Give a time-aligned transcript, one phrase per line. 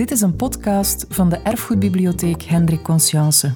[0.00, 3.54] Dit is een podcast van de Erfgoedbibliotheek Hendrik Conscience.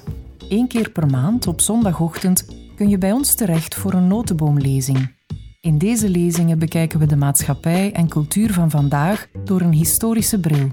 [0.49, 5.15] Eén keer per maand op zondagochtend kun je bij ons terecht voor een notenboomlezing.
[5.61, 10.67] In deze lezingen bekijken we de maatschappij en cultuur van vandaag door een historische bril.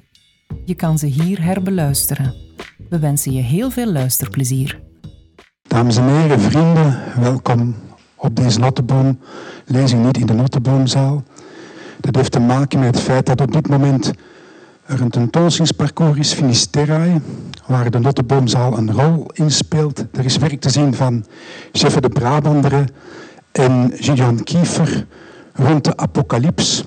[0.64, 2.34] Je kan ze hier herbeluisteren.
[2.88, 4.80] We wensen je heel veel luisterplezier.
[5.62, 7.74] Dames en heren, vrienden, welkom
[8.16, 11.22] op deze notenboomlezing, niet in de notenboomzaal.
[12.00, 14.12] Dat heeft te maken met het feit dat op dit moment
[14.86, 17.20] er een tentoonstellingsparcours is, Finisterrae,
[17.66, 20.04] waar de Notteboomzaal een rol in speelt.
[20.12, 21.24] Er is werk te zien van
[21.72, 22.88] Chef de Brabanderen
[23.52, 25.06] en Julian Kiefer
[25.52, 26.84] rond de apocalyps.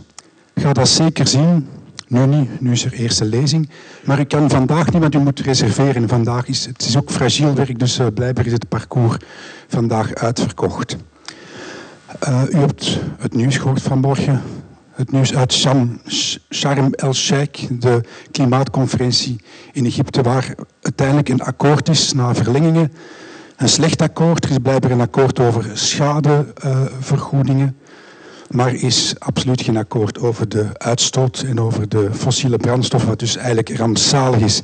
[0.55, 1.67] Ga dat zeker zien.
[2.07, 3.69] Nu niet, nu is er eerste lezing.
[4.03, 6.07] Maar u kan vandaag niet, want u moet reserveren.
[6.07, 9.17] Vandaag is, het is ook fragiel werk, dus uh, blijkbaar is het parcours
[9.67, 10.97] vandaag uitverkocht.
[12.27, 14.41] Uh, u hebt het nieuws gehoord vanmorgen
[14.95, 15.53] het nieuws uit
[16.49, 19.41] Sharm el-Sheikh, de klimaatconferentie
[19.73, 22.91] in Egypte, waar uiteindelijk een akkoord is na verlengingen.
[23.55, 27.77] Een slecht akkoord, er is blijkbaar een akkoord over schadevergoedingen,
[28.49, 33.35] maar is absoluut geen akkoord over de uitstoot en over de fossiele brandstof, wat dus
[33.35, 34.61] eigenlijk rampzalig is.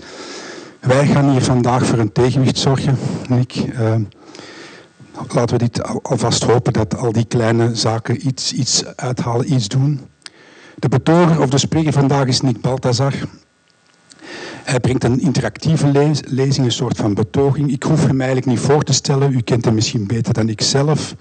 [0.80, 3.55] Wij gaan hier vandaag voor een tegenwicht zorgen, Nick.
[3.55, 3.95] Uh,
[5.27, 10.11] laten we dit alvast hopen dat al die kleine zaken iets, iets uithalen, iets doen.
[10.81, 13.13] De betoger of de spreker vandaag is Nick Balthazar.
[14.63, 17.71] Hij brengt een interactieve lezing, een soort van betoging.
[17.71, 19.33] Ik hoef hem eigenlijk niet voor te stellen.
[19.33, 21.15] U kent hem misschien beter dan ik zelf.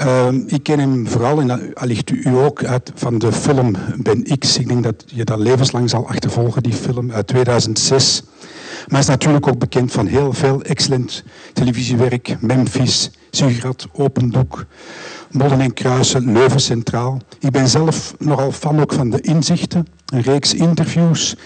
[0.00, 4.58] Uh, ik ken hem vooral, en allicht u ook, uit van de film Ben X.
[4.58, 8.22] Ik denk dat je dat levenslang zal achtervolgen, die film uit 2006.
[8.86, 12.36] Maar is natuurlijk ook bekend van heel veel excellent televisiewerk.
[12.40, 14.66] Memphis, Sigaret, Open Doek.
[15.30, 17.20] Modden en Kruisen, Leuven Centraal.
[17.40, 21.36] Ik ben zelf nogal fan ook van de inzichten, een reeks interviews.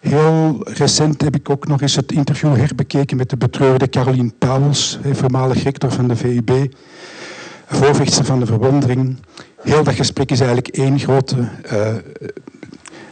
[0.00, 4.98] Heel recent heb ik ook nog eens het interview herbekeken met de betreurde Caroline Pauwels,
[5.12, 6.50] voormalig rector van de VUB,
[7.66, 9.16] voorvechter van de verwondering.
[9.62, 11.36] Heel dat gesprek is eigenlijk één grote
[11.72, 11.94] uh,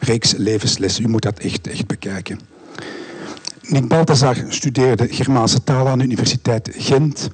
[0.00, 1.04] reeks levenslessen.
[1.04, 2.40] U moet dat echt, echt bekijken.
[3.66, 7.30] Nick Balthazar studeerde Germaanse talen aan de Universiteit Gent.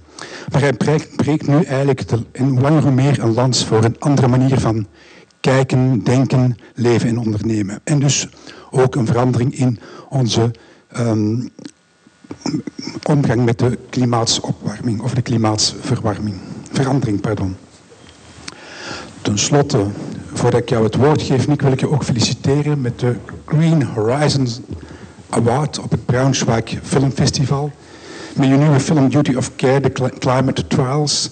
[0.52, 0.72] Maar hij
[1.16, 4.86] breekt, nu eigenlijk en hoe langer hoe meer een lans voor een andere manier van
[5.40, 7.80] kijken, denken, leven en ondernemen.
[7.84, 8.28] En dus
[8.70, 10.50] ook een verandering in onze
[10.96, 11.50] um,
[13.02, 16.36] omgang met de klimaatsopwarming of de klimaatsverwarming.
[16.72, 17.56] Verandering, pardon.
[19.22, 19.86] Ten slotte,
[20.32, 23.82] voordat ik jou het woord geef, Nick, wil ik je ook feliciteren met de Green
[23.82, 24.60] Horizons
[25.30, 27.70] Award op het Braunschweig Filmfestival.
[28.34, 31.30] Met je nieuwe film Duty of Care, The Climate Trials.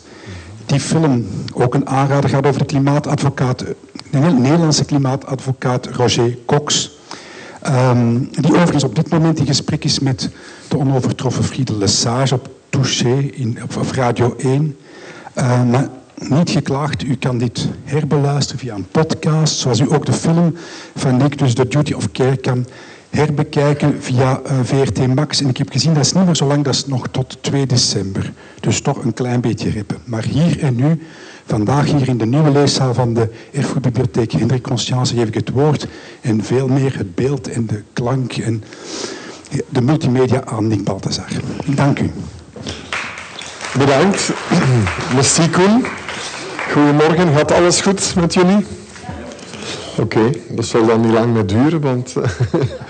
[0.66, 3.58] Die film, ook een aanrader, gaat over de klimaatadvocaat,
[4.10, 6.96] de Nederlandse klimaatadvocaat Roger Cox.
[7.66, 10.30] Um, die overigens op dit moment in gesprek is met
[10.68, 14.76] de onovertroffen Friede Lesage op Touché in, op, Radio 1.
[15.34, 15.88] Uh, ehm, maar
[16.18, 20.54] niet geklaagd, u kan dit herbeluisteren via een podcast, zoals u ook de film
[20.94, 22.66] van Nick, dus The Duty of Care, kan
[23.10, 25.40] herbekijken via eh, VRT Max.
[25.40, 27.66] En ik heb gezien, dat is niet meer zo lang, dat is nog tot 2
[27.66, 28.32] december.
[28.60, 29.98] Dus toch een klein beetje rippen.
[30.04, 31.02] Maar hier en nu,
[31.46, 35.86] vandaag hier in de nieuwe leeszaal van de Erfgoedbibliotheek Hendrik Conscience, geef ik het woord
[36.20, 38.64] en veel meer het beeld en de klank en
[39.68, 41.28] de multimedia aan Nick Balthazar.
[41.66, 42.10] Dank u.
[43.78, 44.30] Bedankt.
[45.14, 45.84] Merci Koen.
[46.72, 48.66] Goedemorgen, gaat alles goed met jullie?
[49.98, 52.14] Oké, dat zal dan niet lang meer duren, want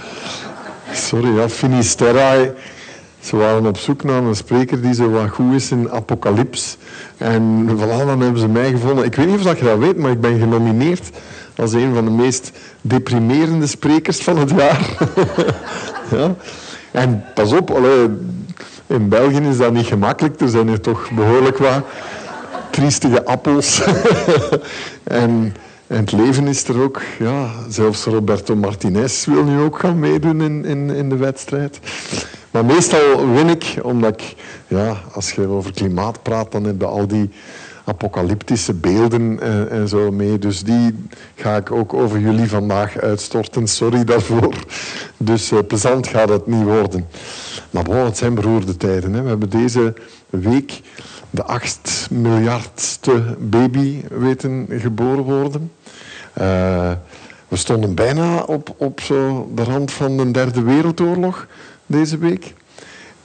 [0.99, 2.55] Sorry, ja, Finisterrae.
[3.21, 6.77] Ze waren op zoek naar een spreker die zo wat goed is in apocalyps.
[7.17, 9.05] En voilà, dan hebben ze mij gevonden.
[9.05, 11.11] Ik weet niet of je dat weet, maar ik ben genomineerd
[11.57, 14.97] als een van de meest deprimerende sprekers van het jaar.
[16.17, 16.35] ja.
[16.91, 17.81] En pas op,
[18.87, 20.41] in België is dat niet gemakkelijk.
[20.41, 21.83] Er zijn hier toch behoorlijk wat
[22.71, 23.83] triestige appels.
[25.05, 25.55] en
[25.89, 27.03] en het leven is er ook.
[27.19, 31.79] Ja, zelfs Roberto Martinez wil nu ook gaan meedoen in, in, in de wedstrijd.
[32.51, 34.35] Maar meestal win ik, omdat ik,
[34.67, 37.31] ja, als je over klimaat praat, dan heb je al die
[37.85, 40.39] apocalyptische beelden en, en, zo mee.
[40.39, 43.69] Dus die ga ik ook over jullie vandaag uitstorten.
[43.69, 44.55] Sorry daarvoor.
[45.17, 47.07] Dus uh, plezant gaat het niet worden.
[47.71, 49.13] Maar bon, het zijn beroerde tijden.
[49.13, 49.23] Hè.
[49.23, 49.95] We hebben deze
[50.31, 50.81] week
[51.31, 55.71] de acht miljardste baby weten geboren worden.
[56.41, 56.91] Uh,
[57.49, 61.47] we stonden bijna op, op zo de rand van de derde wereldoorlog
[61.87, 62.55] deze week.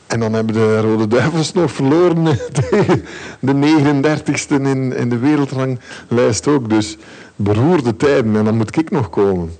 [0.07, 2.23] En dan hebben de Rode Duivels nog verloren
[3.39, 6.69] de 39ste in, in de wereldranglijst ook.
[6.69, 6.97] Dus
[7.35, 8.35] beroerde tijden.
[8.35, 9.51] En dan moet ik nog komen.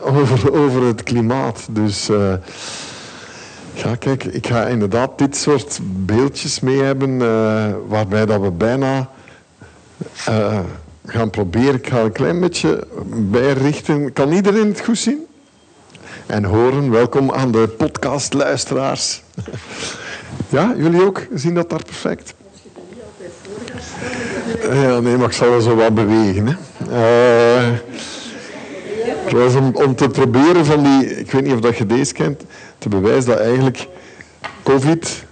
[0.00, 1.66] over, over het klimaat.
[1.70, 2.06] Dus
[3.74, 7.18] ja, kijk, ik ga inderdaad dit soort beeldjes mee hebben
[7.88, 9.10] waarbij dat we bijna
[11.06, 11.74] gaan proberen.
[11.74, 12.86] Ik ga een klein beetje
[13.30, 14.12] bijrichten.
[14.12, 15.26] Kan iedereen het goed zien?
[16.26, 19.22] En horen, welkom aan de podcastluisteraars.
[20.48, 21.26] Ja, jullie ook?
[21.34, 22.34] Zien dat daar perfect?
[24.62, 26.46] Ja, nee, maar ik zal wel zo wat bewegen.
[26.46, 26.54] Hè.
[29.24, 32.12] Het was om, om, te proberen van die, ik weet niet of dat je deze
[32.12, 32.42] kent,
[32.78, 33.88] te bewijzen dat eigenlijk
[34.62, 35.24] COVID,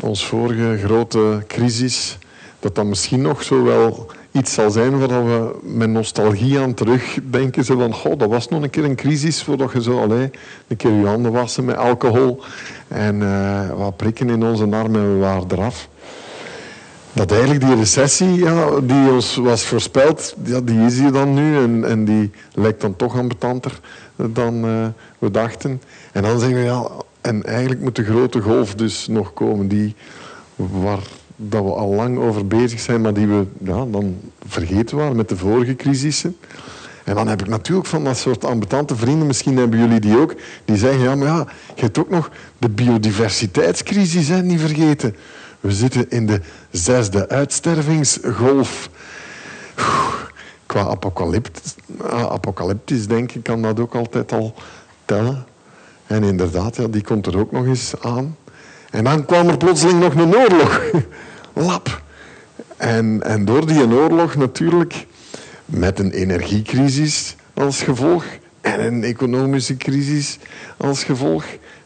[0.00, 2.18] ons vorige grote crisis,
[2.60, 7.64] dat dat misschien nog zo wel iets zal zijn waar we met nostalgie aan terugdenken.
[7.64, 10.30] Zo van, goh, dat was nog een keer een crisis voordat je zo allee,
[10.68, 12.40] een keer je handen wassen met alcohol
[12.88, 15.88] en uh, wat prikken in onze armen en we waren eraf.
[17.12, 21.56] Dat eigenlijk die recessie ja, die ons was voorspeld, ja, die is hier dan nu
[21.56, 23.80] en, en die lijkt dan toch ambetanter
[24.16, 24.86] dan uh,
[25.18, 25.82] we dachten.
[26.12, 26.88] En dan zeggen we, ja,
[27.20, 29.94] en eigenlijk moet de grote golf dus nog komen die
[30.56, 31.02] waar
[31.48, 34.16] dat we al lang over bezig zijn, maar die we ja, dan
[34.46, 36.36] vergeten waren met de vorige crisissen.
[37.04, 40.34] En dan heb ik natuurlijk van dat soort ambetante vrienden, misschien hebben jullie die ook,
[40.64, 45.16] die zeggen, ja, maar ja, je hebt ook nog de biodiversiteitscrisis hè, niet vergeten.
[45.60, 46.40] We zitten in de
[46.70, 48.90] zesde uitstervingsgolf.
[50.66, 54.54] Qua ah, apocalyptisch denken kan dat ook altijd al
[55.04, 55.44] tellen.
[56.06, 58.36] En inderdaad, ja, die komt er ook nog eens aan.
[58.90, 60.80] En dan kwam er plotseling nog een oorlog.
[61.52, 62.02] Lap.
[62.76, 65.06] En, en door die oorlog natuurlijk,
[65.64, 68.24] met een energiecrisis als gevolg
[68.60, 70.38] en een economische crisis
[70.76, 71.44] als gevolg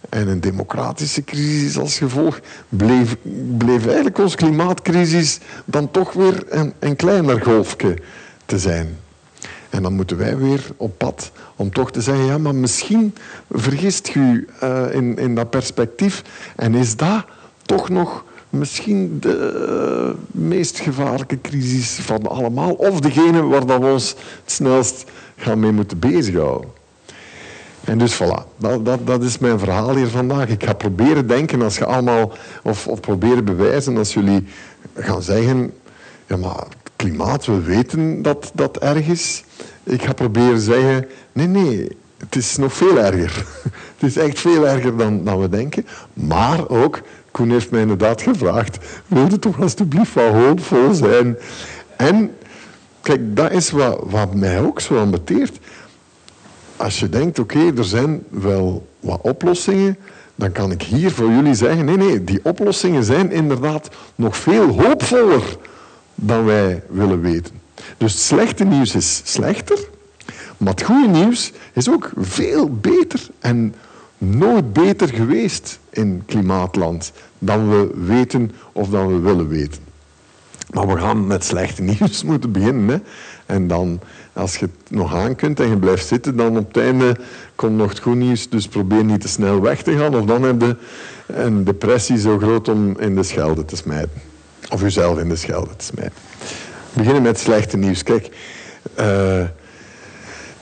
[0.08, 3.16] en een democratische crisis als gevolg, bleef,
[3.58, 7.98] bleef eigenlijk onze klimaatcrisis dan toch weer een, een kleiner golfje
[8.44, 8.96] te zijn.
[9.70, 13.14] En dan moeten wij weer op pad om toch te zeggen, ja, maar misschien
[13.50, 16.22] vergist u uh, in, in dat perspectief
[16.56, 17.24] en is dat
[17.62, 22.72] toch nog misschien de meest gevaarlijke crisis van allemaal.
[22.72, 24.08] Of degene waar dat we ons
[24.42, 25.04] het snelst
[25.36, 26.70] gaan mee moeten bezighouden.
[27.84, 30.48] En dus voilà, dat, dat, dat, is mijn verhaal hier vandaag.
[30.48, 32.32] Ik ga proberen denken als je allemaal,
[32.62, 34.46] of, of proberen bewijzen als jullie
[34.94, 35.72] gaan zeggen,
[36.26, 36.66] ja maar
[36.96, 39.44] klimaat, we weten dat dat erg is.
[39.82, 41.88] Ik ga proberen zeggen, nee, nee,
[42.18, 43.46] het is nog veel erger.
[43.98, 45.86] Het is echt veel erger dan, dan we denken.
[46.12, 47.02] Maar ook,
[47.36, 51.36] Koen heeft mij inderdaad gevraagd, wil je toch alsjeblieft wat hoopvol zijn?
[51.96, 52.30] En
[53.00, 55.58] kijk, dat is wat, wat mij ook zo ambeteert.
[56.76, 59.96] Als je denkt, oké, er zijn wel wat oplossingen,
[60.34, 64.68] dan kan ik hier voor jullie zeggen, nee, nee, die oplossingen zijn inderdaad nog veel
[64.68, 65.56] hoopvoller
[66.14, 67.60] dan wij willen weten.
[67.96, 69.78] Dus het slechte nieuws is slechter,
[70.56, 73.74] maar het goede nieuws is ook veel beter en
[74.18, 77.12] nooit beter geweest in klimaatland
[77.46, 79.84] dan we weten of dan we willen weten.
[80.70, 82.88] Maar we gaan met slechte nieuws moeten beginnen.
[82.88, 82.98] Hè?
[83.46, 84.00] En dan,
[84.32, 87.16] als je het nog aan kunt en je blijft zitten, dan op het einde
[87.54, 88.48] komt nog het goed nieuws.
[88.48, 90.14] Dus probeer niet te snel weg te gaan.
[90.16, 90.76] Of dan heb je
[91.26, 94.20] een depressie zo groot om in de schelde te smijten.
[94.70, 96.14] Of jezelf in de schelde te smijten.
[96.92, 98.02] Beginnen met slechte nieuws.
[98.02, 98.28] Kijk,
[98.98, 99.44] uh,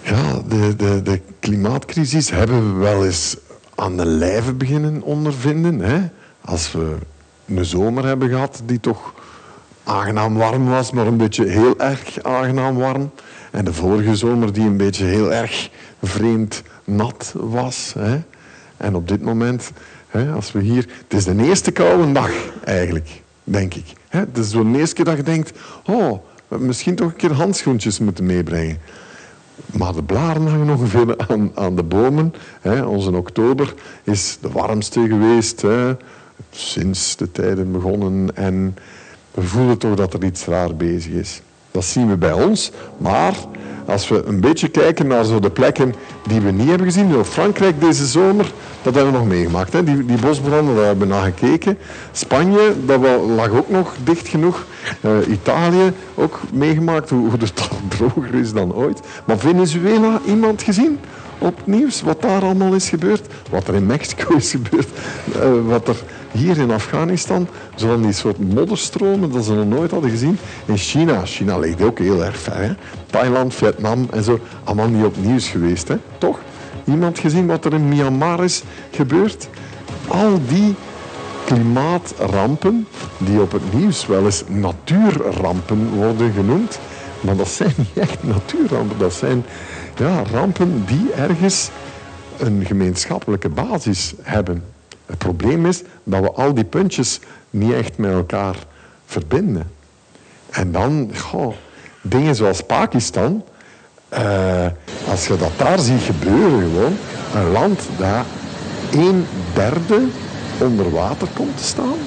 [0.00, 3.36] ja, de, de, de klimaatcrisis hebben we wel eens
[3.74, 5.80] aan de lijve beginnen ondervinden.
[5.80, 6.00] Hè?
[6.44, 6.96] Als we
[7.46, 9.14] een zomer hebben gehad die toch
[9.84, 13.10] aangenaam warm was, maar een beetje heel erg aangenaam warm.
[13.50, 15.70] En de vorige zomer die een beetje heel erg
[16.02, 17.94] vreemd nat was.
[17.98, 18.20] Hè?
[18.76, 19.70] En op dit moment,
[20.08, 20.88] hè, als we hier...
[21.08, 22.30] Het is de eerste koude dag
[22.64, 23.86] eigenlijk, denk ik.
[24.08, 24.18] Hè?
[24.18, 25.58] Het is de eerste keer dat je denkt...
[25.86, 28.78] Oh, misschien toch een keer handschoentjes moeten meebrengen.
[29.66, 32.34] Maar de blaren hangen ongeveer aan, aan de bomen.
[32.60, 32.84] Hè.
[32.84, 35.96] Onze oktober is de warmste geweest hè,
[36.50, 38.36] sinds de tijden begonnen.
[38.36, 38.76] En
[39.30, 41.42] we voelen toch dat er iets raar bezig is.
[41.70, 42.70] Dat zien we bij ons.
[42.96, 43.34] Maar
[43.86, 45.94] als we een beetje kijken naar zo de plekken
[46.28, 47.14] die we niet hebben gezien.
[47.14, 49.72] In Frankrijk deze zomer, dat hebben we nog meegemaakt.
[49.72, 49.84] Hè.
[49.84, 51.78] Die, die bosbranden, daar hebben we naar gekeken.
[52.12, 53.00] Spanje, dat
[53.36, 54.66] lag ook nog dicht genoeg.
[55.00, 59.00] Uh, Italië, ook meegemaakt, hoe, hoe het droger is dan ooit.
[59.24, 60.98] Maar Venezuela, iemand gezien?
[61.38, 64.88] op nieuws wat daar allemaal is gebeurd, wat er in Mexico is gebeurd,
[65.36, 65.96] uh, wat er
[66.34, 70.38] hier in Afghanistan, zo die soort modderstromen dat ze nog nooit hadden gezien.
[70.64, 72.56] In China, China ligt ook heel erg ver.
[72.56, 72.72] Hè?
[73.06, 75.96] Thailand, Vietnam en zo, allemaal niet op nieuws geweest, hè?
[76.18, 76.38] toch?
[76.84, 79.48] Iemand gezien wat er in Myanmar is gebeurd?
[80.08, 80.74] Al die
[81.44, 82.86] klimaatrampen,
[83.18, 86.78] die op het nieuws wel eens natuurrampen worden genoemd,
[87.20, 89.44] maar dat zijn niet echt natuurrampen, dat zijn
[89.96, 91.70] ja, rampen die ergens
[92.38, 94.73] een gemeenschappelijke basis hebben.
[95.06, 97.20] Het probleem is dat we al die puntjes
[97.50, 98.56] niet echt met elkaar
[99.06, 99.70] verbinden.
[100.50, 101.54] En dan, goh,
[102.02, 103.44] dingen zoals Pakistan,
[104.12, 104.66] uh,
[105.10, 106.96] als je dat daar ziet gebeuren gewoon,
[107.34, 108.24] een land dat
[108.92, 110.02] een derde
[110.60, 111.98] onder water komt te staan.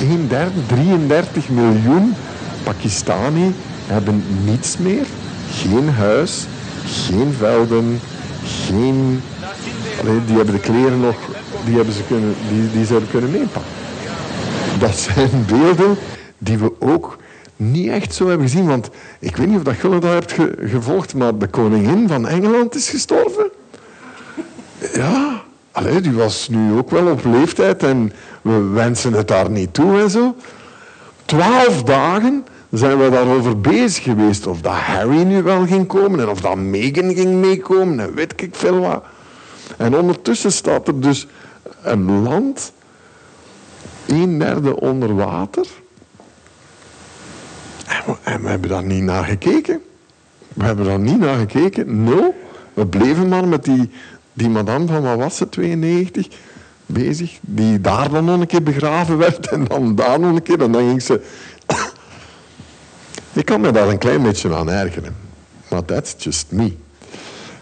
[0.00, 2.14] Een derde, 33 miljoen
[2.62, 3.54] Pakistani
[3.86, 5.06] hebben niets meer.
[5.50, 6.46] Geen huis,
[6.84, 8.00] geen velden,
[8.44, 9.22] geen...
[10.26, 11.16] die hebben de kleren nog,
[11.64, 13.72] die, hebben ze kunnen, die, die kunnen meepakken.
[14.78, 15.96] Dat zijn beelden
[16.38, 17.16] die we ook
[17.56, 18.66] niet echt zo hebben gezien.
[18.66, 20.34] Want ik weet niet of dat jullie dat hebt
[20.70, 23.50] gevolgd, maar de koningin van Engeland is gestorven.
[24.94, 25.42] Ja,
[25.72, 30.00] allee, die was nu ook wel op leeftijd en we wensen het daar niet toe
[30.00, 30.36] en zo.
[31.24, 34.46] Twaalf dagen zijn we daarover bezig geweest.
[34.46, 38.32] Of dat Harry nu wel ging komen en of dat Meghan ging meekomen en weet
[38.36, 39.04] ik veel wat.
[39.76, 41.26] En ondertussen staat er dus
[41.82, 42.72] een land,
[44.06, 45.66] een derde onder water.
[48.22, 49.82] En we, hebben daar niet naar gekeken.
[50.54, 52.34] We hebben daar niet naar gekeken, nul.
[52.74, 53.90] We bleven maar met die,
[54.32, 56.28] die madame van, wat was ze, 92,
[56.86, 57.38] bezig.
[57.40, 60.62] Die daar dan nog een keer begraven werd en dan daar nog een keer.
[60.62, 61.20] En dan ging ze
[63.32, 65.16] ik kan me daar een klein beetje aan ergeren.
[65.68, 66.76] Maar that's just me.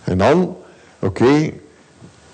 [0.05, 0.57] En dan,
[0.99, 1.53] oké,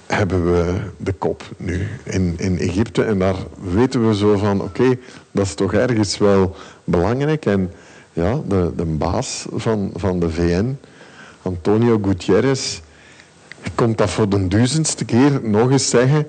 [0.07, 3.05] hebben we de kop nu in, in Egypte.
[3.05, 3.37] En daar
[3.75, 4.99] weten we zo van, oké,
[5.31, 7.47] dat is toch ergens wel belangrijk.
[7.47, 7.73] En
[8.13, 10.79] ja, de, de baas van, van de VN,
[11.43, 12.81] Antonio Gutierrez,
[13.75, 16.27] komt dat voor de duizendste keer nog eens zeggen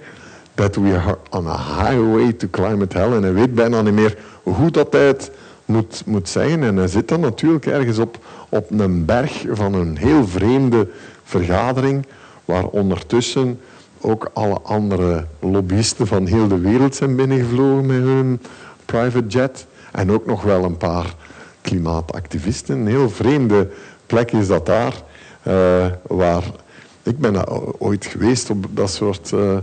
[0.53, 3.12] dat we are on a highway to climate hell.
[3.12, 5.31] En hij weet bijna niet meer hoe dat hij het
[5.65, 6.63] moet, moet zeggen.
[6.63, 8.17] En hij zit dan natuurlijk ergens op,
[8.50, 10.88] op een berg van een heel vreemde
[11.24, 12.05] vergadering,
[12.48, 13.60] waar ondertussen
[14.01, 18.42] ook alle andere lobbyisten van heel de wereld zijn binnengevlogen met hun
[18.86, 19.66] private jet.
[19.92, 21.16] En ook nog wel een paar
[21.62, 22.77] klimaatactivisten.
[22.77, 23.70] Een heel vreemde
[24.06, 24.94] plek is dat daar,
[25.48, 26.44] uh, waar...
[27.04, 27.50] Ik ben
[27.80, 29.58] ooit geweest op dat soort uh,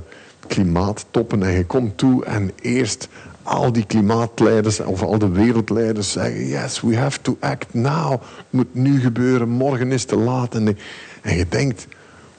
[0.46, 3.08] klimaattoppen en je komt toe en eerst
[3.42, 8.10] al die klimaatleiders of al de wereldleiders zeggen: Yes, we have to act now.
[8.10, 10.54] Het moet nu gebeuren, morgen is te laat.
[10.54, 10.76] En
[11.22, 11.86] je denkt: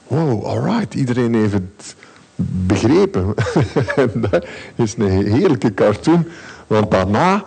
[0.06, 1.96] Wow, alright, iedereen heeft het
[2.66, 3.34] begrepen.
[4.30, 6.26] dat is een heerlijke cartoon,
[6.66, 7.44] want daarna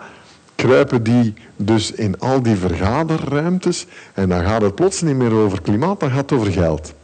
[0.54, 5.62] kruipen die dus in al die vergaderruimtes en dan gaat het plots niet meer over
[5.62, 6.94] klimaat, dan gaat het over geld.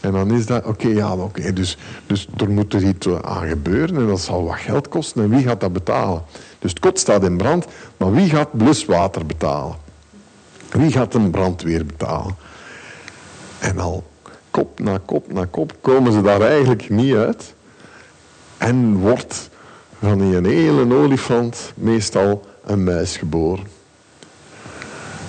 [0.00, 1.76] En dan is dat, oké, ja, oké, dus,
[2.06, 5.22] dus er moet er iets aan gebeuren en dat zal wat geld kosten.
[5.22, 6.22] En wie gaat dat betalen?
[6.58, 7.66] Dus het kot staat in brand,
[7.96, 9.76] maar wie gaat bluswater betalen?
[10.70, 12.36] Wie gaat een brandweer betalen?
[13.58, 14.04] En al
[14.50, 17.54] kop na kop na kop komen ze daar eigenlijk niet uit.
[18.58, 19.50] En wordt
[19.98, 23.64] van die hele olifant meestal een muis geboren.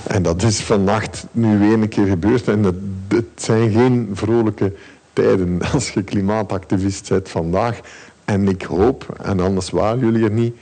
[0.08, 2.48] En dat is vannacht nu een keer gebeurd.
[2.48, 4.74] En het, zijn geen vrolijke
[5.14, 7.80] tijden als je klimaatactivist bent vandaag.
[8.26, 10.56] En ik hoop, en anders waren jullie er niet,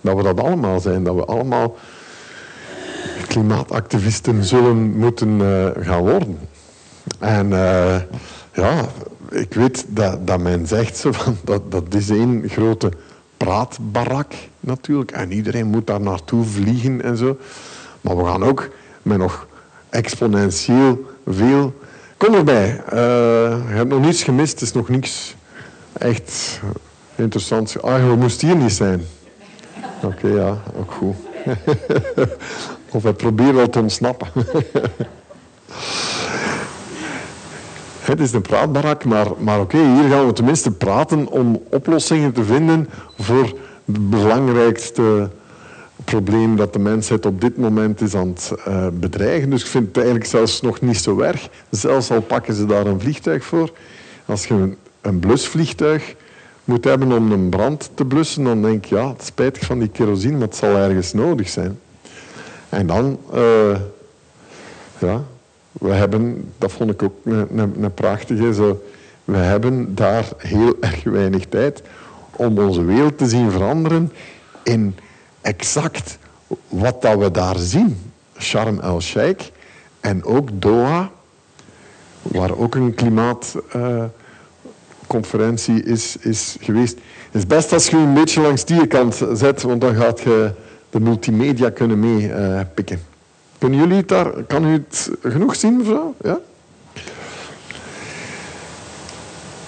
[0.00, 1.04] dat we dat allemaal zijn.
[1.04, 1.76] Dat we allemaal
[3.26, 6.38] klimaatactivisten zullen moeten uh, gaan worden.
[7.24, 7.96] En uh,
[8.52, 8.84] ja,
[9.30, 12.90] ik weet dat, dat men zegt zo van, dat, dat is één grote
[13.36, 15.10] praatbarak natuurlijk.
[15.10, 17.36] En iedereen moet daar naartoe vliegen en zo.
[18.00, 18.68] Maar we gaan ook
[19.02, 19.46] met nog
[19.88, 21.74] exponentieel veel.
[22.16, 22.82] Kom erbij.
[22.92, 22.98] Uh,
[23.68, 24.52] je hebt nog niets gemist.
[24.52, 25.36] Het is nog niets
[25.92, 26.60] echt
[27.14, 27.82] interessants.
[27.82, 29.04] Ah, je moest hier niet zijn.
[30.02, 31.16] Oké, ja, ook goed.
[32.96, 34.28] of hij probeert wel te ontsnappen.
[38.04, 42.44] Het is een praatbarak, maar, maar oké, hier gaan we tenminste praten om oplossingen te
[42.44, 43.52] vinden voor
[43.84, 45.30] de belangrijkste
[46.04, 49.50] probleem dat de mensheid op dit moment is aan het uh, bedreigen.
[49.50, 51.48] Dus ik vind het eigenlijk zelfs nog niet zo erg.
[51.70, 53.72] Zelfs al pakken ze daar een vliegtuig voor.
[54.26, 56.14] Als je een, blusvliegtuig
[56.64, 59.88] moet hebben om een brand te blussen, dan denk je, ja, het spijtig van die
[59.88, 61.78] kerosine, maar het zal ergens nodig zijn.
[62.68, 63.76] En dan, uh,
[64.98, 65.22] ja,
[65.80, 68.82] we hebben, dat vond ik ook een, prachtige, zo,
[69.24, 71.82] we hebben daar heel erg weinig tijd
[72.36, 74.12] om onze wereld te zien veranderen
[74.62, 74.96] in
[75.40, 76.18] exact
[76.68, 78.12] wat dat we daar zien.
[78.38, 79.44] Sharm el-Sheikh
[80.00, 81.10] en ook Doha,
[82.22, 86.98] waar ook een klimaatconferentie is, is geweest.
[87.30, 90.50] Het is best als je een beetje langs die kant zet, want dan gaat je
[90.90, 92.96] de multimedia kunnen meepikken.
[92.96, 93.02] Uh,
[93.64, 96.14] Kunnen jullie het daar, kan u het genoeg zien, mevrouw?
[96.22, 96.38] Ja?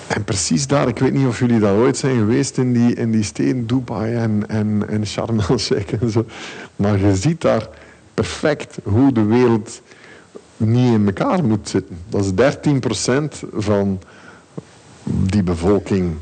[0.07, 3.11] En precies daar, ik weet niet of jullie daar ooit zijn geweest in die, in
[3.11, 6.25] die steden, Dubai en, en, en Sharm el-Sheikh en zo.
[6.77, 7.69] Maar je ziet daar
[8.15, 9.81] perfect hoe de wereld
[10.57, 11.99] niet in elkaar moet zitten.
[12.09, 12.55] Dat is
[13.45, 14.01] 13% van
[15.05, 16.15] die bevolking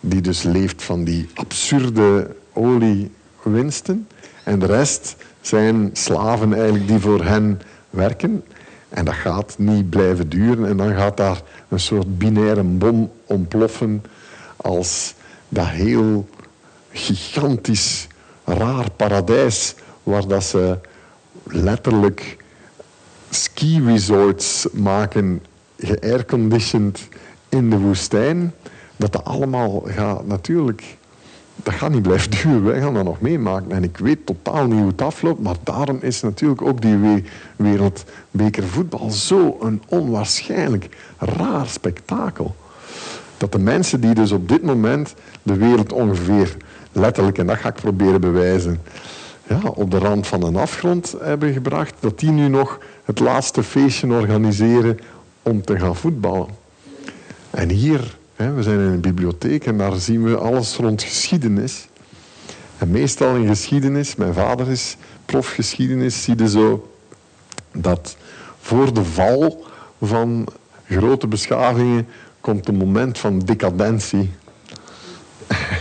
[0.00, 4.06] die dus leeft van die absurde oliewinsten.
[4.44, 8.44] En de rest zijn slaven eigenlijk die voor hen werken.
[8.88, 10.66] En dat gaat niet blijven duren.
[10.66, 14.02] En dan gaat daar een soort binaire bom ontploffen
[14.56, 15.14] als
[15.48, 16.28] dat heel
[16.90, 18.06] gigantisch
[18.44, 20.78] raar paradijs waar dat ze
[21.44, 22.36] letterlijk
[23.30, 25.42] ski resorts maken,
[25.78, 27.08] geairconditioned
[27.48, 28.54] in de woestijn.
[28.96, 30.98] Dat dat allemaal gaat natuurlijk
[31.62, 32.64] dat gaat niet blijven duren.
[32.64, 33.72] Wij gaan dat nog meemaken.
[33.72, 35.42] En ik weet totaal niet hoe het afloopt.
[35.42, 37.24] Maar daarom is natuurlijk ook die
[37.56, 42.54] wereldbeker voetbal zo een onwaarschijnlijk raar spektakel.
[43.36, 46.56] Dat de mensen die dus op dit moment de wereld ongeveer
[46.92, 48.80] letterlijk, en dat ga ik proberen bewijzen,
[49.48, 53.62] ja, op de rand van een afgrond hebben gebracht, dat die nu nog het laatste
[53.62, 54.98] feestje organiseren
[55.42, 56.48] om te gaan voetballen.
[57.50, 61.88] En hier we zijn in een bibliotheek en daar zien we alles rond geschiedenis.
[62.78, 66.90] En meestal in geschiedenis, mijn vader is prof geschiedenis, zie je zo
[67.72, 68.16] dat
[68.60, 69.64] voor de val
[70.00, 70.46] van
[70.88, 72.06] grote beschavingen
[72.40, 74.30] komt een moment van decadentie.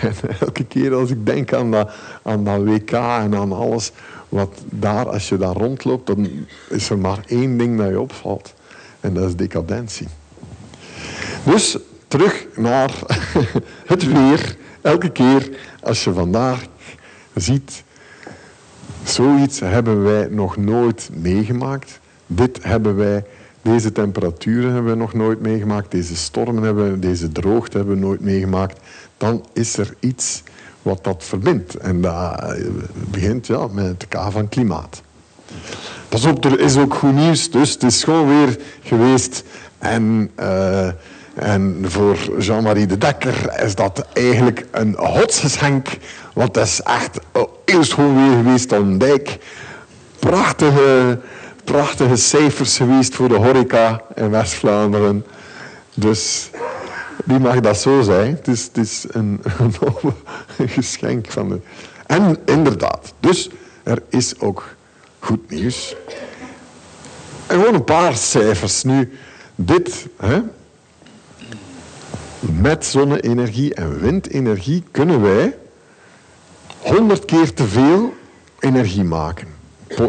[0.01, 1.75] En elke keer als ik denk aan
[2.23, 3.91] aan dat WK en aan alles
[4.29, 6.29] wat daar, als je daar rondloopt, dan
[6.69, 8.53] is er maar één ding dat je opvalt.
[8.99, 10.07] En dat is decadentie.
[11.43, 11.77] Dus
[12.09, 12.91] terug naar
[13.93, 14.57] het weer.
[14.81, 15.49] Elke keer
[15.81, 16.65] als je vandaag
[17.35, 17.83] ziet,
[19.03, 21.99] zoiets hebben wij nog nooit meegemaakt.
[22.27, 23.25] Dit hebben wij,
[23.61, 25.91] deze temperaturen hebben we nog nooit meegemaakt.
[25.91, 28.79] Deze stormen hebben we, deze droogte hebben we nooit meegemaakt.
[29.17, 30.43] Dan is er iets
[30.81, 31.75] wat dat verbindt.
[31.75, 32.57] En dat
[33.09, 35.01] begint ja, met het K van klimaat.
[36.09, 37.51] Pas op, er is ook goed nieuws.
[37.51, 39.43] Dus het is gewoon weer geweest.
[39.77, 40.31] En...
[40.39, 40.89] Uh,
[41.39, 45.87] en voor Jean-Marie de Dekker is dat eigenlijk een godsgeschenk.
[46.33, 47.19] Want het is echt
[47.65, 49.37] eerst gewoon weer geweest een dijk.
[50.19, 51.19] Prachtige,
[51.63, 55.25] prachtige cijfers geweest voor de horeca in West-Vlaanderen.
[55.93, 56.49] Dus
[57.23, 58.39] die mag dat zo zijn.
[58.43, 59.41] Het is, een
[60.57, 61.59] geschenk van de...
[62.05, 63.49] En inderdaad, dus
[63.83, 64.75] er is ook
[65.19, 65.95] goed nieuws.
[67.47, 68.83] En gewoon een paar cijfers.
[68.83, 69.17] Nu,
[69.55, 70.41] dit, hè,
[72.39, 75.57] met zonne-energie en windenergie kunnen wij
[76.79, 78.13] 100 keer te veel
[78.59, 79.47] energie maken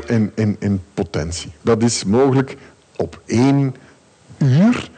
[0.06, 1.52] in, in, in potentie.
[1.62, 2.56] Dat is mogelijk
[2.96, 3.74] op één
[4.38, 4.90] uur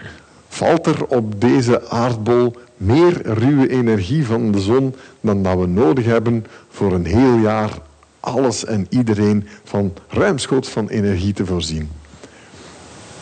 [0.49, 6.05] valt er op deze aardbol meer ruwe energie van de zon dan dat we nodig
[6.05, 7.71] hebben voor een heel jaar
[8.21, 11.91] alles en iedereen van ruimschoots van energie te voorzien.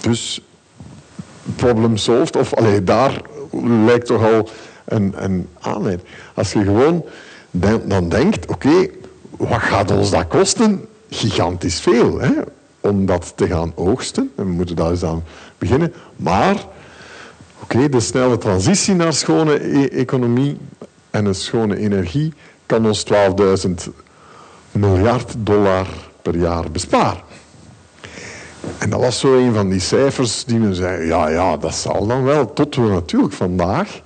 [0.01, 0.41] Dus
[1.57, 3.23] problem solved, of alleen daar
[3.85, 4.49] lijkt toch al
[4.85, 6.09] een, een aanleiding.
[6.35, 7.05] Als je gewoon
[7.85, 8.89] dan denkt, oké,
[9.31, 10.85] wat gaat ons dat kosten?
[11.11, 12.31] Gigantisch veel, hè?
[12.81, 14.33] om dat te gaan oogsten.
[14.37, 15.25] En we moeten daar eens aan
[15.59, 15.93] beginnen.
[16.17, 16.65] Maar,
[17.63, 20.59] oké, de snelle transitie naar schone e economie
[21.11, 22.33] en een schone energie
[22.67, 23.05] kan ons
[23.67, 23.71] 12.000
[24.73, 25.87] miljard dollar
[26.23, 27.23] per jaar besparen.
[28.79, 32.07] En dat was zo een van die cijfers die men zei, ja, ja, dat zal
[32.07, 32.53] dan wel.
[32.53, 34.01] Tot we natuurlijk vandaag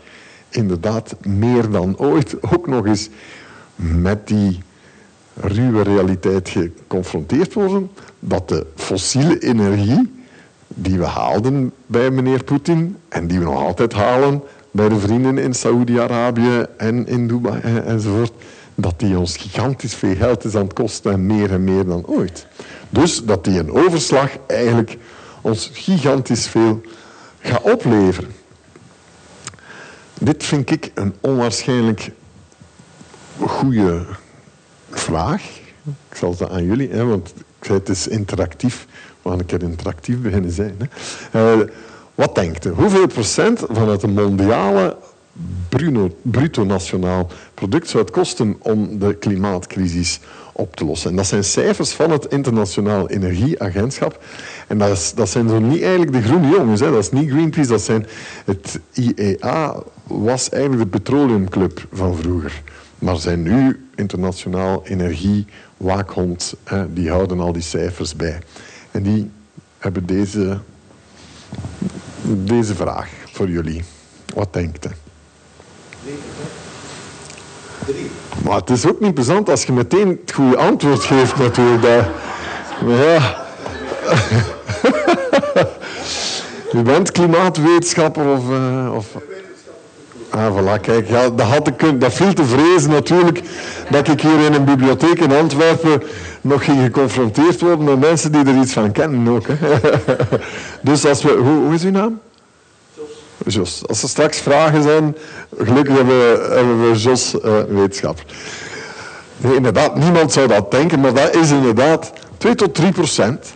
[0.49, 3.09] inderdaad meer dan ooit ook nog eens
[3.75, 4.62] met die
[5.35, 10.12] ruwe realiteit geconfronteerd worden dat de fossiele energie
[10.69, 15.38] die we haalden bij meneer Poetin en die we nog altijd halen bij de vrienden
[15.38, 18.33] in Saoedi-Arabië en in Dubai enzovoort,
[18.75, 22.07] dat die ons gigantisch veel geld is aan het kosten en meer en meer dan
[22.07, 22.47] ooit.
[22.89, 24.99] Dus dat die een overslag eigenlijk
[25.41, 26.81] ons gigantisch veel
[27.39, 28.31] gaat opleveren.
[30.21, 32.11] Dit vind ik een onwaarschijnlijk
[33.39, 34.07] goede
[34.91, 35.43] vraag.
[36.09, 38.87] Ik zal ze aan jullie, hè, want ik zei het is interactief.
[39.23, 40.77] We gaan een keer interactief beginnen zijn.
[41.31, 41.59] Hè.
[41.61, 41.69] Uh,
[42.15, 42.71] wat denkt u?
[42.71, 44.97] Hoeveel procent van het mondiale
[45.77, 50.21] bruno, bruto nationaal product zou het kosten om de klimaatcrisis
[50.53, 51.11] op te lossen.
[51.11, 54.25] En dat zijn cijfers van het Internationaal Energieagentschap.
[54.67, 56.81] En dat, dat zijn zo niet eigenlijk de groene jongens.
[56.81, 56.91] Hè.
[56.91, 58.07] Dat is niet Greenpeace, dat zijn...
[58.45, 62.63] Het IEA was eigenlijk de petroleumclub van vroeger.
[62.99, 66.55] Maar zijn nu Internationaal Energiewaakhond.
[66.89, 68.39] Die houden al die cijfers bij.
[68.91, 69.31] En die
[69.79, 70.59] hebben deze,
[72.23, 73.83] deze vraag voor jullie.
[74.35, 75.04] Wat denkt u?
[78.45, 82.07] Maar het is ook niet plezant als je meteen het goede antwoord geeft natuurlijk.
[82.85, 83.43] Maar ja...
[86.75, 88.51] U bent klimaatwetenschapper of...
[88.51, 89.07] Uh, of
[90.35, 93.40] Ah, voilà, kijk, dat, had ik, dat viel te vrezen natuurlijk
[93.90, 96.03] dat ik hier in een bibliotheek in Antwerpen
[96.40, 99.47] nog ging geconfronteerd worden met mensen die er iets van kennen ook.
[99.47, 99.79] Hè.
[100.90, 101.31] dus als we...
[101.31, 102.21] Hoe, hoe is uw naam?
[103.87, 105.16] Als er straks vragen zijn,
[105.59, 108.25] gelukkig hebben we, we Jos uh, wetenschapper.
[109.37, 113.53] Nee, inderdaad, niemand zou dat denken, maar dat is inderdaad 2 tot 3 procent.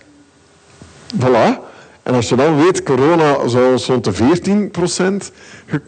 [1.16, 1.66] Voilà.
[2.02, 5.32] En als je dan weet, corona zou ons de 14 procent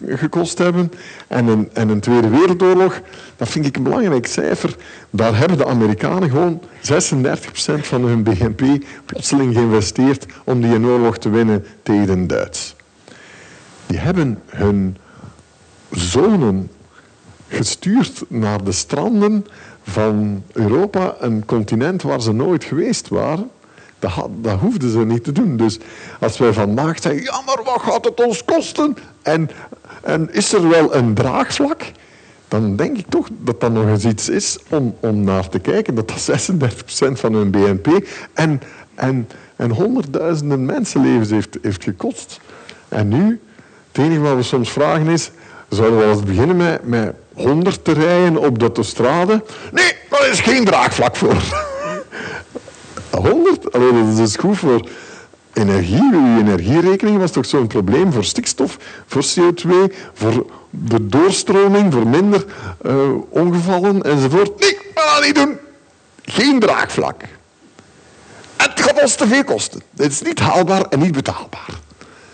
[0.06, 0.92] gekost hebben.
[1.28, 3.00] En een, en een Tweede Wereldoorlog,
[3.36, 4.76] dat vind ik een belangrijk cijfer.
[5.10, 8.62] Daar hebben de Amerikanen gewoon 36 procent van hun BNP
[9.04, 12.74] plotseling geïnvesteerd om die oorlog te winnen tegen Duits.
[13.90, 14.96] Die hebben hun
[15.90, 16.70] zonen
[17.48, 19.46] gestuurd naar de stranden
[19.82, 23.50] van Europa, een continent waar ze nooit geweest waren.
[23.98, 25.56] Dat, dat hoefden ze niet te doen.
[25.56, 25.78] Dus
[26.20, 28.96] als wij vandaag zeggen, ja maar wat gaat het ons kosten?
[29.22, 29.50] En,
[30.02, 31.82] en is er wel een draagvlak?
[32.48, 35.94] Dan denk ik toch dat dat nog eens iets is om, om naar te kijken.
[35.94, 38.60] Dat dat 36% van hun BNP en,
[38.94, 42.40] en, en honderdduizenden mensenlevens heeft, heeft gekost.
[42.88, 43.40] En nu,
[43.92, 45.30] het enige wat we soms vragen is,
[45.68, 49.44] zouden we eens beginnen met, met 100 te rijden op de autostrade?
[49.72, 51.36] Nee, daar is geen draagvlak voor.
[53.10, 53.72] 100?
[53.72, 54.88] Allee, dat is dus goed voor
[55.52, 56.12] energie.
[56.12, 58.76] Uw energierekening was toch zo'n probleem voor stikstof,
[59.06, 62.44] voor CO2, voor de doorstroming, voor minder
[62.82, 62.94] uh,
[63.28, 64.60] ongevallen enzovoort.
[64.60, 65.58] Nee, we gaan niet doen.
[66.24, 67.22] Geen draagvlak.
[68.56, 69.82] Het gaat ons te veel kosten.
[69.96, 71.68] Het is niet haalbaar en niet betaalbaar.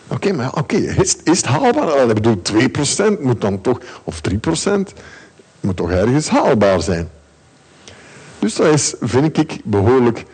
[0.09, 2.09] Oké, maar oké, is, is, het haalbaar?
[2.09, 2.43] Ik bedoel,
[3.17, 4.33] 2% moet dan toch, of 3%
[5.61, 7.09] moet toch ergens haalbaar zijn.
[8.39, 10.25] Dus dat is, vind ik, behoorlijk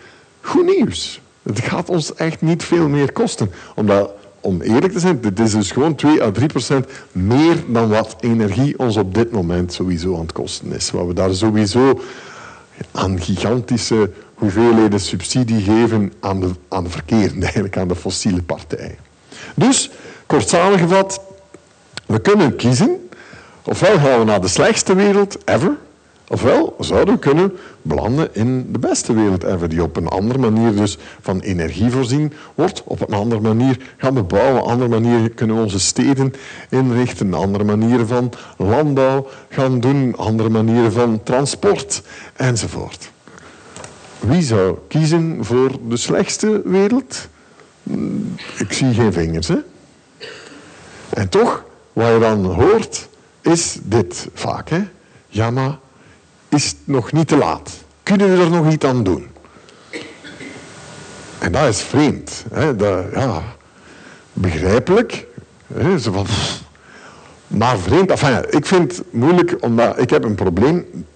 [0.40, 1.20] goed nieuws.
[1.42, 3.50] Het gaat ons echt niet veel meer kosten.
[3.74, 7.88] Omdat, om eerlijk te zijn, dit is dus gewoon 2 à 3 procent meer dan
[7.88, 10.90] wat energie ons op dit moment sowieso aan het kosten is.
[10.90, 12.00] Wat we daar sowieso
[12.90, 19.11] aan gigantische hoeveelheden subsidie geven aan de, aan de verkeerde, eigenlijk aan de fossiele partijen.
[19.54, 19.90] Dus,
[20.26, 21.20] kort samengevat,
[22.06, 23.08] we kunnen kiezen.
[23.64, 25.76] Ofwel gaan we naar de slechtste wereld ever,
[26.32, 27.52] Ofwel zouden we kunnen
[27.82, 32.32] belanden in de beste wereld ever, die op een andere manier dus van energie voorzien
[32.54, 35.80] wordt, op een andere manier gaan we bouwen, op een andere manier kunnen we onze
[35.80, 36.34] steden
[36.70, 42.02] inrichten, andere manieren van landbouw gaan doen, andere manieren van transport
[42.36, 43.10] enzovoort.
[44.20, 47.28] Wie zou kiezen voor de slechtste wereld?
[48.58, 49.48] Ik zie geen vingers.
[49.48, 49.56] Hè?
[51.08, 53.08] En toch, wat je dan hoort,
[53.40, 54.68] is dit vaak.
[54.68, 54.82] Hè?
[55.28, 55.78] Ja, maar
[56.48, 57.70] is het nog niet te laat.
[58.02, 59.26] Kunnen we er nog iets aan doen?
[61.38, 62.44] En dat is vreemd.
[62.52, 62.76] Hè?
[62.76, 63.42] Dat, ja,
[64.32, 65.26] begrijpelijk.
[65.74, 65.98] Hè?
[65.98, 66.26] Zo van,
[67.46, 68.10] maar vreemd.
[68.10, 71.06] Enfin, ik vind het moeilijk, omdat ik heb een probleem.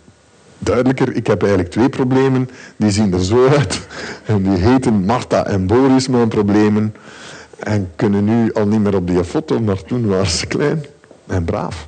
[0.59, 2.51] Duidelijker, ik heb eigenlijk twee problemen.
[2.77, 3.87] Die zien er zo uit.
[4.25, 6.95] En die heten Marta en Boris, mijn problemen.
[7.59, 10.85] En kunnen nu al niet meer op die foto, maar toen waren ze klein
[11.27, 11.87] en braaf.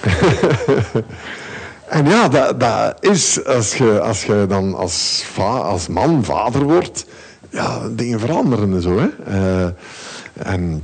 [1.86, 7.06] En ja, dat, dat is, als je, als je dan als, als man vader wordt,
[7.50, 8.98] ja, dingen veranderen en zo.
[8.98, 9.08] Hè.
[9.28, 9.68] Uh,
[10.32, 10.82] en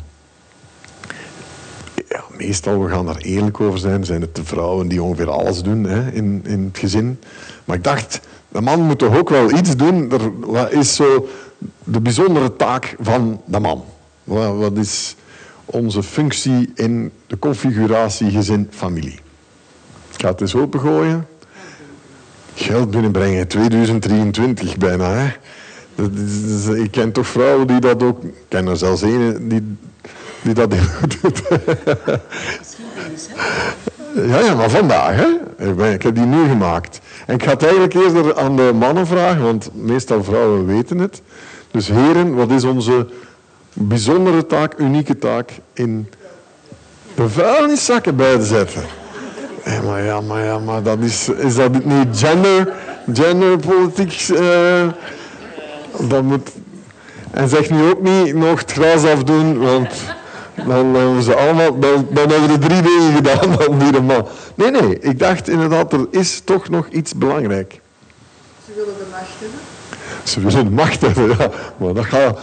[2.46, 5.84] meestal, we gaan daar eerlijk over zijn, zijn het de vrouwen die ongeveer alles doen
[5.84, 7.18] hè, in, in het gezin.
[7.64, 10.12] Maar ik dacht, de man moet toch ook wel iets doen.
[10.40, 11.28] Wat is zo
[11.84, 13.84] de bijzondere taak van de man?
[14.24, 15.16] Wat, wat is
[15.64, 19.18] onze functie in de configuratie gezin-familie?
[20.22, 21.26] ga het eens opengooien.
[22.54, 25.10] Geld binnenbrengen, 2023 bijna.
[25.14, 25.32] Hè.
[26.74, 28.22] ik ken toch vrouwen die dat ook...
[28.24, 29.76] Ik ken er zelfs een die,
[30.42, 30.70] die dat
[31.20, 31.42] doet.
[34.14, 35.14] Ja, ja, maar vandaag.
[35.16, 35.26] Hè.
[35.68, 37.00] Ik, ben, ik heb die nu gemaakt.
[37.26, 41.22] En ik ga het eigenlijk eerder aan de mannen vragen, want meestal vrouwen weten het.
[41.70, 43.06] Dus heren, wat is onze
[43.72, 46.08] bijzondere taak, unieke taak in
[47.14, 48.82] de vuilniszakken bij te zetten?
[49.64, 52.72] Ja, maar ja, maar ja, maar dat is, is dat niet gender,
[53.12, 54.28] genderpolitiek?
[54.28, 54.88] Uh,
[56.08, 56.50] dat moet,
[57.30, 59.88] en zeg nu ook niet nog het gras afdoen, want
[60.54, 64.26] dan hebben ze allemaal, dan, dan hebben we de drie dingen gedaan van die man.
[64.54, 67.80] Nee, nee, ik dacht inderdaad, er is toch nog iets belangrijk.
[68.64, 69.58] Ze willen de macht hebben?
[70.22, 71.50] Ze willen de macht hebben, ja.
[71.76, 72.38] Maar dat gaat,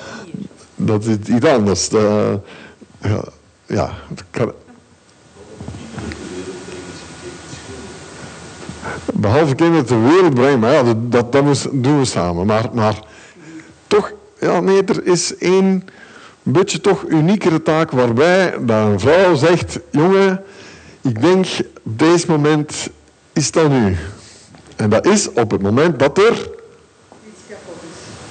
[0.76, 1.90] dat is iets anders.
[1.94, 2.34] Uh,
[3.02, 3.24] ja,
[3.66, 3.94] ja,
[9.14, 12.46] Behalve kinderen ter wereld brengen, maar ja, dat, dat, dat doen we samen.
[12.46, 13.00] Maar, maar
[13.88, 15.84] toch, ja, nee, er is één
[16.52, 20.44] beetje toch uniekere taak waarbij dat een vrouw zegt, jongen,
[21.02, 21.46] ik denk
[21.84, 22.90] op deze moment
[23.34, 23.98] is dat nu.
[24.76, 26.50] En dat is op het moment dat er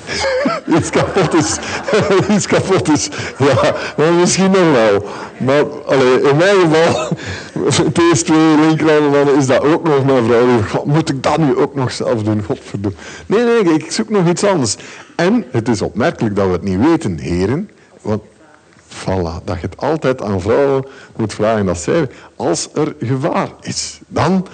[0.77, 1.59] iets kapot is.
[2.35, 3.09] iets kapot is.
[3.39, 5.07] Ja, misschien nog wel.
[5.39, 7.09] Maar allee, in mijn geval,
[7.99, 10.85] PS2 linkerhanden is dat ook nog mijn vrouw.
[10.85, 12.43] moet ik dat nu ook nog zelf doen?
[12.43, 12.97] Godverdomme.
[13.27, 14.77] Nee, nee, ik zoek nog iets anders.
[15.17, 17.71] En het is opmerkelijk dat we het niet weten, heren.
[18.01, 18.23] Want
[18.89, 20.85] Voilà, dat je het altijd aan vrouwen
[21.17, 24.47] moet vragen dat zij, als er gevaar is, dan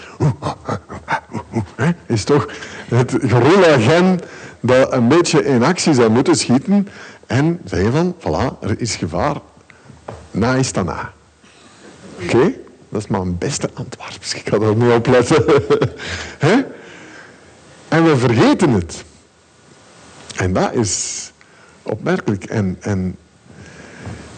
[2.07, 2.49] is toch
[2.89, 4.21] het gorilla gen
[4.61, 6.89] dat een beetje in actie zou moeten schieten
[7.27, 9.37] en zeggen van, voilà, er is gevaar,
[10.31, 11.13] na is dan na.
[12.23, 12.53] Oké?
[12.89, 15.45] Dat is mijn beste Antwerps, ik ga er niet op letten.
[17.89, 19.05] en we vergeten het.
[20.37, 21.33] En dat is
[21.83, 22.45] opmerkelijk.
[22.45, 23.17] En, en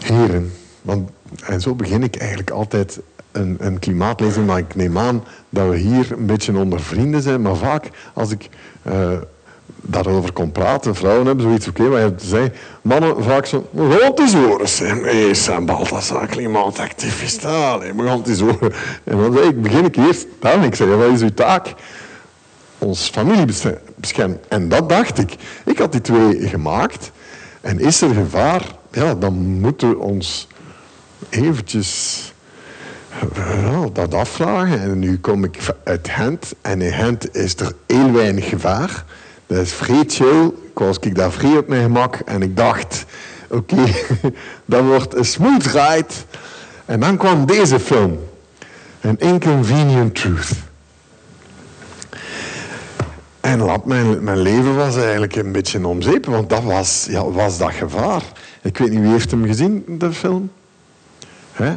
[0.09, 1.09] heren, want,
[1.45, 2.99] en zo begin ik eigenlijk altijd
[3.31, 7.41] een, een klimaatlezing, maar ik neem aan dat we hier een beetje onder vrienden zijn,
[7.41, 8.49] maar vaak als ik
[8.87, 9.11] uh,
[9.81, 14.33] daarover kon praten, vrouwen hebben zoiets, oké, maar je zei, mannen vaak zo, rond is
[14.33, 18.73] horen, nee, Sam Balthasar, klimaatactivist, we gaan het horen.
[19.03, 21.73] En dan ik, begin ik eerst, dan ik zei, wat is uw taak?
[22.77, 23.45] Ons familie
[23.95, 24.39] beschermen.
[24.47, 25.35] En dat dacht ik.
[25.65, 27.11] Ik had die twee gemaakt.
[27.61, 28.61] En is er gevaar,
[28.97, 30.47] ja, dan moeten we ons
[31.29, 32.21] eventjes
[33.93, 34.81] dat afvragen.
[34.81, 36.53] En nu kom ik uit Gent.
[36.61, 39.05] En in Gent is er heel weinig gevaar.
[39.47, 40.45] Dat is vrij chill.
[40.45, 42.15] Ik was ik daar vrij op mijn gemak.
[42.15, 43.05] En ik dacht,
[43.47, 43.83] oké,
[44.65, 46.13] dat wordt een smooth ride.
[46.85, 48.19] En dan kwam deze film.
[49.03, 50.51] An Inconvenient Truth.
[53.39, 57.71] En mijn, mijn leven was eigenlijk een beetje omzeep, want dat was, ja, was dat
[57.71, 58.21] gevaar.
[58.67, 60.51] Ik weet niet wie heeft hem gezien, de film.
[61.51, 61.73] Hè?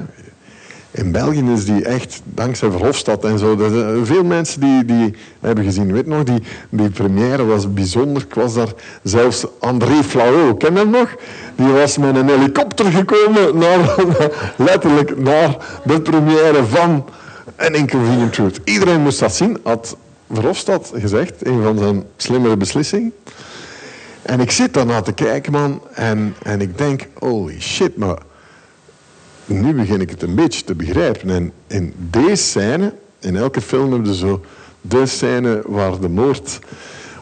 [0.91, 5.65] In België is die echt, dankzij Verhofstadt en zo, er veel mensen die, die hebben
[5.65, 5.93] gezien.
[5.93, 6.23] Weet nog,
[6.71, 8.23] die, première was bijzonder.
[8.23, 8.73] Ik was daar
[9.03, 11.17] zelfs André Flau, ken je hem nog?
[11.55, 13.95] Die was met een helikopter gekomen, naar,
[14.69, 17.05] letterlijk naar de première van
[17.57, 18.61] An Inconvenient Truth.
[18.65, 19.97] Iedereen moest dat zien, had
[20.33, 23.13] Verhofstadt gezegd, een van zijn slimmere beslissingen.
[24.23, 28.19] En ik zit daarna te kijken, man, en, en ik denk, holy shit, maar
[29.47, 31.31] nu begin ik het een beetje te begrijpen.
[31.31, 34.45] En in deze scène, in elke film hebben ze zo
[34.81, 36.59] de scène waar de moord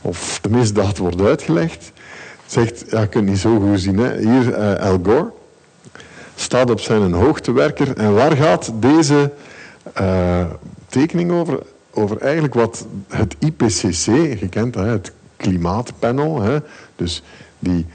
[0.01, 1.93] of de misdaad wordt uitgelegd.
[2.47, 4.19] Zegt, ja, je kunt niet zo goed zien, hè.
[4.19, 5.31] hier uh, Al Gore
[6.35, 7.97] staat op zijn hoogtewerker.
[7.97, 9.33] En waar gaat deze
[10.01, 10.45] uh,
[10.89, 11.59] tekening over?
[11.99, 16.59] over eigenlijk wat het IPCC, gekend, hè, het klimaatpanel, hè,
[16.97, 17.23] dus
[17.59, 17.87] die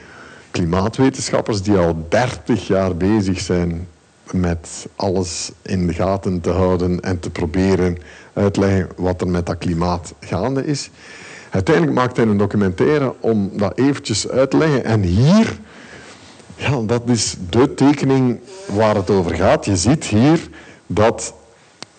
[0.52, 3.88] klimaatwetenschappers die al 30 jaar bezig zijn
[4.32, 7.98] met alles in de gaten te houden en te proberen
[8.34, 10.90] uitleggen wat er met dat klimaat gaande is.
[11.50, 14.84] Uiteindelijk maakt hij een documentaire om dat eventjes uit te leggen.
[14.86, 15.58] En hier,
[16.56, 19.66] ja, dat is de tekening waar het over gaat.
[19.66, 20.40] Je ziet hier
[20.86, 21.34] dat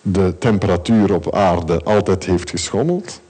[0.01, 3.21] de temperatuur op aarde altijd heeft geschommeld.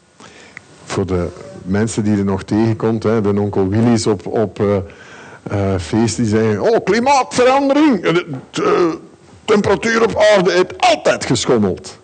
[0.85, 1.27] Voor de
[1.65, 4.75] mensen die er nog tegenkomt, hè, de onkel Willy's op, op uh,
[5.51, 8.97] uh, feest, die zeggen, oh, klimaatverandering, de,
[9.45, 11.99] temperatuur op aarde heeft altijd geschommeld.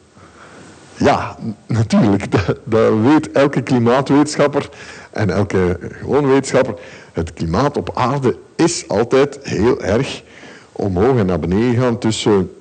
[0.97, 2.31] Ja, natuurlijk,
[2.63, 4.69] dat, weet elke klimaatwetenschapper
[5.11, 6.73] en elke gewone wetenschapper.
[7.13, 10.23] Het klimaat op aarde is altijd heel erg
[10.71, 12.51] omhoog en naar beneden gaan tussen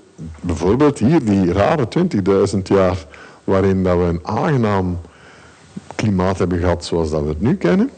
[0.40, 1.88] bijvoorbeeld hier die rare
[2.54, 2.96] 20.000 jaar
[3.44, 5.00] waarin dat we een aangenaam
[6.00, 7.90] klimaat hebben gehad zoals dat we het nu kennen.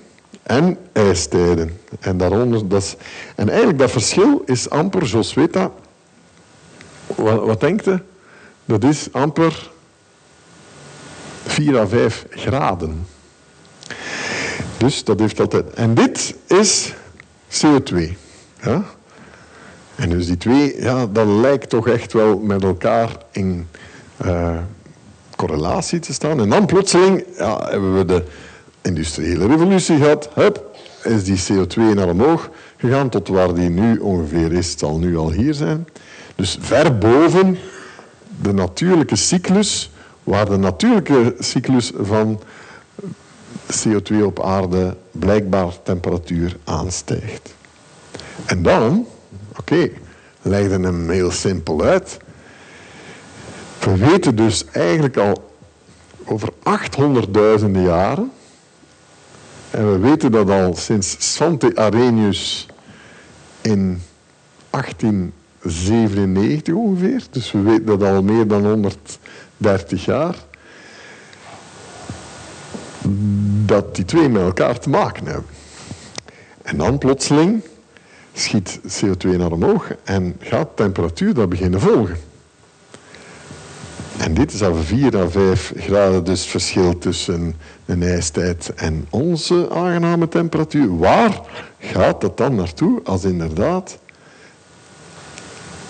[0.42, 1.80] En ijstijden.
[2.00, 2.96] En, daaronder, dat is,
[3.34, 5.70] en eigenlijk dat verschil is amper, Josweta,
[7.06, 7.98] wat, wat denkt u?
[8.64, 9.70] Dat is amper
[11.44, 13.06] 4 à 5 graden.
[14.76, 15.70] Dus dat heeft altijd...
[15.70, 16.92] En dit is
[17.48, 17.96] CO2.
[18.62, 18.84] Ja?
[19.94, 23.68] En dus die twee, ja, dat lijkt toch echt wel met elkaar in
[24.24, 24.58] uh,
[25.46, 26.40] correlatie te staan.
[26.40, 28.22] En dan plotseling ja, hebben we de
[28.82, 30.28] industriële revolutie gehad.
[30.34, 34.70] Hup, is die CO2 naar omhoog gegaan tot waar die nu ongeveer is.
[34.70, 35.86] Het zal nu al hier zijn.
[36.34, 37.58] Dus ver boven
[38.42, 39.90] de natuurlijke cyclus,
[40.24, 42.40] waar de natuurlijke cyclus van
[43.84, 47.54] CO2 op aarde blijkbaar temperatuur aanstijgt.
[48.46, 49.06] En dan
[49.58, 49.90] Oké,
[50.42, 52.18] okay, hem heel simpel uit.
[53.84, 55.50] We weten dus eigenlijk al
[56.24, 56.48] over
[57.60, 58.32] 800.000 jaren.
[59.70, 62.66] En we weten dat al sinds Svante Arrhenius
[63.60, 64.02] in
[64.70, 67.22] 1897 ongeveer.
[67.30, 70.36] Dus we weten dat al meer dan 130 jaar.
[73.64, 75.50] Dat die twee met elkaar te maken hebben.
[76.62, 77.62] En dan plotseling
[78.32, 82.31] schiet CO2 naar omhoog en gaat temperatuur daar beginnen volgen.
[84.22, 87.54] En dit is al 4 à 5 graden dus verschil tussen
[87.86, 90.98] een ijstijd en onze aangename temperatuur.
[90.98, 91.40] Waar
[91.78, 93.98] gaat dat dan naartoe als inderdaad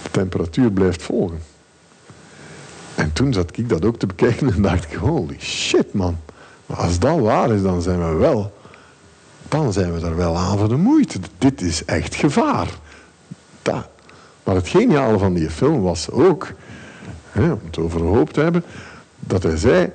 [0.03, 1.41] de temperatuur blijft volgen?
[2.95, 6.19] En toen zat ik dat ook te bekijken en dacht ik, holy shit man.
[6.67, 8.53] Maar als dat waar is, dan zijn we wel,
[9.49, 11.19] dan zijn we er wel aan voor de moeite.
[11.39, 12.69] Dit is echt gevaar.
[14.45, 16.53] Maar het geniale van die film was ook
[17.33, 18.65] hè, om het over hoop te hebben,
[19.19, 19.91] dat hij zei,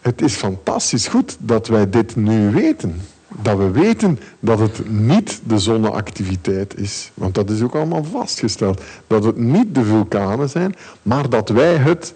[0.00, 3.00] het is fantastisch goed dat wij dit nu weten.
[3.42, 7.10] Dat we weten dat het niet de zonneactiviteit is.
[7.14, 8.82] Want dat is ook allemaal vastgesteld.
[9.06, 12.14] Dat het niet de vulkanen zijn, maar dat wij het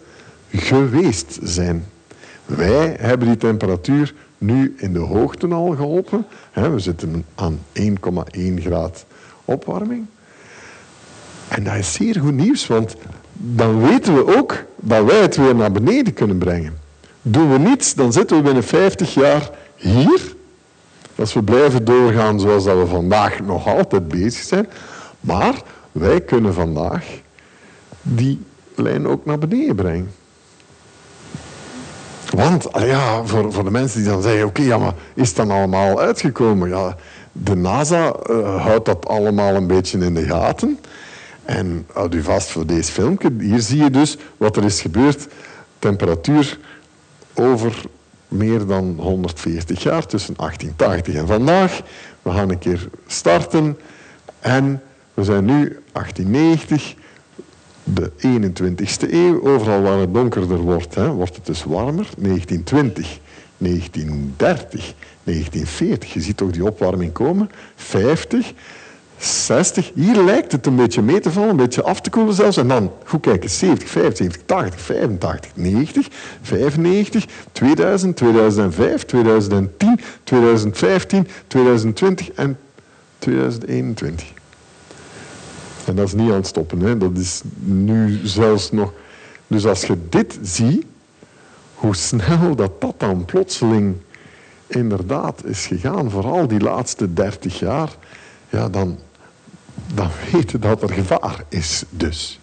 [0.51, 1.85] geweest zijn.
[2.47, 6.27] Wij hebben die temperatuur nu in de hoogte al geholpen.
[6.53, 7.91] We zitten aan 1,1
[8.59, 9.05] graad
[9.45, 10.07] opwarming.
[11.49, 12.97] En dat is zeer goed nieuws, want
[13.39, 16.79] dan weten we ook dat wij het weer naar beneden kunnen brengen.
[17.23, 20.35] Doen we niets, dan zitten we binnen 50 jaar hier.
[21.15, 24.69] Als we blijven doorgaan zoals dat we vandaag nog altijd bezig zijn.
[25.21, 27.05] Maar wij kunnen vandaag
[28.03, 28.41] die
[28.75, 30.11] lijn ook naar beneden brengen.
[32.31, 35.51] Want ja, voor, voor de mensen die dan zeggen, oké, ja, maar is het dan
[35.51, 36.69] allemaal uitgekomen?
[36.69, 36.97] Ja,
[37.33, 40.79] de NASA uh, houdt dat allemaal een beetje in de gaten.
[41.47, 43.31] En houd u vast voor deze filmpje.
[43.39, 45.27] Hier zie je dus wat er is gebeurd.
[45.79, 46.59] Temperatuur
[47.35, 47.83] over
[48.29, 51.81] meer dan 140 jaar, tussen 1880 en vandaag.
[52.23, 53.79] We gaan een keer starten.
[54.41, 54.83] En
[55.15, 56.95] we zijn nu 1890,
[57.85, 59.43] de 21ste eeuw.
[59.43, 62.09] Overal waar het donkerder wordt, hè, wordt het dus warmer.
[62.19, 63.19] 1920,
[63.57, 66.13] 1930, 1940.
[66.13, 67.51] Je ziet toch die opwarming komen.
[67.77, 68.53] 50,
[69.19, 69.91] 60.
[69.95, 72.57] Hier lijkt het een beetje mee te vallen, een beetje af te koelen zelfs.
[72.57, 76.09] En dan, goed kijken, 70, 75, 80, 85, 90,
[76.43, 82.59] 95, 2000, 2005, 2010, 2015, 2020 en
[83.19, 84.33] 2021.
[85.87, 86.99] En dat is niet aan het stoppen, hè.
[86.99, 88.93] dat is nu zelfs nog...
[89.47, 90.85] Dus als je dit ziet,
[91.75, 93.95] hoe snel dat dat dan plotseling
[94.67, 97.97] inderdaad is gegaan, vooral die laatste 30 jaar,
[98.49, 98.99] ja, dan,
[99.95, 102.41] dan weten dat er gevaar is dus.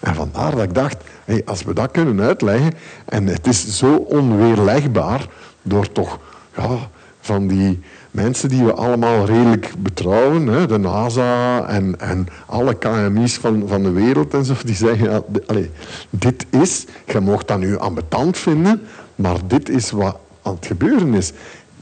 [0.00, 2.72] En vandaar dat ik dacht, hey, als we dat kunnen uitleggen,
[3.04, 5.26] en het is zo onweerlegbaar
[5.62, 6.18] door toch
[6.56, 6.78] ja,
[7.20, 7.80] van die
[8.10, 13.82] mensen die we allemaal redelijk betrouwen, hè, de NASA en, en alle KMI's van, van
[13.82, 15.66] de wereld en zo, die zeggen, ja, allez,
[16.10, 18.82] dit is, je mocht dat nu ambetant vinden,
[19.14, 21.32] maar dit is wat aan het gebeuren is.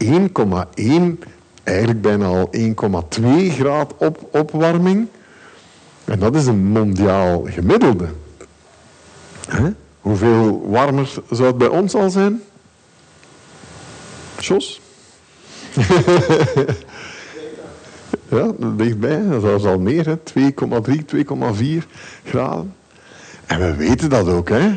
[0.04, 0.10] 1,1
[1.64, 5.08] eigenlijk bijna al 1,2 graad op, opwarming.
[6.04, 8.08] En dat is een mondiaal gemiddelde.
[10.00, 12.42] Hoeveel warmer zou het bij ons al zijn?
[14.38, 14.80] Jos?
[18.28, 19.22] ja, dichtbij.
[19.28, 20.04] Dat is al meer.
[20.06, 20.14] 2,3,
[21.14, 21.86] 2,4
[22.24, 22.74] graden.
[23.46, 24.48] En we weten dat ook.
[24.48, 24.70] Hè?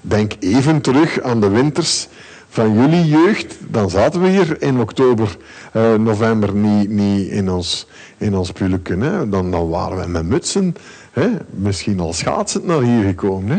[0.00, 2.08] Denk even terug aan de winters
[2.52, 5.36] van jullie jeugd, dan zaten we hier in oktober,
[5.72, 7.86] eh, november niet, in ons,
[8.18, 8.52] in ons.
[9.28, 10.74] Dan, dan waren we met mutsen,
[11.12, 11.28] hè.
[11.50, 13.50] misschien al schaatsend naar hier gekomen.
[13.50, 13.58] Hè.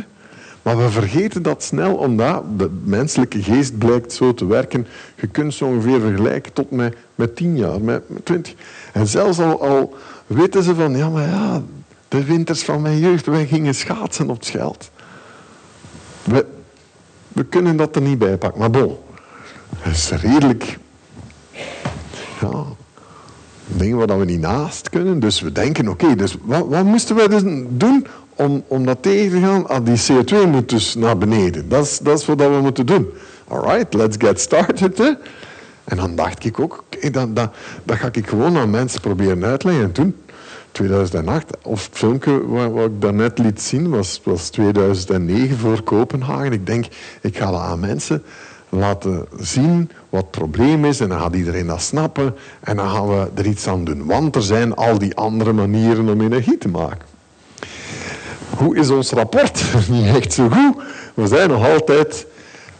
[0.62, 4.88] Maar we vergeten dat snel, omdat de menselijke geest blijkt zo te werken.
[5.16, 8.54] Je kunt ze ongeveer vergelijken tot met, met tien jaar, met, met twintig.
[8.92, 9.96] En zelfs al, al
[10.28, 11.62] weten ze van, ja, maar ja,
[12.08, 14.92] de winters van mijn jeugd, wij gingen schaatsen op het Scheld.
[17.34, 18.60] We kunnen dat er niet bij pakken.
[18.60, 18.98] Maar bon,
[19.84, 20.78] dat is redelijk...
[22.42, 22.64] Ja,
[23.66, 25.20] dingen waar we niet naast kunnen.
[25.20, 29.32] Dus we denken, oké, dus wat, wat, moesten wij dus doen om, om dat tegen
[29.32, 29.68] te gaan?
[29.68, 31.70] Ah, die CO2 moet dus naar beneden.
[31.70, 33.08] Dat is, dat is wat we moeten doen.
[33.48, 34.98] Alright, let's get started.
[34.98, 35.12] Hè?
[35.84, 39.46] En dan dacht ik ook, okay, dat, dat, dat ga ik gewoon aan mensen proberen
[39.46, 39.84] uitleggen.
[39.84, 40.16] En toen
[40.74, 46.52] 2008, of het filmpje wat, ik daarnet liet zien, was, was 2009 voor Kopenhagen.
[46.52, 46.86] Ik denk,
[47.22, 48.24] ik ga dat aan mensen
[48.70, 53.08] laten zien wat het probleem is en dan gaat iedereen dat snappen en dan gaan
[53.08, 54.06] we er iets aan doen.
[54.06, 57.08] Want er zijn al die andere manieren om energie te maken.
[58.58, 59.64] Hoe is ons rapport?
[59.90, 60.84] Niet echt zo goed.
[61.14, 62.26] We zijn nog altijd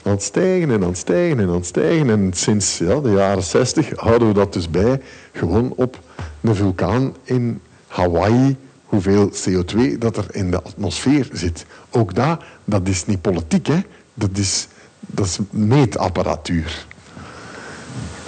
[0.04, 2.10] aan het stijgen en aan het stijgen en aan het stijgen.
[2.10, 6.00] En sinds ja, de jaren 60 houden we dat dus bij, gewoon op
[6.42, 7.62] de vulkaan in
[7.94, 11.66] Hawaii, hoeveel CO2 dat er in de atmosfeer zit.
[11.90, 13.80] Ook dat, dat is niet politiek, hè?
[14.14, 14.68] Dat, is,
[15.00, 16.86] dat is meetapparatuur.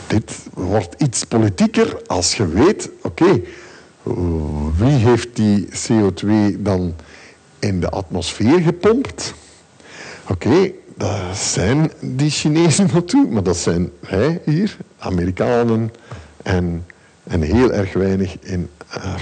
[0.08, 3.42] Dit wordt iets politieker als je weet, oké,
[4.76, 6.96] wie heeft die CO2 dan
[7.60, 9.34] in de atmosfeer gepompt?
[10.30, 15.94] Oké, dat zijn die Chinezen natuurlijk, maar dat zijn wij hier, Amerikanen
[16.44, 16.86] en,
[17.24, 18.70] en heel erg weinig in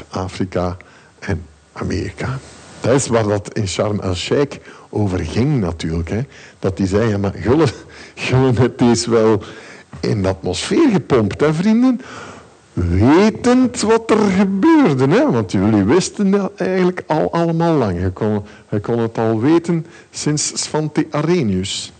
[0.10, 0.78] Afrika
[1.20, 2.40] en Amerika.
[2.82, 4.58] Dat is waar dat in Sharm el-Sheikh
[4.90, 6.10] over ging natuurlijk.
[6.10, 6.22] Hè.
[6.60, 7.72] Dat die zeiden, maar jullie,
[8.30, 9.44] jullie het is wel
[10.00, 12.02] in de atmosfeer gepompt, hè vrienden?
[12.74, 15.08] Wetend wat er gebeurde.
[15.08, 15.32] Hè?
[15.32, 18.00] Want jullie wisten dat eigenlijk al allemaal lang.
[18.00, 18.10] Je
[18.80, 21.92] kon, het al weten sinds Svante Arrhenius.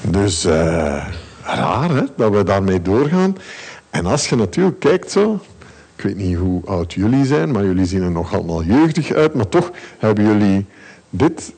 [0.00, 1.06] Dus uh,
[1.42, 3.36] raar hè, dat we daarmee doorgaan.
[3.94, 5.40] En als je natuurlijk kijkt zo,
[5.96, 9.34] ik weet niet hoe oud jullie zijn, maar jullie zien er nog allemaal jeugdig uit,
[9.34, 10.66] maar toch hebben jullie
[11.10, 11.52] dit,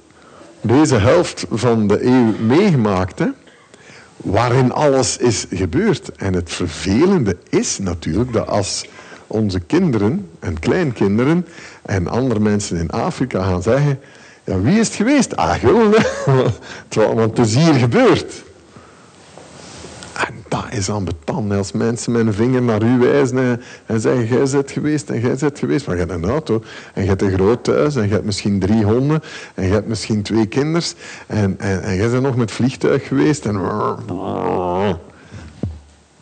[0.60, 3.26] deze helft van de eeuw meegemaakt, hè?
[4.16, 6.12] waarin alles is gebeurd.
[6.16, 8.88] En het vervelende is natuurlijk dat als
[9.26, 11.46] onze kinderen en kleinkinderen
[11.82, 13.98] en andere mensen in Afrika gaan zeggen,
[14.44, 15.36] ja, wie is het geweest?
[15.36, 16.04] Ah, Gulden,
[17.14, 18.44] want het is hier gebeurd.
[20.16, 21.52] En dat is ambetant.
[21.52, 25.36] Als mensen met een vinger naar u wijzen en zeggen, jij bent geweest en jij
[25.36, 25.86] bent geweest.
[25.86, 26.62] Maar je hebt een auto
[26.94, 29.22] en je hebt een groot thuis en je hebt misschien drie honden
[29.54, 30.94] en je hebt misschien twee kinders.
[31.26, 33.46] En, en, en jij bent nog met vliegtuig geweest.
[33.46, 33.60] En...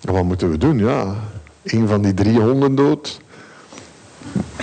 [0.01, 0.79] Wat moeten we doen?
[0.79, 1.15] Ja,
[1.63, 3.21] een van die drie honden dood.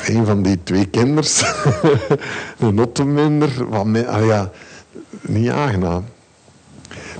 [0.05, 1.43] Een van die twee kinders.
[2.59, 3.69] een auto minder.
[3.69, 4.51] Wat ah ja,
[5.21, 6.03] niet aangenaam.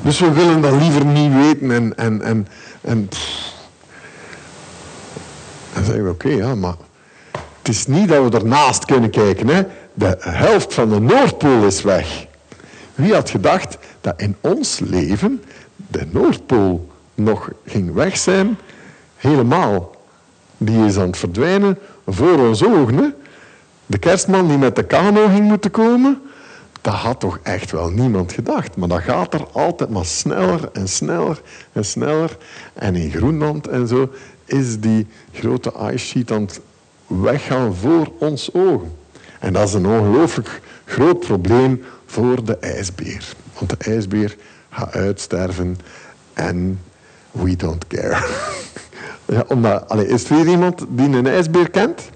[0.01, 2.47] Dus we willen dat liever niet weten en, en, en,
[2.81, 3.09] en
[5.73, 6.75] dan zeggen we, oké, ja, maar
[7.31, 9.47] het is niet dat we ernaast kunnen kijken.
[9.47, 9.63] Hè.
[9.93, 12.25] De helft van de Noordpool is weg.
[12.95, 15.43] Wie had gedacht dat in ons leven
[15.75, 18.57] de Noordpool nog ging weg zijn?
[19.15, 19.95] Helemaal.
[20.57, 23.15] Die is aan het verdwijnen voor ons ogen.
[23.85, 26.21] De kerstman die met de kano ging moeten komen,
[26.81, 28.75] dat had toch echt wel niemand gedacht.
[28.75, 32.37] Maar dat gaat er altijd maar sneller en sneller en sneller.
[32.73, 34.09] En in Groenland en zo
[34.45, 36.59] is die grote ice sheet aan het
[37.07, 38.95] weggaan voor ons ogen.
[39.39, 43.33] En dat is een ongelooflijk groot probleem voor de ijsbeer.
[43.57, 44.35] Want de ijsbeer
[44.69, 45.77] gaat uitsterven
[46.33, 46.79] en
[47.31, 48.25] we don't care.
[49.61, 52.09] ja, is er iemand die een ijsbeer kent?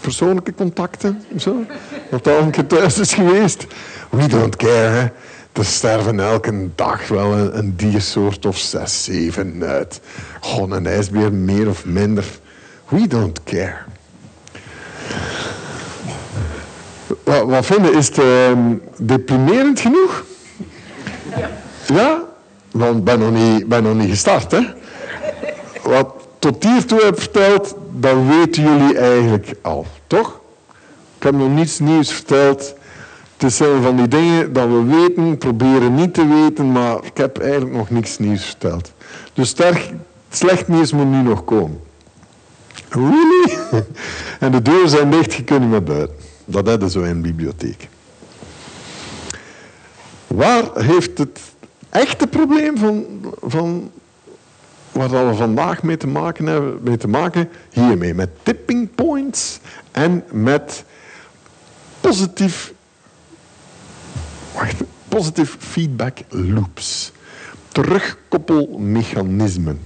[0.00, 1.22] Persoonlijke contacten.
[1.38, 1.64] Zo.
[2.10, 3.66] Dat al thuis is geweest.
[4.10, 5.12] We don't care.
[5.52, 10.00] Er sterven elke dag wel een, een, diersoort of zes, zeven uit.
[10.40, 12.24] Gewoon een ijsbeer meer of minder.
[12.88, 13.76] We don't care.
[17.22, 18.58] Wat, wat vinden, is het uh,
[18.98, 20.24] deprimerend genoeg?
[21.36, 21.50] Ja.
[21.86, 22.22] Ja?
[22.70, 24.60] Want ik ben nog niet, ben nog niet gestart, hè?
[25.82, 30.40] Wat tot hiertoe heb verteld, dat weten jullie eigenlijk al, toch?
[31.16, 32.74] Ik heb nog niets nieuws verteld.
[33.36, 37.38] Het zijn van die dingen dat we weten, proberen niet te weten, maar ik heb
[37.38, 38.92] eigenlijk nog niets nieuws verteld.
[39.32, 39.92] Dus sterk,
[40.30, 41.80] slecht nieuws moet nu nog komen.
[42.88, 43.58] Really?
[44.40, 46.16] En de deuren zijn dicht, je kunt niet meer buiten.
[46.44, 47.88] Dat hebben zo in een bibliotheek.
[50.26, 51.40] Waar heeft het
[51.90, 53.04] echte probleem van,
[53.42, 53.90] van
[54.94, 60.24] waar we vandaag mee te maken hebben, mee te maken hiermee, met tipping points en
[60.32, 60.84] met
[62.00, 62.72] positief,
[65.08, 67.12] positief feedback loops.
[67.68, 69.80] Terugkoppelmechanismen.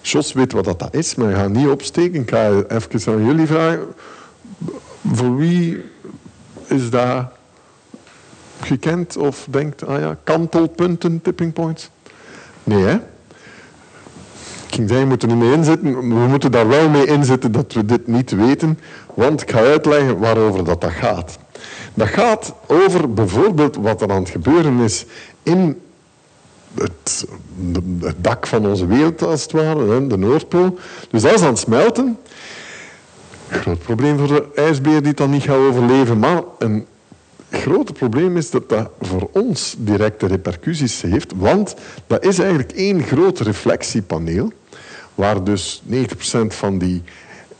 [0.00, 2.20] Jos weet wat dat is, maar ga niet opsteken.
[2.20, 3.86] Ik ga even aan jullie vragen.
[5.12, 5.84] Voor wie
[6.66, 7.26] is dat
[8.60, 11.90] gekend of denkt, ah ja, kantelpunten, tipping points?
[12.64, 12.98] Nee, hè?
[14.74, 15.92] Ging zeggen, we moeten niet mee inzetten.
[15.98, 18.78] We moeten daar wel mee inzetten dat we dit niet weten.
[19.14, 21.38] Want ik ga uitleggen waarover dat, dat gaat.
[21.94, 25.06] Dat gaat over bijvoorbeeld wat er aan het gebeuren is
[25.42, 25.80] in
[26.74, 27.26] het,
[28.00, 30.78] het dak van onze wereld, als het ware, de Noordpool.
[31.10, 32.18] Dus dat is aan het smelten.
[33.48, 36.18] Groot probleem voor de ijsbeer die dan niet gaat overleven.
[36.18, 36.86] Maar een
[37.50, 41.32] grote probleem is dat dat voor ons directe repercussies heeft.
[41.36, 41.74] Want
[42.06, 44.52] dat is eigenlijk één groot reflectiepaneel
[45.14, 45.92] waar dus 90%
[46.46, 47.02] van die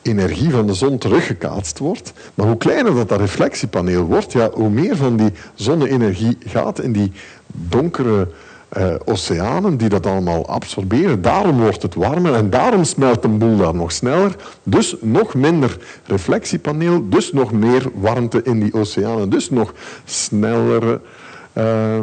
[0.02, 2.12] energie van de zon teruggekaatst wordt.
[2.34, 6.92] Maar hoe kleiner dat, dat reflectiepaneel wordt, ja, hoe meer van die zonne-energie gaat in
[6.92, 7.12] die
[7.46, 8.28] donkere
[8.72, 11.22] uh, oceanen die dat allemaal absorberen.
[11.22, 14.36] Daarom wordt het warmer en daarom smelt een boel daar nog sneller.
[14.62, 21.00] Dus nog minder reflectiepaneel, dus nog meer warmte in die oceanen, dus nog sneller,
[21.52, 22.02] uh,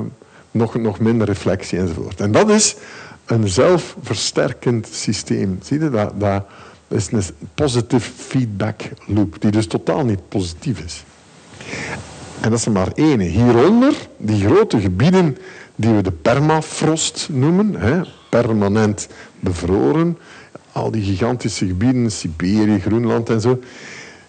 [0.51, 2.19] nog, nog minder reflectie enzovoort.
[2.19, 2.75] En dat is
[3.25, 5.59] een zelfversterkend systeem.
[5.61, 6.45] Zie je, dat, dat
[6.87, 11.03] is een positive feedback loop, die dus totaal niet positief is.
[12.41, 13.19] En dat is er maar één.
[13.19, 15.37] Hieronder, die grote gebieden
[15.75, 19.07] die we de permafrost noemen, hè, permanent
[19.39, 20.17] bevroren.
[20.71, 23.59] Al die gigantische gebieden, Siberië, Groenland en zo.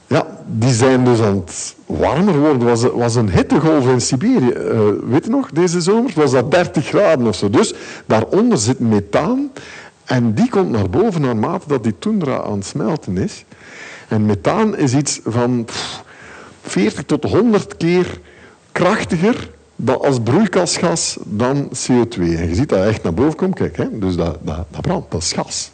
[0.07, 2.67] Ja, die zijn dus aan het warmer worden.
[2.67, 4.53] was, was een hittegolf in Siberië.
[4.53, 7.51] Uh, weet je nog, deze zomer was dat 30 graden of zo.
[7.51, 7.75] Dus
[8.07, 9.53] daaronder zit methaan.
[10.05, 13.45] En die komt naar boven naarmate dat die tundra aan het smelten is.
[14.09, 15.67] En methaan is iets van
[16.63, 18.21] 40 tot 100 keer
[18.73, 19.51] krachtiger
[19.85, 22.19] dat als broeikasgas dan CO2.
[22.19, 23.55] En je ziet dat echt naar boven komt.
[23.55, 23.99] Kijk, hè?
[23.99, 25.71] dus dat, dat, dat brandt, dat is gas.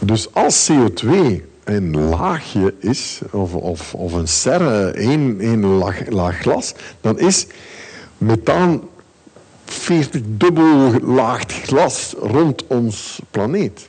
[0.00, 1.10] Dus als CO2
[1.64, 7.46] een laagje is, of, of, of een serre, één, één laag, laag glas, dan is
[8.18, 8.80] methaan
[9.64, 13.88] 40 dubbel laag glas rond ons planeet.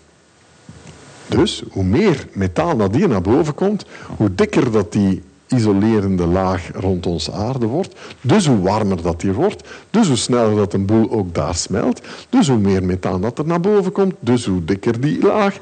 [1.27, 3.85] Dus hoe meer methaan dat hier naar boven komt,
[4.17, 7.95] hoe dikker dat die isolerende laag rond onze aarde wordt.
[8.21, 12.01] Dus hoe warmer dat hier wordt, dus hoe sneller dat een boel ook daar smelt,
[12.29, 15.57] dus hoe meer methaan dat er naar boven komt, dus hoe dikker die laag.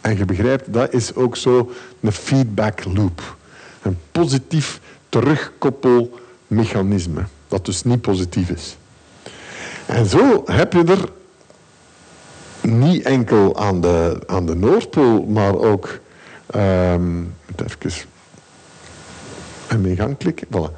[0.00, 3.36] En je begrijpt, dat is ook zo een feedback loop.
[3.82, 8.76] Een positief terugkoppelmechanisme, dat dus niet positief is.
[9.86, 11.08] En zo heb je er
[12.70, 15.98] niet enkel aan de, aan de Noordpool, maar ook...
[16.54, 17.78] Um, even
[19.68, 20.46] en mee gang klikken.
[20.46, 20.72] Voilà.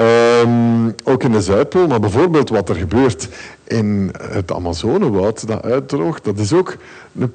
[0.00, 3.28] Um, ook in de Zuidpool, maar bijvoorbeeld wat er gebeurt
[3.64, 6.76] in het Amazonewoud dat uitdroogt, dat is ook
[7.12, 7.32] een,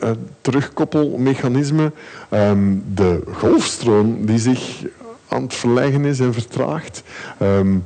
[0.00, 1.92] een, terugkoppelmechanisme.
[2.30, 4.84] Um, de golfstroom die zich
[5.28, 7.02] aan het verleggen is en vertraagt.
[7.42, 7.82] Um,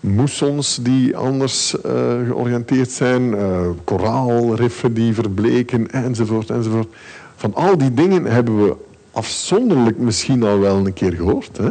[0.00, 1.82] moessons die anders uh,
[2.26, 6.88] georiënteerd zijn, uh, koraalriffen die verbleken, enzovoort, enzovoort.
[7.36, 8.76] Van al die dingen hebben we
[9.12, 11.56] afzonderlijk misschien al wel een keer gehoord.
[11.56, 11.68] Hè?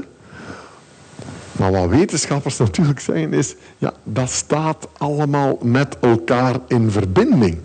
[1.51, 7.57] Maar wat wetenschappers natuurlijk zeggen is, ja, dat staat allemaal met elkaar in verbinding.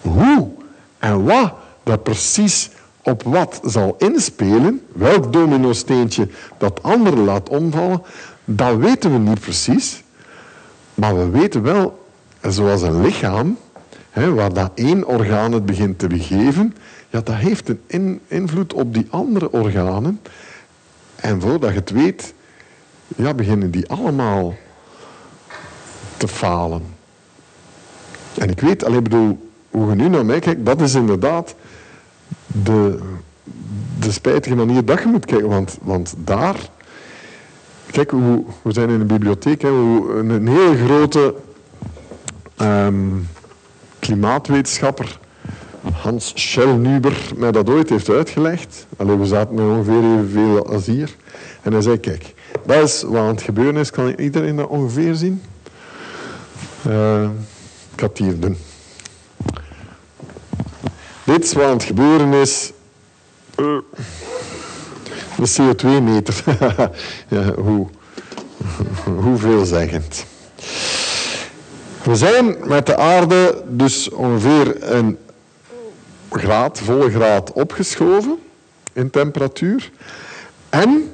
[0.00, 0.48] Hoe
[0.98, 2.70] en wat dat precies
[3.02, 6.28] op wat zal inspelen, welk domino-steentje
[6.58, 8.02] dat andere laat omvallen,
[8.44, 10.02] dat weten we niet precies.
[10.94, 12.06] Maar we weten wel,
[12.48, 13.58] zoals een lichaam,
[14.10, 16.74] hè, waar dat één orgaan het begint te begeven,
[17.08, 20.20] ja, dat heeft een invloed op die andere organen.
[21.16, 22.34] En voordat je het weet,
[23.16, 24.54] ja, beginnen die allemaal
[26.16, 26.82] te falen.
[28.34, 31.54] En ik weet, alleen bedoel, hoe je nu naar mij kijkt, dat is inderdaad
[32.46, 32.98] de,
[33.98, 35.48] de spijtige manier dat je moet kijken.
[35.48, 36.56] Want, want daar,
[37.90, 41.34] kijk, hoe, we zijn in een bibliotheek, hè, hoe een, hele grote
[42.56, 43.08] ehm,
[43.98, 45.18] klimaatwetenschapper,
[45.92, 48.86] Hans Schellnuber, mij dat ooit heeft uitgelegd.
[48.96, 51.16] Alleen we zaten met ongeveer evenveel als hier.
[51.62, 52.34] En hij zei, kijk,
[52.66, 53.90] dat is wat aan het gebeuren is.
[53.90, 55.42] Kan iedereen dat ongeveer zien?
[56.86, 57.22] Uh,
[57.92, 58.56] ik ga het hier doen.
[61.24, 62.72] Dit is wat aan het gebeuren is.
[63.56, 63.78] Uh,
[65.36, 66.44] de CO2-meter.
[67.28, 67.86] ja, hoe,
[69.22, 70.24] hoe veelzeggend.
[72.02, 75.18] We zijn met de aarde dus ongeveer een
[76.30, 78.38] graad, volle graad opgeschoven
[78.92, 79.90] in temperatuur.
[80.68, 81.12] En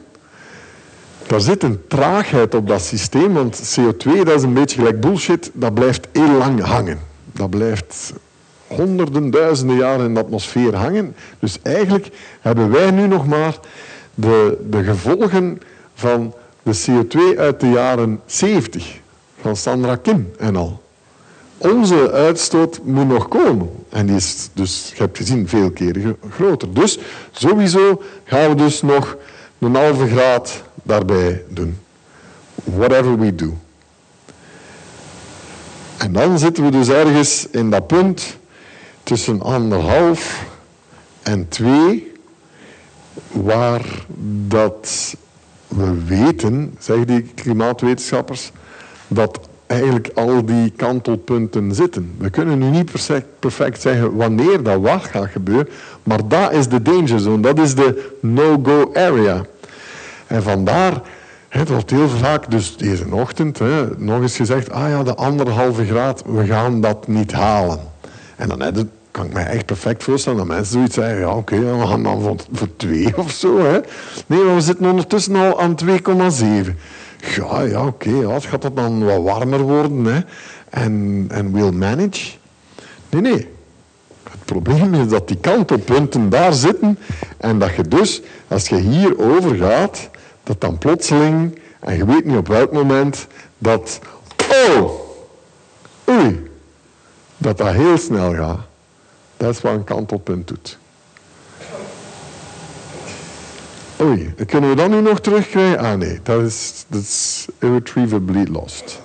[1.26, 5.50] daar zit een traagheid op dat systeem, want CO2 dat is een beetje gelijk bullshit,
[5.54, 6.98] dat blijft heel lang hangen.
[7.32, 8.12] Dat blijft
[8.66, 11.16] honderden, duizenden jaren in de atmosfeer hangen.
[11.38, 12.08] Dus eigenlijk
[12.40, 13.58] hebben wij nu nog maar
[14.14, 15.60] de, de gevolgen
[15.94, 19.00] van de CO2 uit de jaren 70,
[19.40, 20.82] van Sandra Kim en al.
[21.58, 23.70] Onze uitstoot moet nog komen.
[23.88, 26.74] En die is dus, je hebt gezien, veel keren groter.
[26.74, 26.98] Dus
[27.30, 29.16] sowieso gaan we dus nog
[29.58, 31.78] een halve graad daarbij doen.
[32.64, 33.57] Whatever we do.
[35.99, 38.37] En dan zitten we dus ergens in dat punt
[39.03, 40.45] tussen anderhalf
[41.22, 42.12] en twee,
[43.30, 44.07] waar
[44.47, 45.14] dat
[45.68, 48.53] we weten, zeggen die klimaatwetenschappers,
[49.09, 52.14] dat eigenlijk al die kantelpunten zitten.
[52.18, 52.91] We kunnen nu niet
[53.39, 55.68] perfect, zeggen wanneer dat wat gaat gebeuren,
[56.03, 59.45] maar dat is de danger zone, dat is de no-go area.
[60.26, 61.02] En vandaar,
[61.48, 65.86] het wordt heel vaak, dus deze ochtend, hè, nog eens gezegd, ah ja, de anderhalve
[65.86, 67.78] graad, we gaan dat niet halen.
[68.36, 71.86] En dan kan ik mij echt perfect voorstellen dat mensen zoiets zeggen, ja oké, we
[71.86, 72.20] gaan dan
[72.52, 73.58] voor, twee of zo.
[73.58, 73.80] Hè.
[74.26, 75.94] Nee, maar we zitten ondertussen al aan 2,7.
[77.36, 80.20] Ja, ja, oké, okay, gaat dat dan wat warmer worden hè?
[80.70, 82.32] En, en we'll manage.
[83.10, 83.48] Nee, nee.
[84.30, 86.98] Het probleem is dat die kantelpunten daar zitten
[87.36, 90.10] en dat je dus, als je hier overgaat,
[90.47, 93.26] dat dan plotseling, en je weet niet op welk moment,
[93.59, 94.01] dat,
[94.68, 94.90] oh,
[96.09, 96.51] oei,
[97.36, 98.61] dat dat heel snel gaat.
[99.36, 100.78] Dat is wat een kantelpunt doet.
[104.01, 105.78] Oei, kunnen we dat nu nog terugkrijgen?
[105.78, 109.01] Ah nee, dat is, dat is irretrievably lost.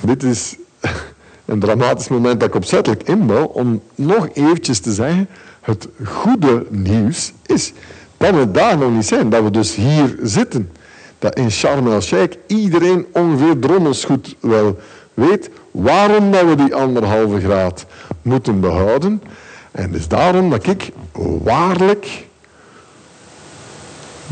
[0.00, 0.56] Dit is
[1.44, 5.28] een dramatisch moment dat ik opzettelijk inbouw om nog eventjes te zeggen,
[5.60, 7.72] het goede nieuws is
[8.16, 9.30] dat we daar nog niet zijn.
[9.30, 10.70] Dat we dus hier zitten.
[11.18, 14.78] Dat in Sharm el-Sheikh iedereen ongeveer drommels goed wel
[15.14, 17.86] weet waarom dat we die anderhalve graad
[18.22, 19.22] moeten behouden.
[19.70, 20.92] En het is daarom dat ik
[21.42, 22.24] waarlijk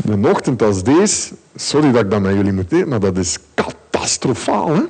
[0.05, 3.37] een ochtend als deze, sorry dat ik dat met jullie moet delen, maar dat is
[3.53, 4.69] catastrofaal.
[4.69, 4.81] Hè?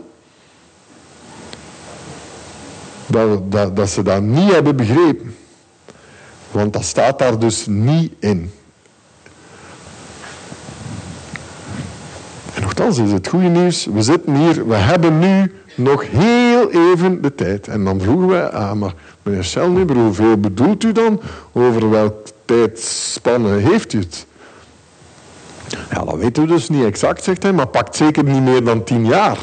[3.07, 5.35] Dat, dat ze dat niet hebben begrepen.
[6.51, 8.51] Want dat staat daar dus niet in.
[12.77, 17.35] Nogthans is het goede nieuws, we zitten hier, we hebben nu nog heel even de
[17.35, 17.67] tijd.
[17.67, 21.21] En dan vroegen wij, ah, maar meneer Schelnibber, hoeveel bedoelt u dan?
[21.51, 24.25] Over welk tijdspanne heeft u het?
[25.91, 28.83] Ja, dat weten we dus niet exact, zegt hij, maar pakt zeker niet meer dan
[28.83, 29.37] tien jaar.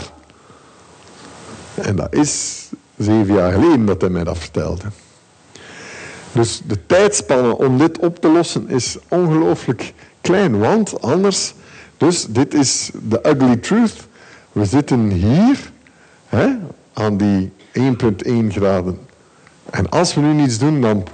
[1.75, 2.63] En dat is
[2.97, 4.85] zeven jaar geleden dat hij mij dat vertelde.
[6.33, 11.55] Dus de tijdspanne om dit op te lossen is ongelooflijk klein, want anders,
[12.03, 14.07] dus dit is de ugly truth.
[14.53, 15.73] We zitten hier
[16.27, 16.49] hè,
[16.93, 17.83] aan die 1,1
[18.49, 18.99] graden.
[19.71, 21.05] En als we nu niets doen, dan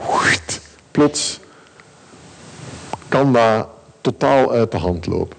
[0.91, 1.41] plots
[3.09, 3.69] kan dat
[4.01, 5.37] totaal uit de hand lopen.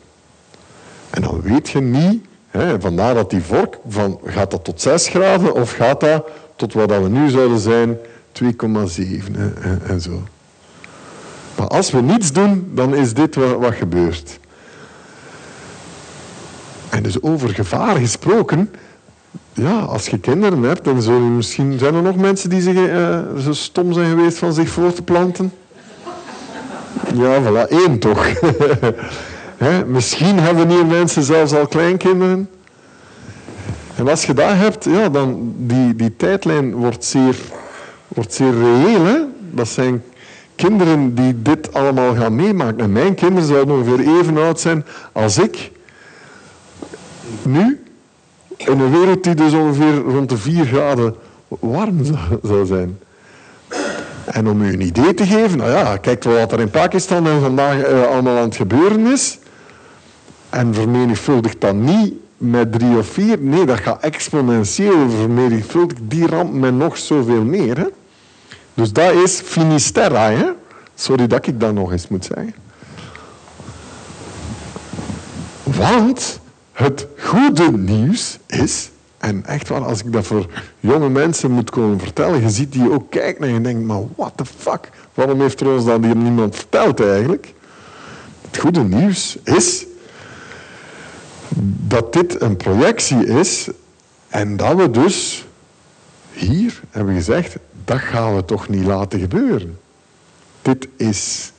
[1.10, 5.08] En dan weet je niet, hè, vandaar dat die vork, van, gaat dat tot 6
[5.08, 7.98] graden of gaat dat tot wat we nu zouden zijn,
[8.44, 8.46] 2,7
[9.36, 10.24] en, en, zo.
[11.58, 14.40] Maar als we niets doen, dan is dit wat, wat gebeurt.
[17.02, 18.72] Dus over gevaar gesproken,
[19.54, 23.20] ja, als je kinderen hebt, dan zullen misschien zijn er nog mensen die zich, uh,
[23.40, 25.52] zo stom zijn geweest van zich voor te planten.
[27.14, 28.28] Ja, voilà, één toch.
[29.88, 32.50] misschien hebben hier mensen zelfs al kleinkinderen.
[33.96, 37.36] En als je dat hebt, ja, dan die, die tijdlijn wordt zeer,
[38.08, 39.06] wordt zeer reëel.
[39.06, 39.18] Hè?
[39.52, 40.04] Dat zijn
[40.56, 42.80] kinderen die dit allemaal gaan meemaken.
[42.80, 45.72] En mijn kinderen zouden ongeveer even oud zijn als ik.
[47.42, 47.84] Nu,
[48.58, 51.16] in een wereld die dus ongeveer rond de 4 graden
[51.48, 52.00] warm
[52.44, 53.00] zou zijn.
[54.26, 57.42] En om u een idee te geven, nou ja, kijk wat er in Pakistan en
[57.42, 59.40] vandaag eh, allemaal aan het gebeuren is.
[60.50, 63.40] En vermenigvuldigt dat niet met drie of vier.
[63.40, 66.02] Nee, dat gaat exponentieel vermenigvuldigd.
[66.04, 67.78] Die ramp met nog zoveel meer.
[67.78, 67.88] Hè?
[68.74, 70.30] Dus dat is Finisterra.
[70.30, 70.46] Hè?
[70.96, 72.54] Sorry dat ik dat nog eens moet zeggen.
[75.64, 76.40] Want
[76.84, 80.46] het goede nieuws is, en echt waar, als ik dat voor
[80.80, 84.34] jonge mensen moet komen vertellen, je ziet die ook kijken en je denkt, maar what
[84.36, 87.54] the fuck, waarom heeft er ons dat hier niemand verteld eigenlijk?
[88.42, 89.86] Het goede nieuws is
[91.88, 93.70] dat dit een projectie is
[94.28, 95.46] en dat we dus
[96.32, 97.56] hier hebben gezegd,
[97.86, 99.80] dat gaan we toch niet laten gebeuren.
[100.62, 101.52] Dit is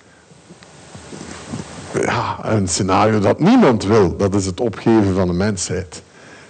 [1.92, 4.16] ja, een scenario dat niemand wil.
[4.16, 6.02] Dat is het opgeven van de mensheid.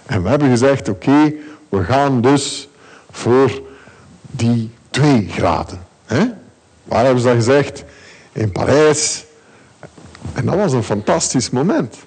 [0.05, 1.33] En we hebben gezegd, oké,
[1.69, 2.69] we gaan dus
[3.11, 3.61] voor
[4.31, 5.79] die twee graden.
[6.05, 6.25] Hè?
[6.83, 7.83] Waar hebben ze dat gezegd?
[8.31, 9.25] In Parijs.
[10.33, 11.97] En dat was een fantastisch moment.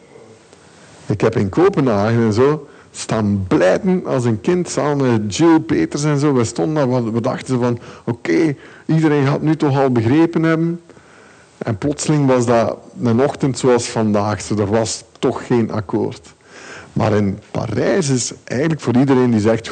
[1.06, 6.04] Ik heb in Kopenhagen en zo staan blijten als een kind samen met Jill Peters
[6.04, 6.32] en zo.
[6.32, 8.54] We stonden daar, we dachten van, oké,
[8.86, 10.80] iedereen gaat nu toch al begrepen hebben.
[11.58, 14.48] En plotseling was dat een ochtend zoals vandaag.
[14.48, 16.34] er was toch geen akkoord.
[16.92, 19.70] Maar in Parijs is eigenlijk voor iedereen die zegt,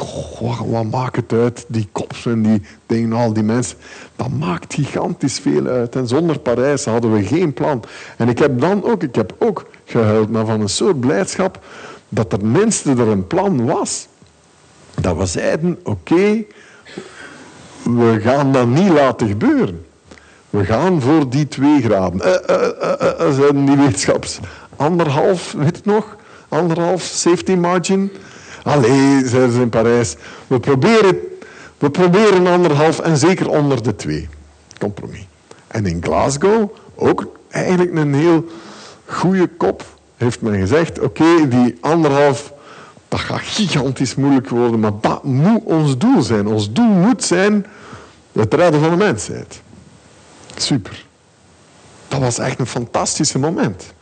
[0.67, 3.77] wat maakt het uit, die kops en die dingen, al die mensen.
[4.17, 5.97] Dat maakt gigantisch veel uit.
[5.97, 7.85] En zonder Parijs hadden we geen plan.
[8.17, 11.65] En ik heb dan ook, ik heb ook gehuild, maar van een soort blijdschap
[12.09, 14.07] dat er minste er een plan was.
[15.01, 16.45] Dat we zeiden, oké,
[17.83, 19.85] we gaan dat niet laten gebeuren.
[20.53, 22.21] We gaan voor die twee graden.
[22.27, 24.39] Uh, uh, uh, zijn die wetenschaps.
[24.77, 26.17] Anderhalf, weet het nog?
[26.49, 28.13] Anderhalf safety margin.
[28.63, 30.17] Allee, zeiden ze in Parijs.
[30.47, 31.17] We proberen,
[31.79, 34.29] we proberen anderhalf en zeker onder de twee.
[34.79, 35.27] Compromis.
[35.67, 38.45] En in Glasgow ook eigenlijk een heel
[39.05, 39.85] goede kop
[40.17, 42.53] heeft men gezegd, oké, die anderhalf,
[43.09, 46.47] dat gaat gigantisch moeilijk worden, maar dat moet ons doel zijn.
[46.47, 47.67] Ons doel moet zijn
[48.33, 49.63] het redden van de mensheid.
[50.63, 51.05] Super.
[52.09, 53.95] Dat was echt een fantastische moment.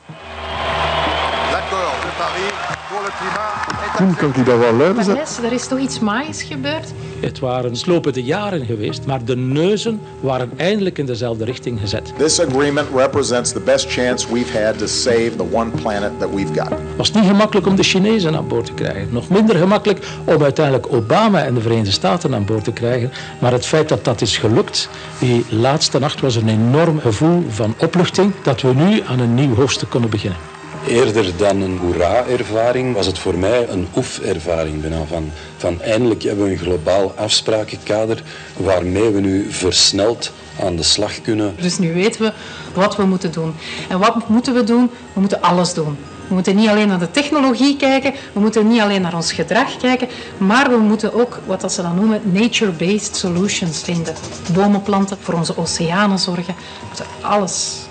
[3.97, 5.45] Toen kan ik dat wel luiden zetten.
[5.45, 6.87] Er is toch iets magisch gebeurd?
[7.21, 12.12] Het waren slopende jaren geweest, maar de neuzen waren eindelijk in dezelfde richting gezet.
[12.16, 16.55] This agreement represents the best chance we've had to save the one planet that we've
[16.55, 16.68] got.
[16.68, 19.09] Het was niet gemakkelijk om de Chinezen aan boord te krijgen.
[19.11, 23.12] Nog minder gemakkelijk om uiteindelijk Obama en de Verenigde Staten aan boord te krijgen.
[23.41, 27.75] Maar het feit dat dat is gelukt, die laatste nacht was een enorm gevoel van
[27.79, 30.39] opluchting dat we nu aan een nieuw hoofdstuk kunnen beginnen.
[30.87, 34.85] Eerder dan een hoera-ervaring was het voor mij een oef-ervaring.
[35.09, 38.22] Van, van eindelijk hebben we een globaal afsprakenkader
[38.57, 41.55] waarmee we nu versneld aan de slag kunnen.
[41.61, 42.33] Dus nu weten we
[42.74, 43.55] wat we moeten doen.
[43.89, 44.91] En wat moeten we doen?
[45.12, 45.97] We moeten alles doen.
[46.28, 49.76] We moeten niet alleen naar de technologie kijken, we moeten niet alleen naar ons gedrag
[49.76, 54.14] kijken, maar we moeten ook, wat ze dan noemen, nature-based solutions vinden.
[54.53, 56.55] Bomen planten, voor onze oceanen zorgen.
[56.81, 57.89] We moeten alles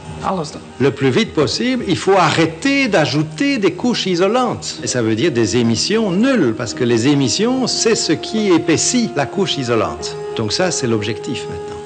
[0.79, 4.79] Le plus vite possible, il faut arrêter d'ajouter des couches isolantes.
[4.83, 9.11] Et ça veut dire des émissions nulles, parce que les émissions, c'est ce qui épaissit
[9.15, 10.15] la couche isolante.
[10.35, 11.79] Donc ça, c'est l'objectif maintenant.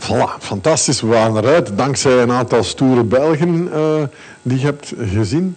[0.00, 1.02] Voilà, fantastisch.
[1.02, 4.02] We waren eruit, dankzij een aantal stoere Belgen uh,
[4.42, 5.56] die je hebt gezien.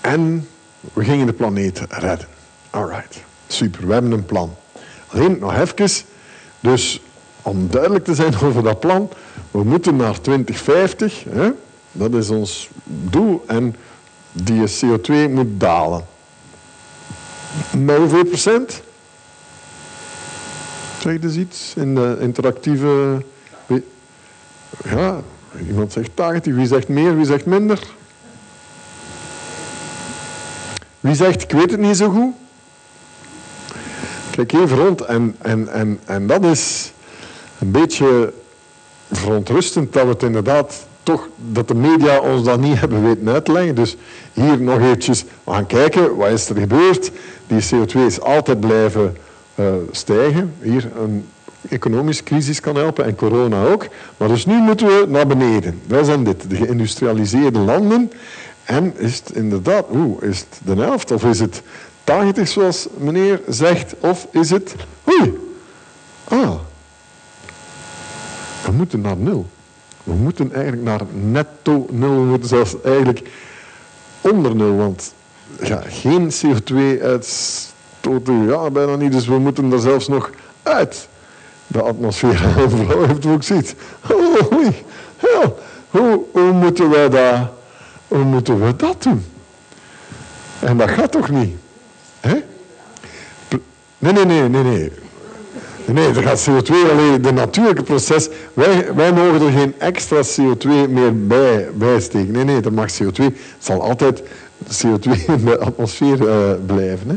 [0.00, 0.48] En
[0.92, 2.26] we gingen de planeet redden.
[2.70, 4.54] Alright, super, we hebben een plan.
[5.06, 6.04] Alleen nog even,
[6.60, 7.00] dus
[7.42, 9.10] om duidelijk te zijn over dat plan,
[9.50, 11.50] we moeten naar 2050, hè?
[11.92, 13.76] dat is ons doel, en
[14.32, 16.04] die CO2 moet dalen.
[17.76, 18.82] Met hoeveel procent?
[21.00, 23.22] Zeg dus iets in de interactieve...
[24.84, 25.20] Ja,
[25.66, 27.78] iemand zegt 80, wie zegt meer, wie zegt minder?
[31.00, 32.34] Wie zegt, ik weet het niet zo goed?
[34.30, 36.92] Kijk even rond en, en, en, en dat is
[37.62, 38.32] een beetje
[39.10, 43.44] verontrustend dat we het inderdaad toch, dat de media ons dat niet hebben weten uit
[43.44, 43.74] te leggen.
[43.74, 43.96] Dus
[44.32, 47.10] hier nog eventjes, gaan kijken, wat is er gebeurd?
[47.46, 49.16] Die CO2 is altijd blijven
[49.54, 50.54] uh, stijgen.
[50.60, 51.28] Hier een
[51.68, 53.86] economische crisis kan helpen en corona ook.
[54.16, 55.80] Maar dus nu moeten we naar beneden.
[55.86, 58.12] Wij zijn dit, de geïndustrialiseerde landen.
[58.64, 61.62] En is het inderdaad, oeh, is het de helft of is het
[62.04, 63.94] 80 zoals meneer zegt?
[64.00, 64.74] Of is het,
[65.08, 65.38] oei,
[66.24, 66.54] ah,
[68.72, 69.46] we moeten naar nul.
[70.04, 72.14] We moeten eigenlijk naar netto nul.
[72.14, 73.28] We moeten zelfs eigenlijk
[74.20, 74.76] onder nul.
[74.76, 75.14] Want
[75.62, 79.12] ja, geen CO2-uitstoten, ja, bijna niet.
[79.12, 80.30] Dus we moeten er zelfs nog
[80.62, 81.08] uit
[81.66, 82.54] de atmosfeer.
[82.56, 83.74] Mevrouw heeft ook ziet.
[85.34, 85.44] Oh,
[85.90, 87.48] hoe, hoe, moeten wij dat,
[88.08, 89.24] hoe moeten we dat doen?
[90.60, 91.56] En dat gaat toch niet?
[92.20, 92.42] Hè?
[93.98, 94.92] Nee, nee, nee, nee, nee.
[95.92, 98.28] Nee, er gaat CO2 alleen, de natuurlijke proces.
[98.54, 102.32] Wij, wij mogen er geen extra CO2 meer bij, bij steken.
[102.32, 103.22] Nee, nee, er mag CO2.
[103.24, 104.22] Het zal altijd
[104.64, 106.34] CO2 in de atmosfeer uh,
[106.66, 107.08] blijven.
[107.08, 107.14] Hè.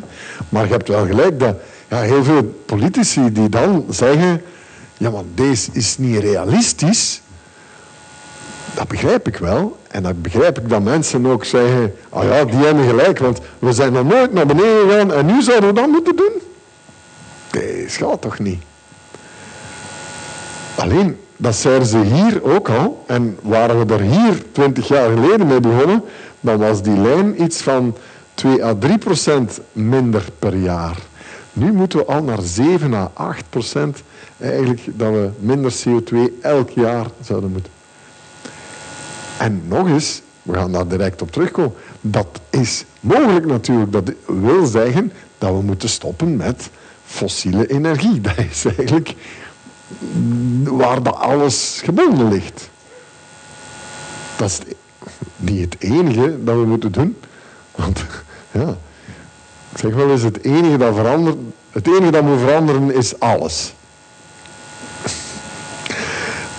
[0.49, 1.55] Maar je hebt wel gelijk dat
[1.89, 4.41] ja, heel veel politici die dan zeggen.
[4.97, 7.21] Ja, maar deze is niet realistisch.
[8.73, 9.77] Dat begrijp ik wel.
[9.87, 11.93] En dat begrijp ik dat mensen ook zeggen.
[12.09, 15.41] Ah ja, die hebben gelijk, want we zijn nog nooit naar beneden gegaan en nu
[15.41, 16.44] zouden we dat moeten doen.
[17.85, 18.63] Nee, gaat toch niet?
[20.75, 23.03] Alleen, dat zeiden ze hier ook al.
[23.07, 26.03] En waren we er hier twintig jaar geleden mee begonnen,
[26.39, 27.95] dan was die lijn iets van
[28.33, 30.97] 2 à 3 procent minder per jaar.
[31.53, 34.03] Nu moeten we al naar 7 à 8 procent
[34.37, 37.71] eigenlijk dat we minder CO2 elk jaar zouden moeten.
[39.37, 43.91] En nog eens, we gaan daar direct op terugkomen, dat is mogelijk natuurlijk.
[43.91, 46.69] Dat wil zeggen dat we moeten stoppen met
[47.15, 48.21] fossiele energie.
[48.27, 49.13] Dat is eigenlijk
[50.63, 52.69] waar dat alles gebonden ligt.
[54.37, 54.59] Dat is
[55.37, 57.17] niet het enige dat we moeten doen.
[57.75, 58.05] Want
[58.51, 58.77] ja,
[59.71, 61.37] ik zeg wel eens, het enige dat verandert,
[61.71, 63.73] het enige dat moet veranderen is alles.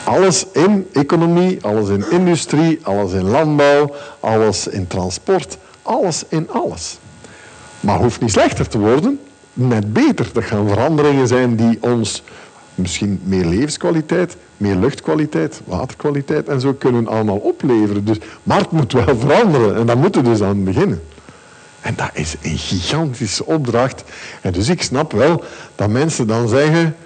[0.04, 6.98] Alles in economie, alles in industrie, alles in landbouw, alles in transport, alles in alles.
[7.80, 9.20] Maar hoeft niet slechter te worden,
[9.56, 10.28] net beter.
[10.32, 12.22] Dat gaan veranderingen zijn die ons
[12.74, 18.04] misschien meer levenskwaliteit, meer luchtkwaliteit, waterkwaliteit en zo kunnen allemaal opleveren.
[18.04, 21.02] Dus, maar het moet wel veranderen en daar moeten we dus aan beginnen.
[21.80, 24.04] En dat is een gigantische opdracht.
[24.40, 25.44] En dus ik snap wel
[25.74, 26.96] dat mensen dan zeggen...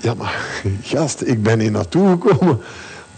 [0.00, 0.44] Ja, maar
[0.82, 2.60] gast, ik ben hier naartoe gekomen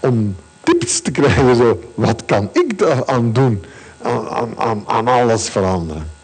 [0.01, 1.57] om tips te krijgen.
[1.57, 1.81] Zo.
[1.95, 3.65] Wat kan ik daar aan doen?
[4.03, 6.16] Aan, aan, aan alles veranderen.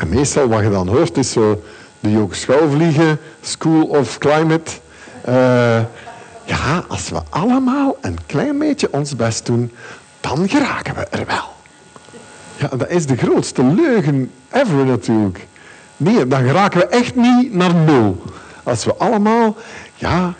[0.00, 1.62] En meestal wat je dan hoort is zo
[2.00, 4.70] de Joke Schouwvliegen School of Climate.
[5.28, 5.34] Uh,
[6.44, 9.72] ja, als we allemaal een klein beetje ons best doen,
[10.20, 11.54] dan geraken we er wel.
[12.56, 15.46] Ja, dat is de grootste leugen ever natuurlijk.
[15.96, 18.22] Nee, dan geraken we echt niet naar nul.
[18.62, 19.56] Als we allemaal,
[19.94, 20.34] ja,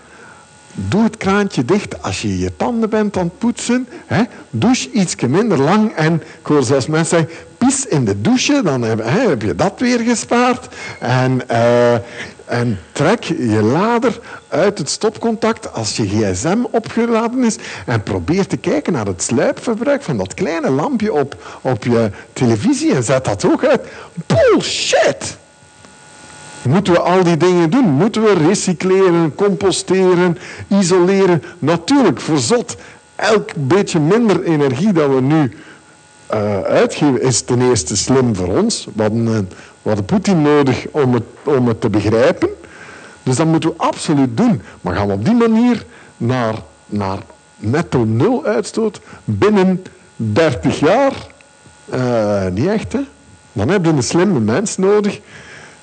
[0.73, 3.89] doe het kraantje dicht als je je tanden bent aan het poetsen.
[4.07, 7.49] Hè, douche iets minder lang en ik hoor zelfs mensen zeggen,
[7.79, 10.69] in de douche, dan heb, hè, heb je dat weer gespaard.
[10.99, 11.93] En, uh,
[12.45, 17.57] en trek je lader uit het stopcontact als je gsm opgeladen is
[17.87, 22.95] en probeer te kijken naar het sluipverbruik van dat kleine lampje op, op je televisie
[22.95, 23.81] en zet dat ook uit.
[24.27, 25.39] Bullshit!
[26.63, 27.85] Moeten we al die dingen doen?
[27.85, 31.43] Moeten we recycleren, composteren, isoleren?
[31.59, 32.77] Natuurlijk, verzot.
[33.17, 35.53] Elk beetje minder energie dat we nu
[36.35, 38.87] uh, uitgeven is ten eerste slim voor ons.
[38.95, 39.49] We hadden,
[39.83, 42.49] hadden Poetin nodig om het, om het te begrijpen.
[43.23, 44.63] Dus dat moeten we absoluut doen.
[44.81, 45.85] Maar gaan we op die manier
[46.17, 46.55] naar,
[46.87, 47.19] naar
[47.57, 49.83] netto nul uitstoot binnen
[50.17, 51.13] 30 jaar?
[51.95, 53.01] Uh, niet echt, hè?
[53.53, 55.21] Dan heb je een slimme mens nodig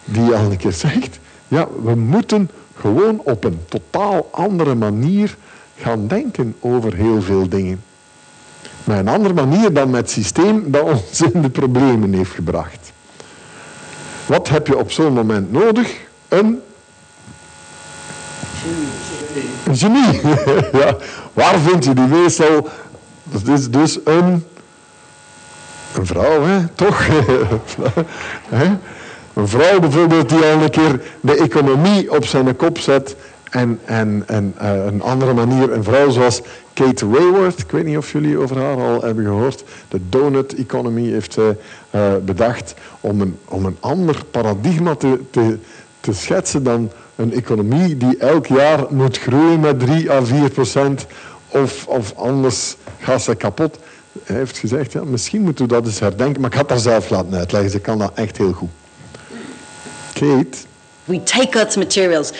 [0.05, 5.37] die al een keer zegt, ja, we moeten gewoon op een totaal andere manier
[5.75, 7.83] gaan denken over heel veel dingen.
[8.87, 12.91] Maar een andere manier dan met het systeem dat ons in de problemen heeft gebracht.
[14.25, 15.95] Wat heb je op zo'n moment nodig?
[16.27, 16.61] Een
[19.63, 20.21] een genie.
[20.81, 20.97] ja.
[21.33, 22.69] Waar vind je die meestal?
[23.23, 24.45] Dat is dus een,
[25.95, 26.67] een vrouw, hè?
[26.67, 27.07] toch?
[29.33, 33.15] Een vrouw bijvoorbeeld die al een keer de economie op zijn kop zet
[33.49, 36.41] en, en, en uh, een andere manier, een vrouw zoals
[36.73, 41.09] Kate Raworth, ik weet niet of jullie over haar al hebben gehoord, de donut economy
[41.09, 41.57] heeft zij
[41.95, 45.57] uh, bedacht om een, om een ander paradigma te, te,
[45.99, 51.05] te schetsen dan een economie die elk jaar moet groeien met 3 à 4 procent
[51.47, 53.77] of, of anders gaat ze kapot.
[54.23, 57.09] Hij heeft gezegd, ja, misschien moeten we dat eens herdenken, maar ik had daar zelf
[57.09, 58.69] laten uitleggen, ze kan dat echt heel goed.
[60.13, 60.66] Kate.
[61.07, 62.33] We take Earth's materials,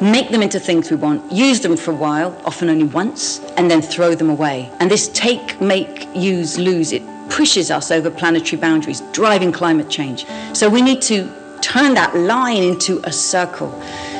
[0.00, 3.70] make them into things we want, use them for a while, often only once, and
[3.70, 4.70] then throw them away.
[4.80, 10.24] And this take, make, use, lose, it pushes us over planetary boundaries, driving climate change.
[10.54, 13.70] So we need to turn that line into a circle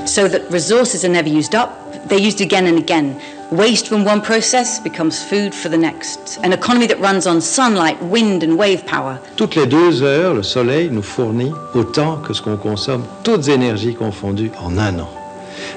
[0.07, 3.21] so that resources are never used up, they're used again and again.
[3.55, 6.41] Waste from one process becomes food for the next.
[6.43, 9.21] An economy that runs on sunlight, wind and wave power.
[9.37, 13.95] Toutes les deux heures, le soleil nous fournit autant que ce qu'on consomme, toutes énergies
[13.95, 15.09] confondues, en un an.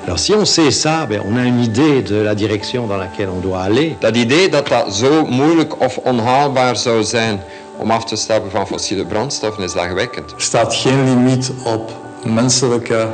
[0.05, 3.29] Alors si on sait ça, ben, on a une idee de la direction dans laquelle
[3.29, 3.95] on doit aller.
[4.01, 7.39] Dat idee dat dat zo moeilijk of onhaalbaar zou zijn
[7.77, 10.31] om af te stappen van fossiele brandstoffen is lachwekkend.
[10.31, 11.91] Er staat geen limiet op
[12.23, 13.07] menselijke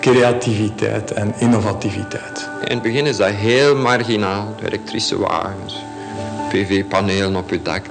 [0.00, 2.48] creativiteit en innovativiteit.
[2.64, 5.76] In het begin is dat heel marginaal, de elektrische wagens,
[6.48, 7.84] PV-panelen op je dak.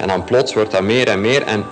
[0.00, 1.64] En dan plots wordt dat meer en meer en...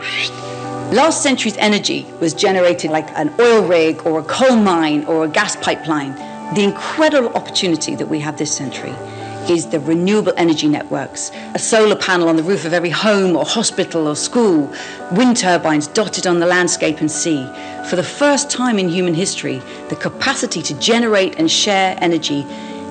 [0.91, 5.29] Last century's energy was generated like an oil rig or a coal mine or a
[5.33, 6.15] gas pipeline.
[6.55, 8.93] The incredible opportunity that we have this century
[9.51, 11.31] is the renewable energy networks.
[11.55, 14.73] A solar panel on the roof of every home or hospital or school,
[15.13, 17.47] wind turbines dotted on the landscape and sea.
[17.89, 22.47] For the first time in human history, the capacity to generate and share energy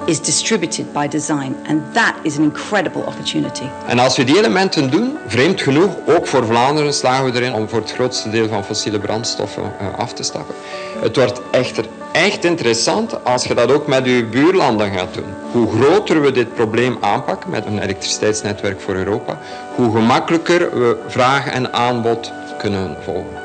[0.06, 1.56] is distributed by design.
[1.68, 3.66] And that is an incredible opportunity.
[3.88, 7.70] En als we die elementen doen, vreemd genoeg, ook voor Vlaanderen slagen we erin om
[7.70, 10.56] voor het grootste deel van fossiele brandstoffen uh, af te stappen.
[11.02, 15.34] Het wordt echter echt interessant als je dat ook met je buurlanden gaat doen.
[15.52, 19.38] Hoe groter we dit probleem aanpakken met een elektriciteitsnetwerk voor Europa,
[19.76, 23.43] hoe gemakkelijker we vraag en aanbod kunnen volgen.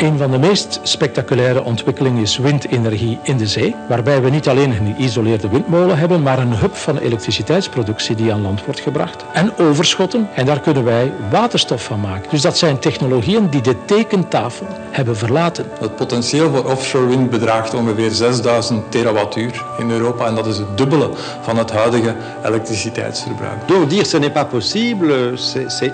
[0.00, 4.70] Een van de meest spectaculaire ontwikkelingen is windenergie in de zee, waarbij we niet alleen
[4.70, 9.24] een geïsoleerde windmolen hebben, maar een hub van elektriciteitsproductie die aan land wordt gebracht.
[9.32, 12.30] En overschotten, en daar kunnen wij waterstof van maken.
[12.30, 15.66] Dus dat zijn technologieën die de tekentafel hebben verlaten.
[15.80, 20.76] Het potentieel voor offshore wind bedraagt ongeveer 6000 terawattuur in Europa en dat is het
[20.78, 23.68] dubbele van het huidige elektriciteitsverbruik.
[23.68, 25.32] Donc dire ce n'est pas possible,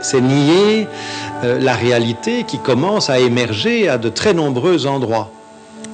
[0.01, 0.87] c'est nier
[1.45, 5.28] euh, la réalité qui commence à émerger de très nombreux endroits.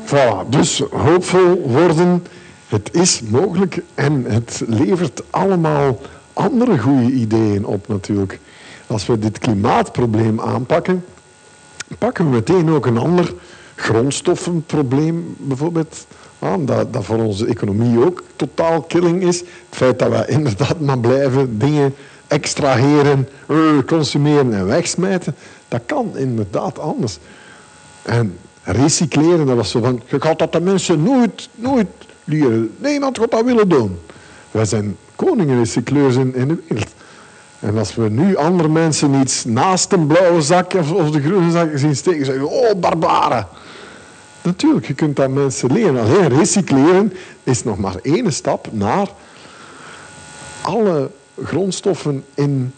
[0.04, 2.26] Voilà, dus hoopvol worden,
[2.68, 5.98] het is mogelijk en het levert allemaal
[6.32, 8.40] andere goede ideeën op natuurlijk.
[8.86, 11.04] Als we dit klimaatprobleem aanpakken,
[11.98, 13.34] pakken we meteen ook een ander
[13.74, 16.06] grondstoffenprobleem bijvoorbeeld
[16.38, 19.38] aan, dat, dat voor onze economie ook totaal killing is.
[19.38, 21.94] Het feit dat we inderdaad maar blijven dingen
[22.26, 25.34] extraheren, eh, consumeren en wegsmijten,
[25.68, 27.18] dat kan inderdaad anders.
[28.02, 31.88] En recycleren, dat was zo van, je gaat dat de mensen nooit, nooit
[32.24, 32.74] leren.
[32.76, 33.98] Niemand gaat dat willen doen.
[34.50, 36.94] Wij zijn koningen recycleurs in, in de wereld.
[37.60, 41.70] En als we nu andere mensen iets naast een blauwe zak of, de groene zak
[41.74, 43.46] zien steken, zeggen we, oh, barbaren.
[44.42, 46.00] Natuurlijk, je kunt dat mensen leren.
[46.00, 49.08] Alleen recycleren is nog maar één stap naar
[50.60, 51.10] alle
[51.44, 52.74] grondstoffen in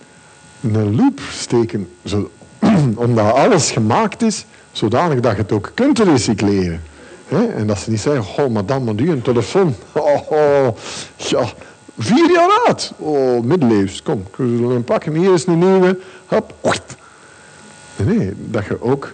[0.61, 1.89] een loop steken.
[2.95, 4.45] Omdat alles gemaakt is,
[4.77, 6.83] zodanig dat je het ook kunt recycleren.
[7.29, 9.75] En dat ze niet zeggen, oh madame, wat u een telefoon.
[9.93, 10.69] Oh, oh,
[11.17, 11.45] ja,
[11.99, 12.93] vier jaar oud.
[12.97, 14.03] Oh, middeleeuws.
[14.03, 15.15] Kom, we zullen hem.
[15.15, 15.99] Hier is een nieuwe.
[16.27, 16.55] Hop.
[17.97, 19.13] Nee, nee, dat je ook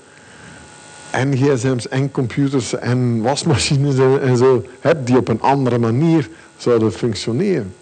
[1.11, 6.93] en gsm's en computers en wasmachines en zo hebt die op een andere manier zouden
[6.93, 7.75] functioneren.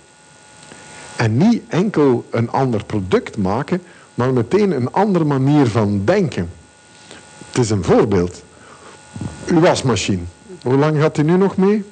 [1.16, 3.82] En niet enkel een ander product maken,
[4.14, 6.50] maar meteen een andere manier van denken.
[7.58, 8.42] Het is een voorbeeld.
[9.46, 10.22] Uw wasmachine.
[10.62, 11.84] Hoe lang gaat die nu nog mee?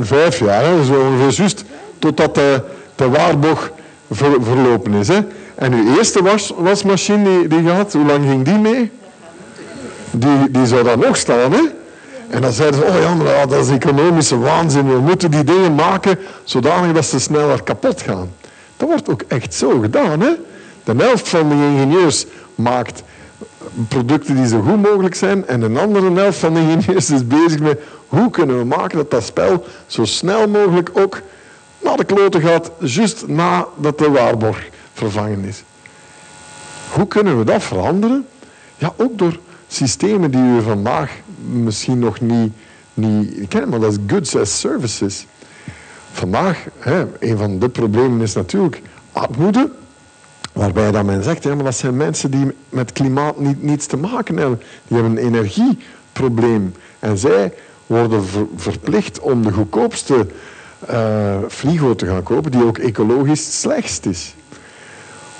[0.00, 0.84] Vijf jaar, hè?
[0.84, 1.64] zo ongeveer juist
[1.98, 2.62] totdat de,
[2.94, 3.72] de waarborg
[4.10, 5.08] verlopen is.
[5.08, 5.18] Hè?
[5.54, 8.90] En uw eerste was, wasmachine die, die had, hoe lang ging die mee?
[10.10, 11.62] Die, die zou dan nog staan, hè?
[12.28, 14.88] En dan zeiden ze, oh ja, dat is economische waanzin.
[14.88, 18.32] We moeten die dingen maken zodanig dat ze sneller kapot gaan.
[18.76, 20.30] Dat wordt ook echt zo gedaan, hè?
[20.84, 23.02] De helft van de ingenieurs maakt
[23.88, 27.60] producten die zo goed mogelijk zijn en een andere helft van de ingenieurs is bezig
[27.60, 31.20] met hoe kunnen we maken dat dat spel zo snel mogelijk ook
[31.82, 35.62] naar de kloten gaat, juist nadat de waarborg vervangen is.
[36.92, 38.26] Hoe kunnen we dat veranderen?
[38.76, 41.12] Ja, ook door systemen die we vandaag
[41.52, 42.52] misschien nog niet,
[42.94, 45.26] niet kennen, maar dat is goods as services.
[46.12, 49.70] Vandaag, hè, een van de problemen is natuurlijk armoede,
[50.52, 53.96] waarbij dat men zegt, ja, maar dat zijn mensen die met klimaat niet, niets te
[53.96, 54.60] maken hebben.
[54.86, 56.74] Die hebben een energieprobleem.
[56.98, 57.52] En zij
[57.86, 58.24] worden
[58.56, 60.26] verplicht om de goedkoopste
[60.90, 64.34] uh, frigo te gaan kopen, die ook ecologisch slechtst is.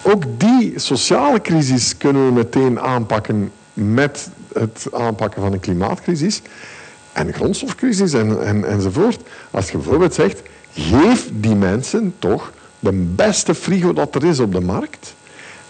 [0.02, 6.42] Ook die sociale crisis kunnen we meteen aanpakken met het aanpakken van de klimaatcrisis
[7.12, 9.20] en de grondstofcrisis en, en, enzovoort.
[9.50, 10.42] Als je bijvoorbeeld zegt,
[10.72, 12.52] geef die mensen toch
[12.82, 15.14] de beste frigo dat er is op de markt.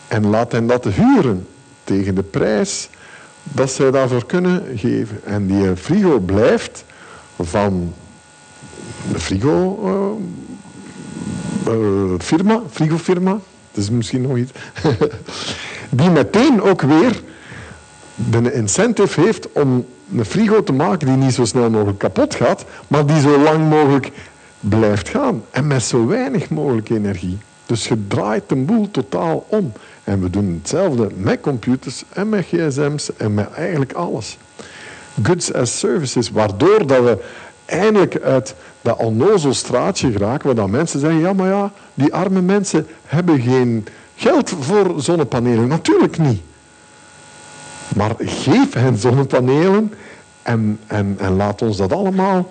[0.09, 1.47] En laat hen dat huren
[1.85, 2.89] tegen de prijs
[3.43, 5.21] dat zij daarvoor kunnen geven.
[5.25, 6.85] En die frigo blijft
[7.41, 7.95] van
[9.13, 9.79] de frigo
[11.67, 13.39] uh, uh, firma, frigofirma,
[13.73, 14.53] dat is misschien nog iets,
[15.91, 17.23] die meteen ook weer
[18.15, 19.87] de incentive heeft om
[20.17, 23.69] een frigo te maken die niet zo snel mogelijk kapot gaat, maar die zo lang
[23.69, 24.11] mogelijk
[24.69, 25.45] blijft gaan.
[25.51, 27.39] En met zo weinig mogelijk energie.
[27.67, 29.73] Dus je draait de boel totaal om.
[30.05, 34.39] En we doen hetzelfde met computers en met gsm's en met eigenlijk alles.
[35.23, 37.25] Goods as services, waardoor dat we
[37.65, 42.41] eindelijk uit dat onnozel straatje geraken, waar dat mensen zeggen, ja maar ja, die arme
[42.41, 43.87] mensen hebben geen
[44.17, 45.69] geld voor zonnepanelen.
[45.69, 46.43] Natuurlijk niet.
[47.97, 49.93] Maar geef hen zonnepanelen
[50.43, 52.49] en, en, en laat ons dat allemaal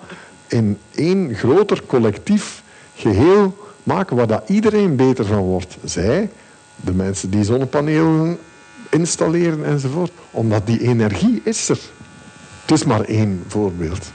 [0.52, 2.62] in één groter collectief
[2.94, 5.76] geheel maken waar dat iedereen beter van wordt.
[5.84, 6.30] Zij,
[6.76, 8.38] de mensen die zonnepanelen
[8.90, 10.12] installeren enzovoort.
[10.30, 11.78] Omdat die energie is er.
[12.62, 14.10] Het is maar één voorbeeld.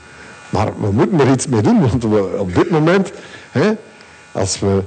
[0.50, 3.12] Maar we moeten er iets mee doen, want we, op dit moment,
[3.50, 3.72] hè,
[4.32, 4.82] als we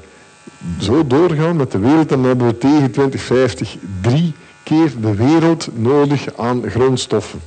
[0.79, 4.33] zo doorgaan met de wereld, dan hebben we tegen 2050 drie
[4.63, 7.39] keer de wereld nodig aan grondstoffen.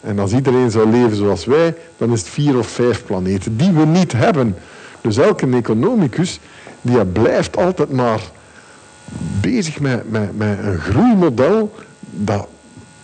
[0.00, 3.70] En als iedereen zou leven zoals wij, dan is het vier of vijf planeten die
[3.70, 4.56] we niet hebben.
[5.00, 6.40] Dus elke economicus
[6.80, 8.20] die blijft altijd maar
[9.40, 12.48] bezig met, met, met een groeimodel dat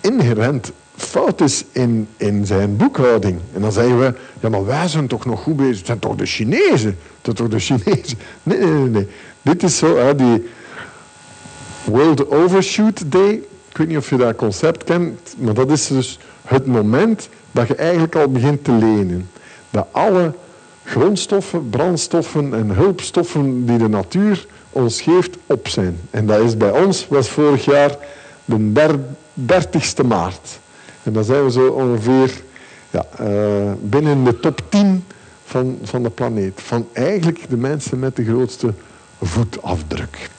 [0.01, 3.39] inherent fout is in, in zijn boekhouding.
[3.53, 5.77] En dan zeggen we, ja maar wij zijn toch nog goed bezig.
[5.77, 6.99] Het zijn toch de Chinezen?
[7.23, 8.19] Het zijn toch de Chinezen?
[8.43, 8.89] Nee, nee, nee.
[8.89, 9.09] nee.
[9.43, 10.49] Dit is zo, hè, die
[11.85, 13.31] World Overshoot Day.
[13.69, 17.69] Ik weet niet of je dat concept kent, maar dat is dus het moment dat
[17.69, 19.31] je eigenlijk al begint te lenen.
[19.71, 20.33] Dat alle
[20.85, 25.99] grondstoffen, brandstoffen en hulpstoffen die de natuur ons geeft op zijn.
[26.11, 27.97] En dat is bij ons, was vorig jaar
[28.45, 28.99] de
[29.35, 30.61] 30ste maart.
[31.03, 32.43] En dan zijn we zo ongeveer
[32.91, 35.05] ja, uh, binnen de top 10
[35.45, 36.61] van, van de planeet.
[36.61, 38.75] Van eigenlijk de mensen met de grootste
[39.23, 40.31] voetafdruk.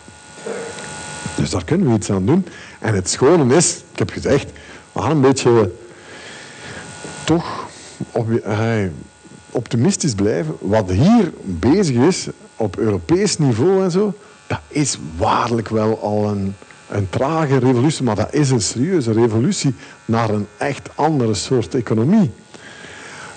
[1.35, 2.45] Dus daar kunnen we iets aan doen.
[2.79, 4.51] En het schone is, ik heb gezegd,
[4.91, 5.71] we gaan een beetje
[7.23, 7.67] toch
[8.11, 8.73] op, uh,
[9.51, 10.55] optimistisch blijven.
[10.59, 14.13] Wat hier bezig is, op Europees niveau en zo,
[14.47, 16.55] dat is waarlijk wel al een,
[16.89, 22.31] een trage revolutie, maar dat is een serieuze revolutie naar een echt andere soort economie.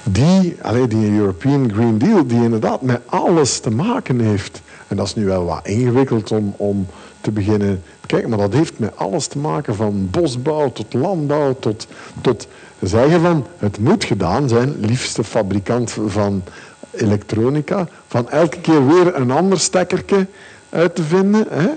[0.02, 4.62] Die, allee, die European Green Deal, die inderdaad met alles te maken heeft.
[4.88, 6.86] En dat is nu wel wat ingewikkeld om, om
[7.20, 11.86] te beginnen kijken, maar dat heeft met alles te maken van bosbouw tot landbouw tot,
[12.20, 12.48] tot
[12.80, 16.42] zeggen van het moet gedaan zijn, liefste fabrikant van
[16.90, 20.26] elektronica, van elke keer weer een ander stekkertje
[20.68, 21.46] uit te vinden.
[21.50, 21.68] Hè?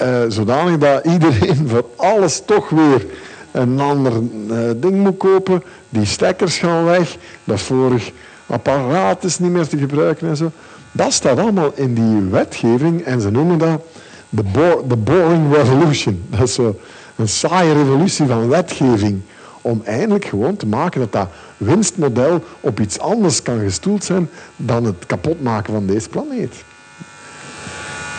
[0.00, 3.06] Uh, zodanig dat iedereen voor alles toch weer
[3.50, 5.62] een ander uh, ding moet kopen.
[5.88, 7.16] Die stekkers gaan weg.
[7.44, 8.10] Dat vorig
[8.46, 10.50] apparaat is niet meer te gebruiken en zo.
[10.92, 13.80] Dat staat allemaal in die wetgeving en ze noemen dat
[14.28, 16.24] de, boring revolution.
[16.30, 16.78] Dat is zo
[17.16, 19.20] een saaie revolutie van wetgeving.
[19.64, 24.84] Om eindelijk gewoon te maken dat dat winstmodel op iets anders kan gestoeld zijn dan
[24.84, 26.64] het kapotmaken van deze planeet.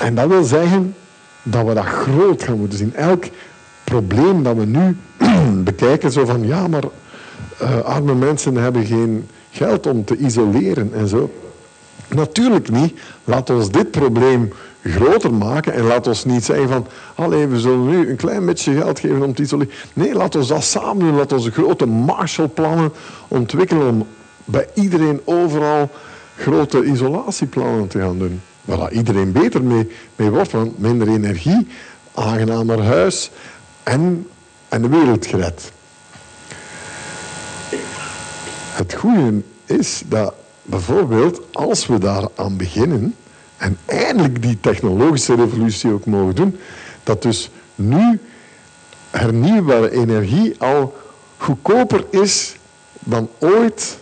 [0.01, 0.95] En dat wil zeggen
[1.43, 2.95] dat we dat groot gaan moeten zien.
[2.95, 3.25] Elk
[3.83, 4.97] probleem dat we nu
[5.63, 6.83] bekijken, zo van ja, maar
[7.61, 11.31] uh, arme mensen hebben geen geld om te isoleren en zo.
[12.07, 12.99] Natuurlijk niet.
[13.23, 14.53] Laat ons dit probleem
[14.89, 18.73] groter maken en laat ons niet zeggen van allee, we zullen nu een klein beetje
[18.73, 19.73] geld geven om te isoleren.
[19.93, 21.15] Nee, laat ons dat samen doen.
[21.15, 22.93] Laat onze grote Marshallplannen
[23.27, 24.07] ontwikkelen om
[24.45, 25.89] bij iedereen overal
[26.37, 28.41] grote isolatieplannen te gaan doen.
[28.61, 31.67] Waar iedereen beter mee, mee wordt, want minder energie,
[32.13, 33.31] aangenamer huis
[33.83, 34.27] en,
[34.69, 35.71] en de wereld gered.
[38.71, 43.15] Het goede is dat bijvoorbeeld als we daar aan beginnen
[43.65, 46.57] en eindelijk die technologische revolutie ook mogen doen,
[47.03, 48.19] dat dus nu
[49.09, 50.95] hernieuwbare energie al
[51.37, 52.55] goedkoper is
[52.99, 53.97] dan ooit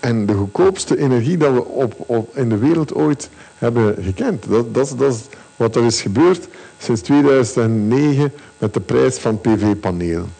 [0.00, 4.44] en de goedkoopste energie dat we op, op in de wereld ooit hebben gekend.
[4.48, 5.20] Dat, dat, dat is
[5.56, 6.48] wat er is gebeurd
[6.78, 10.32] sinds 2009 met de prijs van PV-panelen.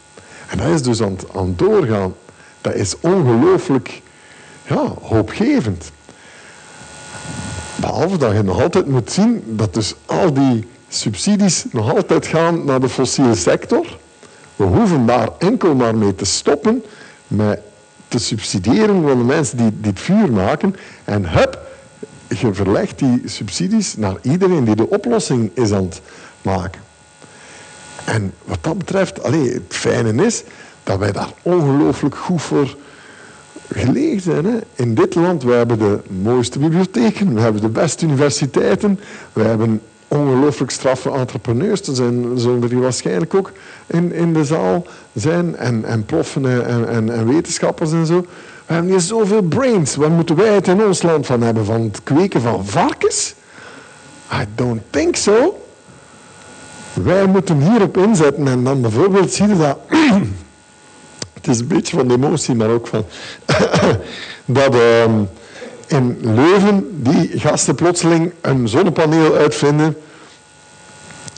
[0.48, 2.14] En dat is dus aan, het doorgaan.
[2.60, 4.02] Dat is ongelooflijk
[4.66, 5.90] ja, hoopgevend.
[7.76, 12.64] Behalve dat je nog altijd moet zien dat dus al die subsidies nog altijd gaan
[12.64, 13.98] naar de fossiele sector.
[14.56, 16.84] We hoeven daar enkel maar mee te stoppen
[17.26, 17.60] met
[18.08, 20.76] te subsidiëren van de mensen die dit vuur maken.
[21.04, 21.60] En hup,
[22.28, 26.00] je verlegt die subsidies naar iedereen die de oplossing is aan het
[26.42, 26.80] maken.
[28.04, 30.42] En wat dat betreft, allez, het fijne is
[30.82, 32.76] dat wij daar ongelooflijk goed voor
[33.72, 34.44] gelegen zijn.
[34.44, 34.58] Hè.
[34.74, 39.00] In dit land, we hebben de mooiste bibliotheken, we hebben de beste universiteiten,
[39.32, 41.88] we hebben ongelooflijk straffe entrepreneurs.
[41.88, 43.52] Er zijn, zullen er waarschijnlijk ook
[43.86, 45.56] in, in de zaal zijn.
[45.56, 48.20] En, en proffen en, en, en wetenschappers en zo.
[48.66, 49.96] We hebben hier zoveel brains.
[49.96, 51.64] Wat moeten wij het in ons land van hebben?
[51.64, 53.34] Van het kweken van varkens?
[54.32, 55.61] I don't think so.
[56.92, 58.49] Wij moeten hierop inzetten.
[58.49, 59.78] En dan bijvoorbeeld zie je dat...
[61.46, 63.04] het is een beetje van emotie, maar ook van...
[64.44, 64.74] dat...
[64.74, 65.04] Uh,
[65.86, 69.96] in Leuven die gasten plotseling een zonnepaneel uitvinden.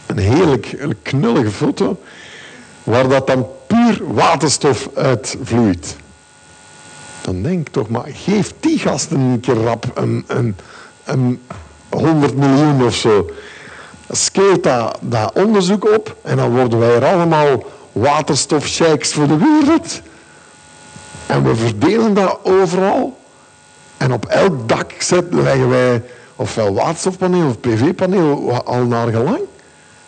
[0.06, 2.01] Een heerlijk knullige foto,
[2.82, 5.97] waar dat dan puur waterstof uitvloeit.
[7.20, 10.56] Dan denk ik toch, maar geef die gasten een keer rap een, een,
[11.05, 11.40] een
[11.89, 13.30] 100 miljoen of zo.
[14.10, 20.01] Skeelt dat, dat onderzoek op en dan worden wij er allemaal waterstofsheiks voor de wereld.
[21.27, 23.19] En we verdelen dat overal.
[23.97, 26.02] En op elk dak zetten, leggen wij
[26.36, 29.40] ofwel waterstofpaneel of PV-paneel al naar gelang.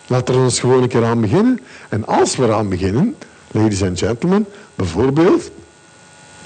[0.07, 1.59] Laten we ons gewoon een keer aan beginnen.
[1.89, 3.15] En als we eraan beginnen,
[3.51, 5.51] ladies and gentlemen, bijvoorbeeld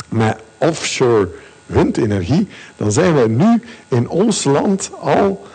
[0.09, 1.29] met offshore
[1.65, 5.47] windenergie, dan zijn wij nu in ons land al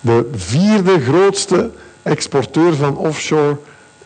[0.00, 1.70] de vierde grootste
[2.02, 3.56] exporteur van offshore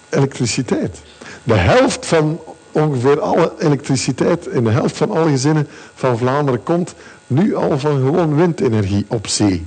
[0.08, 0.98] elektriciteit.
[1.42, 2.40] De helft van
[2.72, 6.94] ongeveer alle elektriciteit in de helft van alle gezinnen van Vlaanderen komt
[7.26, 9.66] nu al van gewoon windenergie op zee.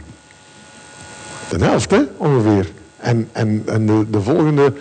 [1.50, 2.72] De helft, hè, ongeveer.
[2.98, 4.74] En, en, en de, de volgende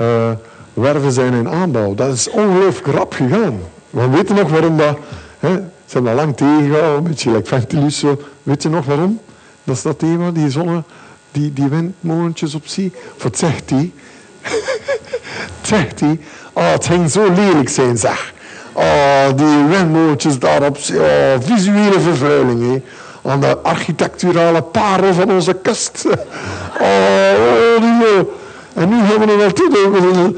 [0.00, 0.30] uh,
[0.72, 1.94] werven zijn in aanbouw.
[1.94, 3.60] Dat is ongelooflijk rap gegaan.
[3.90, 4.98] We weten nog waarom dat...
[5.38, 5.54] Hè,
[5.86, 7.98] ze hebben dat lang tegengehouden, een beetje like Ventilus.
[7.98, 8.20] Zo.
[8.42, 9.20] Weet je nog waarom?
[9.64, 10.82] Dat is dat thema, die zonne,
[11.32, 12.92] die, die windmolentjes op zee.
[13.22, 13.92] Wat zegt hij?
[15.66, 16.18] Zegt hij?
[16.52, 18.32] Oh, het ging zo lelijk zijn, zeg.
[18.72, 20.76] Oh, die windmolentjes daarop.
[20.76, 21.04] Oh,
[21.40, 22.82] visuele vervuiling.
[23.22, 26.04] Aan de architecturale parel van onze kust.
[26.06, 26.84] Oh,
[27.78, 28.26] oh,
[28.74, 30.34] En nu gaan we er naartoe.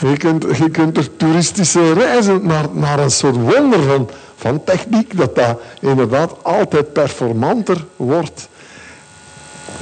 [0.00, 5.16] Je kunt, je kunt er toeristische reizen naar, naar een soort wonder van, van techniek,
[5.16, 8.48] dat dat inderdaad altijd performanter wordt.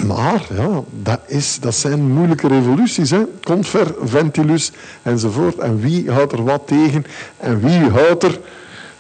[0.07, 3.11] Maar ja, dat, is, dat zijn moeilijke revoluties.
[3.11, 3.23] Hè.
[3.43, 5.59] Confer, Ventilus enzovoort.
[5.59, 7.07] En wie houdt er wat tegen?
[7.37, 8.41] En wie houdt er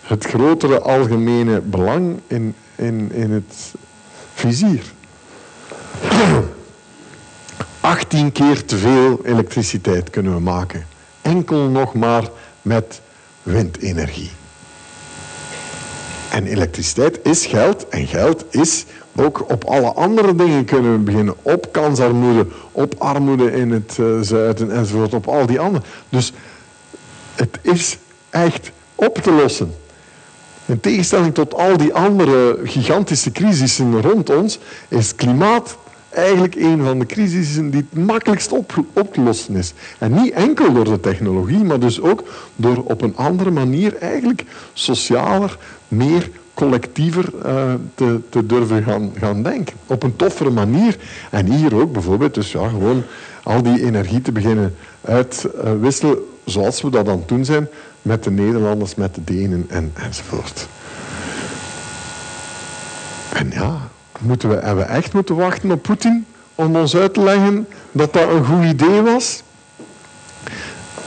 [0.00, 3.72] het grotere algemene belang in, in, in het
[4.34, 4.82] vizier?
[7.80, 10.86] 18 keer te veel elektriciteit kunnen we maken.
[11.22, 12.24] Enkel nog maar
[12.62, 13.00] met
[13.42, 14.30] windenergie.
[16.30, 18.84] En elektriciteit is geld en geld is
[19.18, 21.34] ook op alle andere dingen kunnen we beginnen.
[21.42, 25.84] Op kansarmoede, op armoede in het uh, zuiden enzovoort, op al die andere.
[26.08, 26.32] Dus
[27.34, 27.98] het is
[28.30, 29.74] echt op te lossen.
[30.66, 34.58] In tegenstelling tot al die andere gigantische crisissen rond ons,
[34.88, 35.76] is klimaat
[36.08, 39.72] eigenlijk een van de crisissen die het makkelijkst op, op te lossen is.
[39.98, 42.22] En niet enkel door de technologie, maar dus ook
[42.56, 45.58] door op een andere manier eigenlijk socialer,
[45.88, 49.76] meer collectiever uh, te, te, durven gaan, gaan denken.
[49.86, 50.96] Op een toffere manier.
[51.30, 53.02] En hier ook bijvoorbeeld, dus ja, gewoon
[53.42, 57.68] al die energie te beginnen uitwisselen, zoals we dat aan het doen zijn
[58.02, 60.68] met de Nederlanders, met de Denen en, enzovoort.
[63.32, 63.88] En ja,
[64.20, 68.12] moeten we, hebben we echt moeten wachten op Poetin om ons uit te leggen dat
[68.12, 69.42] dat een goed idee was?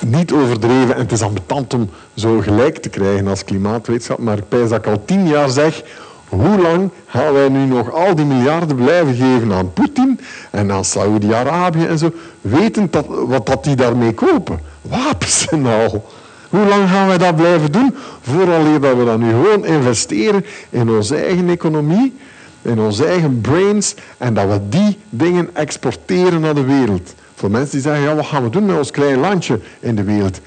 [0.05, 4.43] Niet overdreven, en het is ambetant om zo gelijk te krijgen als klimaatwetenschap, maar ik
[4.49, 5.83] dat ik al tien jaar zeg,
[6.29, 10.19] hoe lang gaan wij nu nog al die miljarden blijven geven aan Poetin
[10.51, 12.11] en aan Saudi-Arabië en zo,
[12.41, 14.59] wetend dat, wat dat die daarmee kopen?
[14.81, 16.09] Wapens en al.
[16.49, 17.95] Hoe lang gaan wij dat blijven doen?
[18.21, 22.13] Vooral dat we dan nu gewoon investeren in onze eigen economie,
[22.61, 27.13] in onze eigen brains en dat we die dingen exporteren naar de wereld.
[27.49, 30.39] Mensen die zeggen, ja, wat gaan we doen met ons klein landje in de wereld?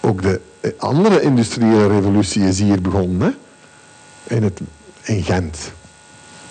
[0.00, 0.40] Ook de
[0.78, 3.20] andere industriële revolutie is hier begonnen.
[3.20, 4.36] Hè?
[4.36, 4.60] In, het,
[5.02, 5.72] in Gent.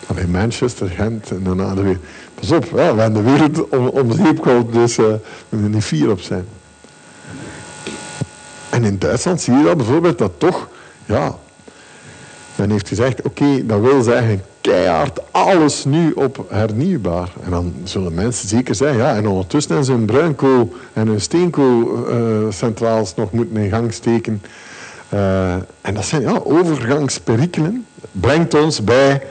[0.08, 2.04] Of in Manchester, Gent en daarna de wereld.
[2.36, 5.84] Pas op, we hebben de wereld om, om zeep gehouden, dus uh, we moeten niet
[5.84, 6.46] fier op zijn.
[8.70, 10.68] En in Duitsland zie je dat bijvoorbeeld dat toch,
[11.06, 11.38] ja,
[12.56, 17.30] men heeft gezegd, oké, dat wil zeggen keihard alles nu op hernieuwbaar.
[17.44, 23.16] En dan zullen mensen zeker zeggen, ja, en ondertussen ze hun bruinkool en hun steenkoolcentraals
[23.16, 24.42] nog moeten in gang steken.
[25.14, 27.86] Uh, en dat zijn ja, overgangsperikelen.
[28.12, 29.24] Brengt ons bij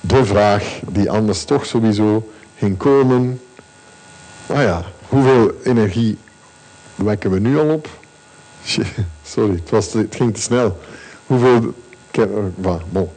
[0.00, 3.40] de vraag die anders toch sowieso ging komen.
[4.46, 6.18] Nou ja, hoeveel energie
[6.94, 7.88] wekken we nu al op?
[9.22, 10.78] Sorry, het, het ging te snel.
[11.26, 11.74] Hoeveel...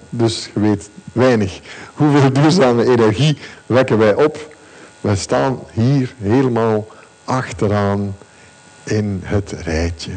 [0.10, 1.60] Dus je weet weinig.
[1.94, 4.56] Hoeveel duurzame energie wekken wij op?
[5.02, 6.88] Wij staan hier helemaal
[7.24, 8.16] achteraan
[8.84, 10.12] in het rijtje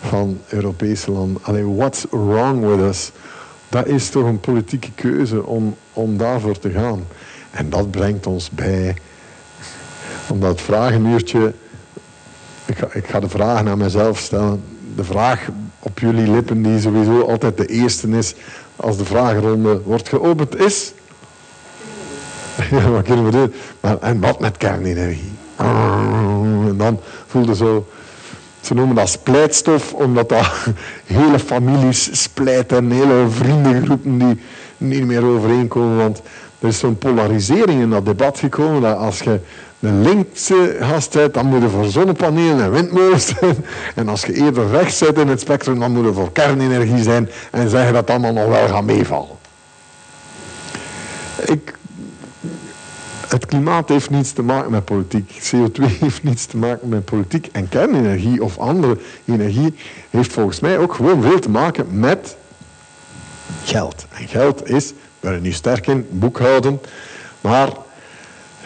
[0.00, 1.42] van Europese landen.
[1.44, 3.10] Alleen, what's wrong with us?
[3.68, 7.06] Dat is toch een politieke keuze om, om daarvoor te gaan.
[7.50, 8.96] En dat brengt ons bij,
[10.28, 11.52] omdat het vragenuurtje,
[12.64, 14.62] ik ga, ik ga de vraag aan mezelf stellen.
[14.94, 15.48] De vraag
[15.86, 18.34] op jullie lippen die sowieso altijd de eerste is
[18.76, 20.92] als de vragenronde wordt geopend is.
[22.70, 23.52] Ja, wat kunnen we doen?
[24.00, 25.32] En wat met kernenergie?
[25.56, 27.86] En dan voelde zo,
[28.60, 30.46] ze noemen dat splijtstof, omdat dat
[31.18, 34.40] hele families splijten en hele vriendengroepen die
[34.76, 35.96] niet meer overeenkomen.
[35.96, 36.22] Want
[36.58, 39.40] er is zo'n polarisering in dat debat gekomen dat als je
[39.80, 43.64] een linkse gast bent, dan moet je voor zonnepanelen en windmolens zijn.
[43.94, 47.30] En als je eerder rechts zit in het spectrum, dan moet je voor kernenergie zijn
[47.50, 49.36] en zeggen dat allemaal nog wel gaat meevallen.
[51.44, 51.74] Ik,
[53.28, 55.30] het klimaat heeft niets te maken met politiek.
[55.30, 57.48] CO2 heeft niets te maken met politiek.
[57.52, 59.74] En kernenergie of andere energie
[60.10, 62.36] heeft volgens mij ook gewoon veel te maken met
[63.64, 64.06] geld.
[64.10, 66.80] En geld is, we zijn nu sterk in, boekhouden.
[67.40, 67.68] Maar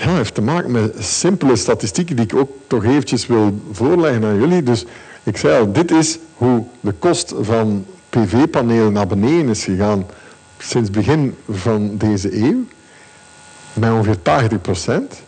[0.04, 4.38] ja, heeft te maken met simpele statistieken die ik ook toch eventjes wil voorleggen aan
[4.38, 4.62] jullie.
[4.62, 4.84] Dus
[5.22, 10.06] ik zei al, dit is hoe de kost van PV-panelen naar beneden is gegaan
[10.58, 12.64] sinds begin van deze eeuw.
[13.72, 15.22] Met ongeveer 80 procent.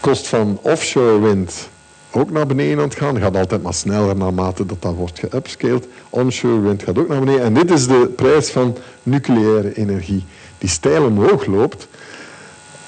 [0.00, 1.68] Kost van offshore wind
[2.10, 3.18] ook naar beneden aan het gaan.
[3.18, 5.86] Gaat altijd maar sneller naarmate dat dat wordt geupscaled.
[6.10, 7.42] Onshore wind gaat ook naar beneden.
[7.42, 10.24] En dit is de prijs van nucleaire energie,
[10.58, 11.88] die steil omhoog loopt.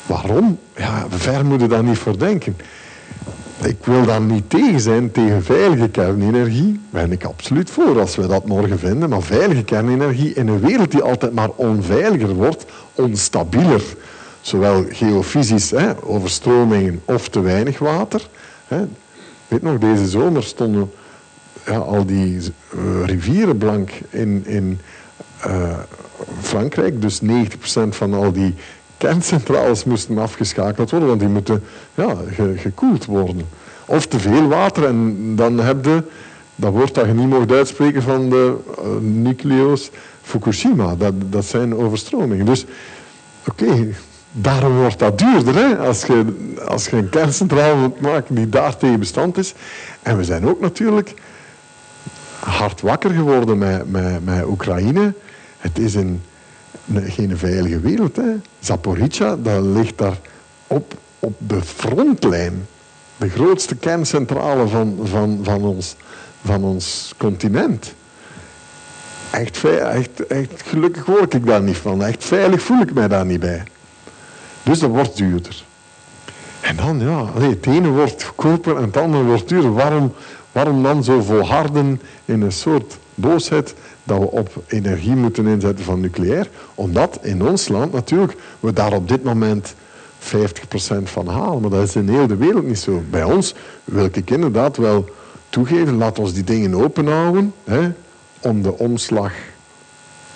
[0.07, 0.59] Waarom?
[0.77, 2.57] Ja, ver moeten daar niet voor denken.
[3.63, 6.81] Ik wil daar niet tegen zijn, tegen veilige kernenergie.
[6.91, 9.09] Ben ik absoluut voor als we dat morgen vinden.
[9.09, 12.65] Maar veilige kernenergie in een wereld die altijd maar onveiliger wordt,
[12.95, 13.83] onstabieler.
[14.41, 18.29] Zowel geofysisch, hè, overstromingen of te weinig water.
[18.69, 18.85] Hè.
[19.49, 20.91] Weet nog, deze zomer stonden
[21.67, 24.81] ja, al die uh, rivieren blank in, in
[25.47, 25.79] uh,
[26.41, 27.03] Frankrijk.
[27.03, 27.27] Dus 90%
[27.89, 28.55] van al die
[29.03, 31.63] kerncentrales moesten afgeschakeld worden, want die moeten
[31.95, 33.49] ja, ge, gekoeld worden.
[33.87, 36.03] Of te veel water en dan heb je
[36.55, 38.57] dat woord dat je niet mocht uitspreken van de
[39.45, 39.73] uh,
[40.23, 40.95] Fukushima.
[40.97, 42.47] Dat, dat zijn overstromingen.
[42.47, 42.65] Dus
[43.49, 43.89] oké,
[44.33, 45.55] daarom wordt dat duurder.
[45.55, 45.79] Hè?
[45.79, 49.55] Als, je, als je een kerncentrale moet maken die daar tegen bestand is.
[50.03, 51.15] En we zijn ook natuurlijk
[52.41, 55.15] hard wakker geworden met, met, met Oekraïne.
[55.59, 56.23] Het is een
[56.95, 58.17] geen veilige wereld.
[58.17, 58.33] Hè.
[58.59, 60.19] Zaporizhia, dat ligt daar
[60.67, 62.67] op, op de frontlijn.
[63.17, 65.97] De grootste kerncentrale van, van, van, ons,
[66.45, 67.95] van ons continent.
[69.31, 70.23] Echt, echt,
[70.65, 72.05] gelukkig word ik daar niet van.
[72.05, 73.63] Echt veilig voel ik mij daar niet bij.
[74.63, 75.65] Dus dat wordt duurder.
[76.61, 79.73] En dan, ja, het ene wordt goedkoper en het andere wordt duurder.
[79.73, 80.13] Waarom,
[80.53, 86.01] waarom dan zo volharden in een soort boosheid dat we op energie moeten inzetten van
[86.01, 86.49] nucleair.
[86.75, 89.75] Omdat in ons land natuurlijk we daar op dit moment
[90.21, 90.25] 50%
[91.03, 91.61] van halen.
[91.61, 93.03] Maar dat is in heel de wereld niet zo.
[93.11, 93.55] Bij ons
[93.85, 95.09] wil ik inderdaad wel
[95.49, 97.89] toegeven, laat ons die dingen openhouden hè,
[98.41, 99.33] om de omslag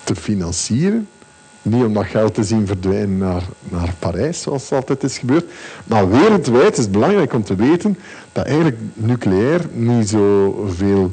[0.03, 1.07] te financieren.
[1.61, 5.45] Niet om dat geld te zien verdwijnen naar, naar Parijs, zoals altijd is gebeurd.
[5.85, 7.97] Maar wereldwijd is het belangrijk om te weten
[8.31, 11.11] dat eigenlijk nucleair niet zoveel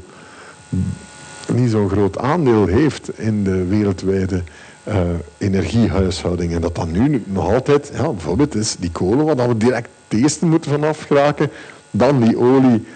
[1.53, 4.43] niet zo'n groot aandeel heeft in de wereldwijde
[4.89, 4.95] uh,
[5.39, 6.55] energiehuishouding.
[6.55, 10.41] En dat dan nu nog altijd, ja, bijvoorbeeld is die kolen, waar we direct het
[10.41, 11.51] moeten vanaf geraken,
[11.91, 12.87] dan die olie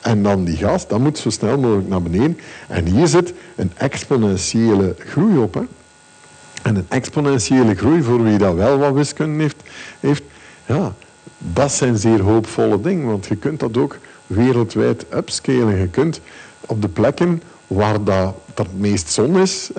[0.00, 2.38] en dan die gas, dat moet zo snel mogelijk naar beneden.
[2.68, 5.54] En hier zit een exponentiële groei op.
[5.54, 5.60] Hè.
[6.62, 9.62] En een exponentiële groei, voor wie dat wel wat wiskunde heeft,
[10.00, 10.22] heeft
[10.66, 10.94] ja,
[11.38, 13.06] dat zijn zeer hoopvolle dingen.
[13.06, 15.76] Want je kunt dat ook wereldwijd upscalen.
[15.76, 16.20] Je kunt
[16.60, 19.70] op de plekken waar dat, het meest zon is,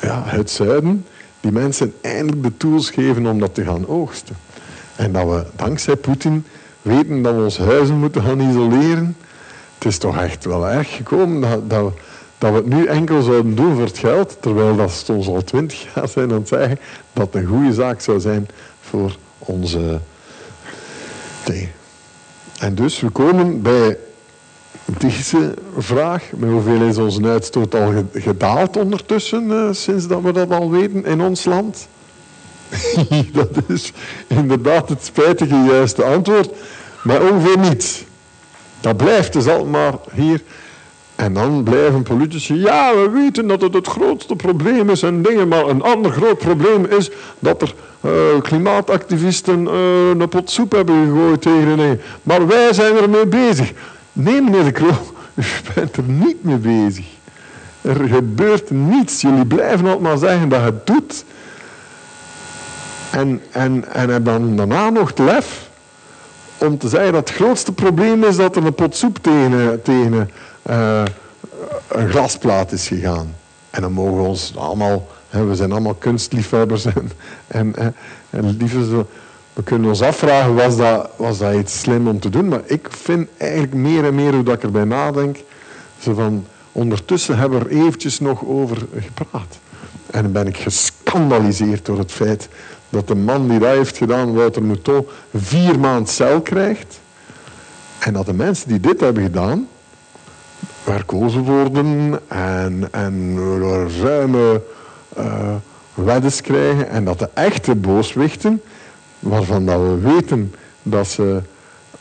[0.00, 1.06] ja, het zuiden,
[1.40, 4.36] die mensen eindelijk de tools geven om dat te gaan oogsten.
[4.96, 6.44] En dat we dankzij Poetin
[6.82, 9.16] weten dat we ons huizen moeten gaan isoleren.
[9.74, 11.92] Het is toch echt wel erg gekomen dat, dat,
[12.38, 15.94] dat we het nu enkel zouden doen voor het geld, terwijl dat ons al twintig
[15.94, 16.78] jaar zijn aan het zeggen
[17.12, 18.48] dat het een goede zaak zou zijn
[18.80, 20.00] voor onze
[21.44, 21.68] thee.
[22.58, 23.98] En dus we komen bij
[24.84, 30.50] deze vraag, met hoeveel is onze uitstoot al gedaald ondertussen, uh, sinds dat we dat
[30.50, 31.88] al weten in ons land?
[33.32, 33.92] dat is
[34.26, 36.50] inderdaad het spijtige juiste antwoord,
[37.02, 38.04] maar ongeveer niets.
[38.80, 40.42] Dat blijft dus altijd maar hier.
[41.14, 45.48] En dan blijven politici, ja, we weten dat het het grootste probleem is en dingen,
[45.48, 51.06] maar een ander groot probleem is dat er uh, klimaatactivisten uh, een pot soep hebben
[51.06, 52.00] gegooid tegen dingen.
[52.22, 53.72] Maar wij zijn ermee bezig.
[54.18, 57.06] Nee, meneer de Croo, u bent er niet mee bezig.
[57.80, 59.20] Er gebeurt niets.
[59.20, 61.24] Jullie blijven altijd maar zeggen dat het doet.
[63.10, 65.68] En, en, en heb dan daarna nog het lef
[66.58, 70.30] om te zeggen dat het grootste probleem is dat er een pot soep tegen, tegen
[70.70, 71.02] uh,
[71.88, 73.34] een glasplaat is gegaan.
[73.70, 77.10] En dan mogen we ons allemaal, hè, we zijn allemaal kunstliefhebbers en,
[77.46, 77.74] en,
[78.30, 78.58] en,
[79.58, 82.48] we kunnen ons afvragen, was dat, was dat iets slim om te doen?
[82.48, 85.36] Maar ik vind eigenlijk meer en meer hoe dat ik erbij nadenk,
[85.98, 89.58] zo van, ondertussen hebben we er eventjes nog over gepraat.
[90.10, 92.48] En dan ben ik gescandaliseerd door het feit
[92.88, 97.00] dat de man die dat heeft gedaan, Wouter Mouton, vier maand cel krijgt.
[97.98, 99.68] En dat de mensen die dit hebben gedaan,
[100.82, 103.38] verkozen worden en, en
[104.02, 104.62] ruime
[106.06, 106.88] uh, krijgen.
[106.90, 108.62] En dat de echte booswichten
[109.18, 111.42] waarvan dat we weten dat ze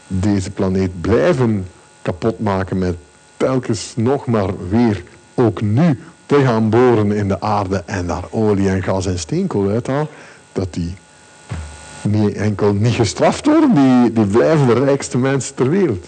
[0.08, 1.68] deze planeet blijven
[2.02, 2.96] kapotmaken met
[3.38, 5.04] telkens nog maar weer,
[5.34, 9.70] ook nu, te gaan boren in de aarde en daar olie en gas en steenkool
[9.70, 10.08] uithalen,
[10.52, 10.96] dat die
[12.02, 16.06] niet enkel niet gestraft worden, die, die blijven de rijkste mensen ter wereld.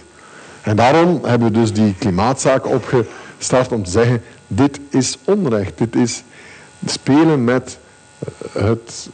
[0.61, 5.95] En daarom hebben we dus die klimaatzaak opgestart om te zeggen, dit is onrecht, dit
[5.95, 6.23] is
[6.85, 7.77] spelen met,
[8.51, 9.09] het,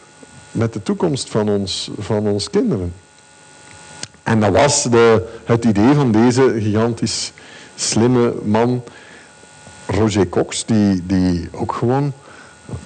[0.56, 2.94] met de toekomst van ons, van ons kinderen.
[4.24, 7.34] En dat was de, het idee van deze gigantisch
[7.76, 8.84] slimme man,
[9.88, 12.14] Roger Cox, die, die ook gewoon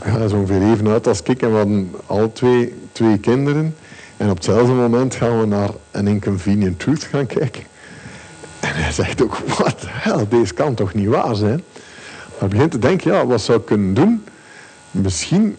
[0.05, 1.41] ja, zo ongeveer even uit als ik.
[1.41, 3.75] En we hadden al twee, twee kinderen.
[4.17, 7.63] En op hetzelfde moment gaan we naar een Inconvenient Truth gaan kijken.
[8.59, 11.63] En hij zegt ook, wat hell, deze kan toch niet waar zijn?
[12.39, 14.23] Maar begint te denken, ja, wat zou ik kunnen doen?
[14.91, 15.57] Misschien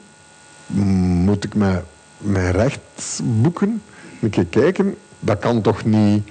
[1.25, 1.83] moet ik mijn,
[2.21, 3.83] mijn recht boeken,
[4.21, 4.97] een keer kijken.
[5.21, 6.29] Dat kan toch niet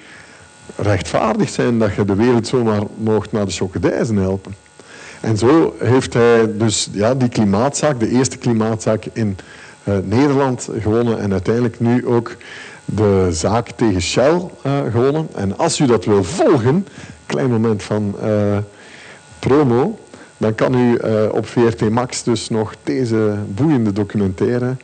[0.76, 4.56] rechtvaardig zijn dat je de wereld zomaar mocht naar de chocodijzen helpen.
[5.22, 9.38] En zo heeft hij dus ja, die klimaatzaak, de eerste klimaatzaak in
[9.84, 12.36] uh, Nederland gewonnen en uiteindelijk nu ook
[12.86, 15.28] de zaak tegen Shell uh, gewonnen.
[15.36, 16.88] En als u dat wil volgen,
[17.26, 18.58] klein moment van uh,
[19.40, 20.00] promo,
[20.38, 21.00] dan kan u
[21.32, 24.76] op VRT Max dus nog deze boeiende documentaire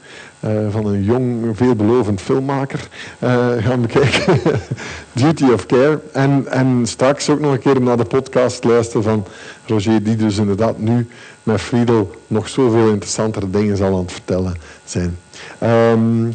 [0.70, 2.88] van een jong, veelbelovend filmmaker
[3.20, 4.40] uh, gaan bekijken.
[5.14, 6.00] Duty of Care.
[6.12, 9.26] En, en straks ook nog een keer naar de podcast luisteren van
[9.66, 11.08] Roger, die dus inderdaad nu
[11.44, 15.18] met Friedel nog zoveel interessantere dingen zal aan het vertellen zijn.
[15.64, 16.28] Um,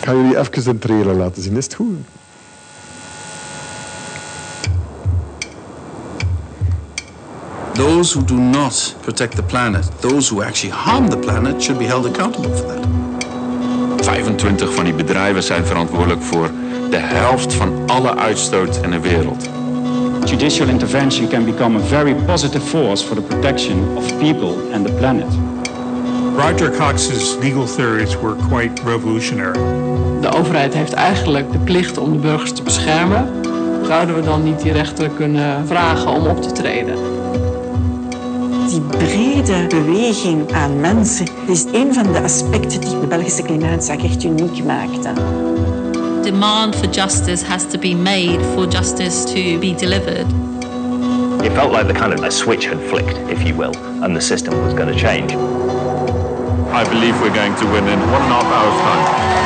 [0.00, 1.56] ik ga jullie even een trailer laten zien.
[1.56, 1.96] Is het goed?
[7.76, 11.84] Those who do not protect the planet, those who actually harm the planet, should be
[11.84, 12.86] held accountable for that.
[14.04, 16.50] 25 van die bedrijven zijn verantwoordelijk voor
[16.90, 19.48] de helft van alle uitstoot in de wereld.
[20.24, 24.92] Judicial intervention can become a very positive force for the protection of people and the
[24.92, 25.34] planet.
[26.36, 29.58] Roger Cox's legal theories were quite revolutionary.
[30.20, 33.28] De overheid heeft eigenlijk de plicht om de burgers te beschermen.
[33.86, 37.24] Zouden we dan niet die rechter kunnen vragen om op te treden?
[38.68, 44.24] Die brede beweging aan mensen is een van de aspecten die de Belgische klimaatzaak echt
[44.24, 45.12] uniek maakte.
[46.22, 50.26] Demand for justice has to be made for justice to be delivered.
[51.44, 54.20] It felt like the kind of a switch had flicked, if you will, and the
[54.20, 55.32] system was going to change.
[56.72, 59.45] I believe we're going to win in one and a half hours time.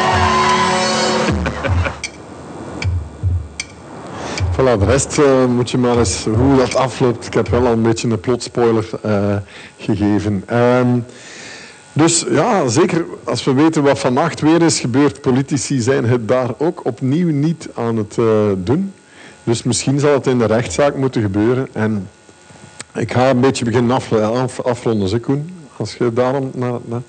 [4.60, 7.26] Voilà, de rest uh, moet je maar eens hoe dat afloopt.
[7.26, 9.36] Ik heb wel al een beetje een plotspoiler uh,
[9.76, 10.44] gegeven.
[10.52, 11.04] Um,
[11.92, 16.50] dus ja, zeker als we weten wat vannacht weer is gebeurd, politici zijn het daar
[16.58, 18.26] ook opnieuw niet aan het uh,
[18.56, 18.92] doen.
[19.44, 21.68] Dus misschien zal het in de rechtszaak moeten gebeuren.
[21.72, 22.08] En
[22.94, 25.54] ik ga een beetje beginnen af, af, afronden, zeg Koen.
[25.76, 26.78] Als je daarom naar...
[26.84, 27.02] naar...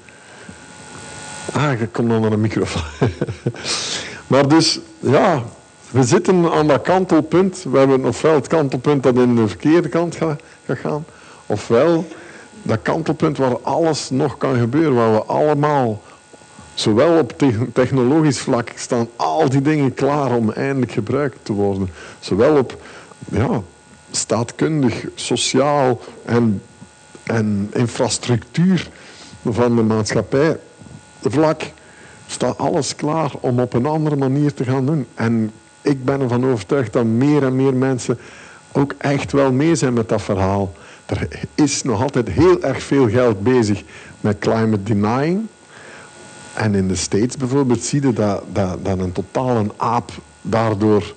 [1.53, 3.10] Ah, ik kom dan naar een microfoon.
[4.28, 5.44] maar dus, ja,
[5.91, 7.65] we zitten aan dat kantelpunt.
[7.72, 11.05] We hebben ofwel het kantelpunt dat in de verkeerde kant gaat gaan,
[11.45, 12.05] ofwel
[12.61, 16.01] dat kantelpunt waar alles nog kan gebeuren, waar we allemaal,
[16.73, 17.34] zowel op
[17.73, 21.89] technologisch vlak, staan al die dingen klaar om eindelijk gebruikt te worden.
[22.19, 22.81] Zowel op
[23.31, 23.61] ja,
[24.11, 26.61] staatkundig, sociaal en,
[27.23, 28.89] en infrastructuur
[29.49, 30.59] van de maatschappij
[31.22, 31.61] vlak
[32.27, 35.07] staat alles klaar om op een andere manier te gaan doen.
[35.13, 35.51] En
[35.82, 38.18] ik ben ervan overtuigd dat meer en meer mensen
[38.72, 40.74] ook echt wel mee zijn met dat verhaal.
[41.06, 43.84] Er is nog altijd heel erg veel geld bezig
[44.22, 45.48] met climate denying.
[46.53, 48.44] En in de States bijvoorbeeld zie je dat,
[48.84, 51.14] een totaal een aap daardoor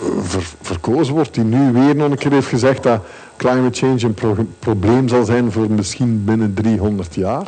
[0.00, 1.34] eh, ver, verkozen wordt.
[1.34, 3.04] Die nu weer nog een keer heeft gezegd dat
[3.36, 7.46] climate change een pro probleem zal zijn voor misschien binnen 300 jaar.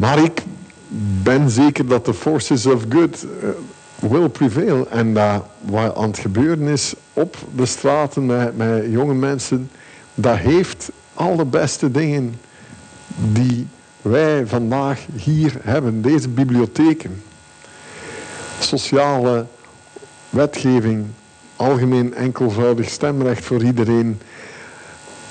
[0.00, 0.42] Maar ik
[1.22, 3.48] ben zeker dat de forces of good uh,
[4.08, 4.86] will prevail.
[4.90, 5.12] En
[5.60, 9.70] wat aan het gebeuren is op de straten met, jonge mensen,
[10.14, 12.40] dat heeft alle beste dingen
[13.32, 13.66] die
[14.02, 16.02] wij vandaag hier hebben.
[16.02, 17.22] Deze bibliotheken,
[18.58, 19.46] sociale
[20.30, 21.06] wetgeving,
[21.56, 24.20] algemeen enkelvoudig stemrecht voor iedereen.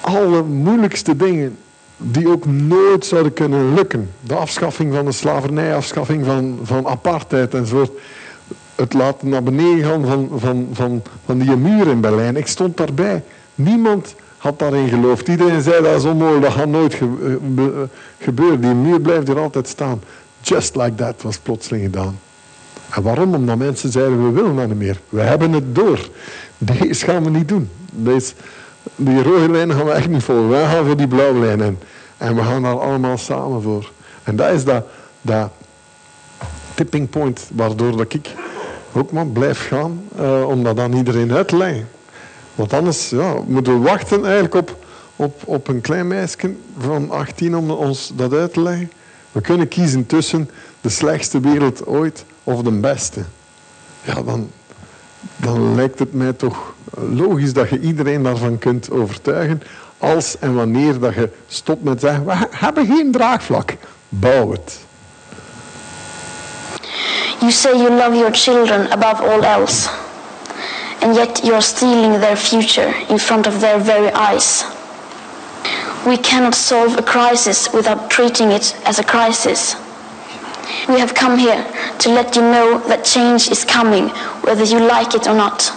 [0.01, 1.57] Alle moeilijkste dingen
[1.97, 4.11] die ook nooit zouden kunnen lukken.
[4.19, 7.91] De afschaffing van de slavernij, afschaffing van, van apartheid enzovoort
[8.75, 12.35] het laten naar beneden gaan van, van, van, van die muur in Berlijn.
[12.35, 13.23] Ik stond daarbij.
[13.55, 15.27] Niemand had daarin geloofd.
[15.27, 17.07] Iedereen zei dat is onmogelijk, dat gaat nooit eh,
[18.19, 18.61] gebeuren.
[18.61, 20.01] Die muur blijft er altijd staan.
[20.39, 22.19] Just like that was plotseling gedaan.
[22.89, 23.33] En waarom?
[23.33, 24.99] Omdat mensen zeiden, we willen dat niet meer.
[25.09, 26.09] We hebben het door.
[26.57, 27.69] Deze gaan we niet doen.
[27.91, 28.33] Deze,
[28.95, 30.49] die rode lijnen gaan we echt niet volgen.
[30.49, 31.79] Wij gaan voor die blauwe lijnen.
[32.17, 33.91] En we gaan daar allemaal samen voor.
[34.23, 34.85] En dat is dat,
[35.21, 35.49] dat
[36.73, 38.29] tipping point, waardoor dat ik
[38.93, 41.87] ook maar blijf gaan uh, om dat aan iedereen uit te leggen.
[42.55, 44.85] Want anders ja, moeten we wachten eigenlijk op,
[45.15, 48.91] op, op een klein meisje van 18 om ons dat uit te leggen.
[49.31, 50.49] We kunnen kiezen tussen
[50.81, 53.21] de slechtste wereld ooit of de beste.
[54.03, 54.49] Ja, dan,
[55.35, 56.73] dan lijkt het mij toch
[57.13, 59.61] logisch dat je iedereen daarvan kunt overtuigen.
[59.97, 63.73] Als en wanneer dat je stopt met zeggen, we hebben geen draagvlak.
[64.09, 64.79] Bouw het.
[67.41, 69.87] You say you love your children above all else.
[71.01, 74.63] And yet you are stealing their future in front of their very eyes.
[76.05, 79.75] We cannot solve a crisis without treating it as a crisis.
[80.87, 81.65] We have come here
[81.99, 84.09] to let you know that change is coming,
[84.45, 85.71] whether you like it or not.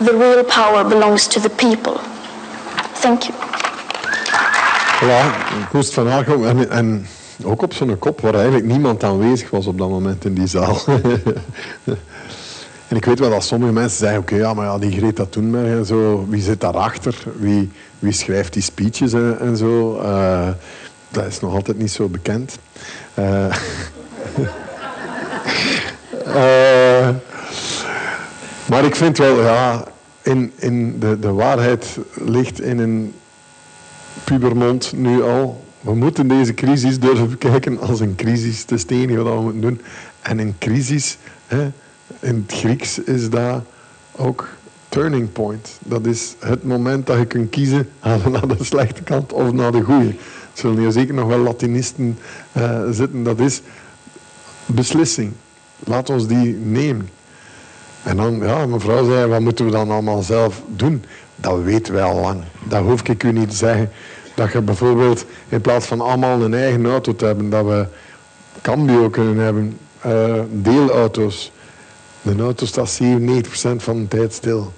[0.00, 1.98] The real power belongs to the people.
[3.02, 3.34] Thank you.
[5.00, 5.32] Ja,
[6.48, 7.06] en, en
[7.44, 10.78] ook op zo'n kop waar eigenlijk niemand aanwezig was op dat moment in die zaal.
[12.88, 15.78] en ik weet wel dat sommige mensen zeggen, oké, ja, maar ja, die Greta Thunberg
[15.78, 17.16] en zo, wie zit daarachter?
[17.36, 20.00] Wie, wie schrijft die speeches en, en zo?
[20.02, 20.48] Uh,
[21.08, 22.58] dat is nog altijd niet zo bekend.
[23.18, 23.54] Uh,
[26.26, 27.08] uh,
[28.70, 29.84] maar ik vind wel, ja,
[30.22, 33.14] in, in de, de waarheid ligt in een
[34.24, 35.66] pubermond nu al.
[35.88, 38.60] We moeten deze crisis durven bekijken als een crisis.
[38.60, 39.80] Het is wat we moeten doen.
[40.20, 41.70] En een crisis, hè,
[42.20, 43.62] in het Grieks is dat
[44.16, 44.48] ook
[44.88, 45.78] turning point.
[45.78, 47.88] Dat is het moment dat je kunt kiezen
[48.32, 50.14] naar de slechte kant of naar de goede.
[50.52, 52.18] Zullen hier zeker nog wel Latinisten
[52.56, 53.22] uh, zitten.
[53.22, 53.60] Dat is
[54.66, 55.32] beslissing.
[55.78, 57.08] Laat ons die nemen.
[58.02, 61.04] En dan, ja, mevrouw zei, wat moeten we dan allemaal zelf doen?
[61.36, 62.42] Dat weten wij al lang.
[62.64, 63.90] Dat hoef ik u niet te zeggen.
[64.38, 67.86] Dat je bijvoorbeeld in plaats van allemaal een eigen auto te hebben, dat we
[68.62, 71.52] cambio kunnen hebben, uh, deelauto's.
[72.22, 74.72] De auto staat 97% van de tijd stil.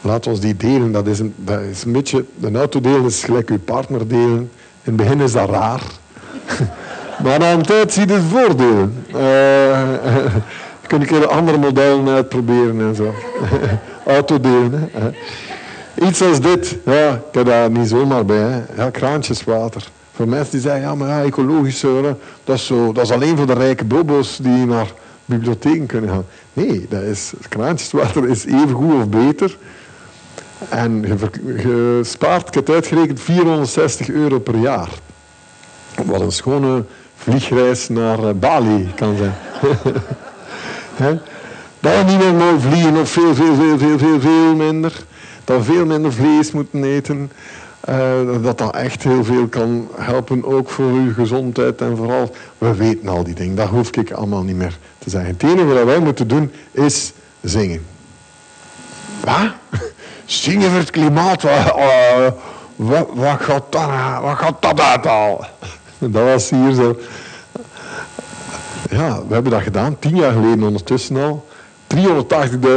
[0.00, 0.92] Laat ons die delen.
[0.92, 4.38] Dat is een, dat is een beetje, de auto delen is gelijk uw partner delen.
[4.38, 4.50] In
[4.82, 5.82] het begin is dat raar.
[7.22, 8.94] maar na een tijd zie je de voordelen.
[9.14, 10.34] Uh,
[10.86, 13.14] kun ik andere modellen uitproberen en zo.
[14.16, 14.90] Autodelen.
[14.92, 15.10] Hè.
[15.94, 18.36] Iets als dit, ja, ik heb daar niet zomaar bij.
[18.36, 18.82] Hè.
[18.82, 19.90] Ja, kraantjeswater.
[20.12, 21.80] Voor mensen die zeggen, ja, maar ja, ecologisch,
[22.44, 24.92] dat, is zo, dat is alleen voor de rijke bobo's die naar
[25.24, 26.24] bibliotheken kunnen gaan.
[26.52, 29.56] Nee, dat is, kraantjeswater is even goed of beter.
[30.68, 34.88] En je, spaart, ik heb uitgerekend, 460 euro per jaar.
[36.04, 36.84] Wat een schone
[37.16, 39.34] vliegreis naar eh, Bali kan zijn.
[41.80, 44.92] We niet meer mogen vliegen of veel, veel, veel, veel, veel, veel minder.
[45.50, 47.32] Dat veel minder vlees moeten eten.
[47.88, 52.74] Uh, dat dat echt heel veel kan helpen, ook voor uw gezondheid en vooral, we
[52.74, 55.30] weten al die dingen, dat hoef ik allemaal niet meer te zeggen.
[55.30, 57.86] Het enige wat wij moeten doen is zingen.
[59.24, 59.50] Wat?
[60.24, 61.42] Zingen voor het klimaat?
[61.42, 61.74] Wat,
[62.76, 63.90] wat, wat, gaat, dat,
[64.22, 65.48] wat gaat dat uithalen?
[65.98, 66.96] Dat was hier zo
[68.90, 71.46] ja, we hebben dat gedaan, tien jaar geleden ondertussen al.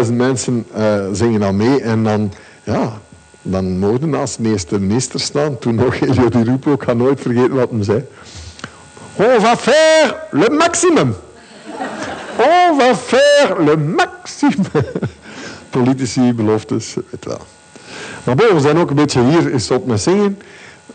[0.06, 2.34] 380.000 mensen uh, zingen dan mee en dan,
[2.64, 3.00] ja,
[3.42, 3.80] dan
[4.10, 5.60] naast de eerste minister staan.
[5.60, 8.06] Toen nog Elio Di Rupo, ik ga nooit vergeten wat hij zei.
[9.16, 11.16] On va faire le maximum.
[12.38, 14.86] On va faire le maximum.
[15.70, 17.42] Politici, beloftes, weet wel.
[18.24, 20.40] Maar bon, we zijn ook een beetje hier is tot met zingen.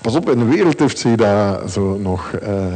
[0.01, 2.33] Pas op, in de wereld heeft zich dat zo nog...
[2.43, 2.75] Uh,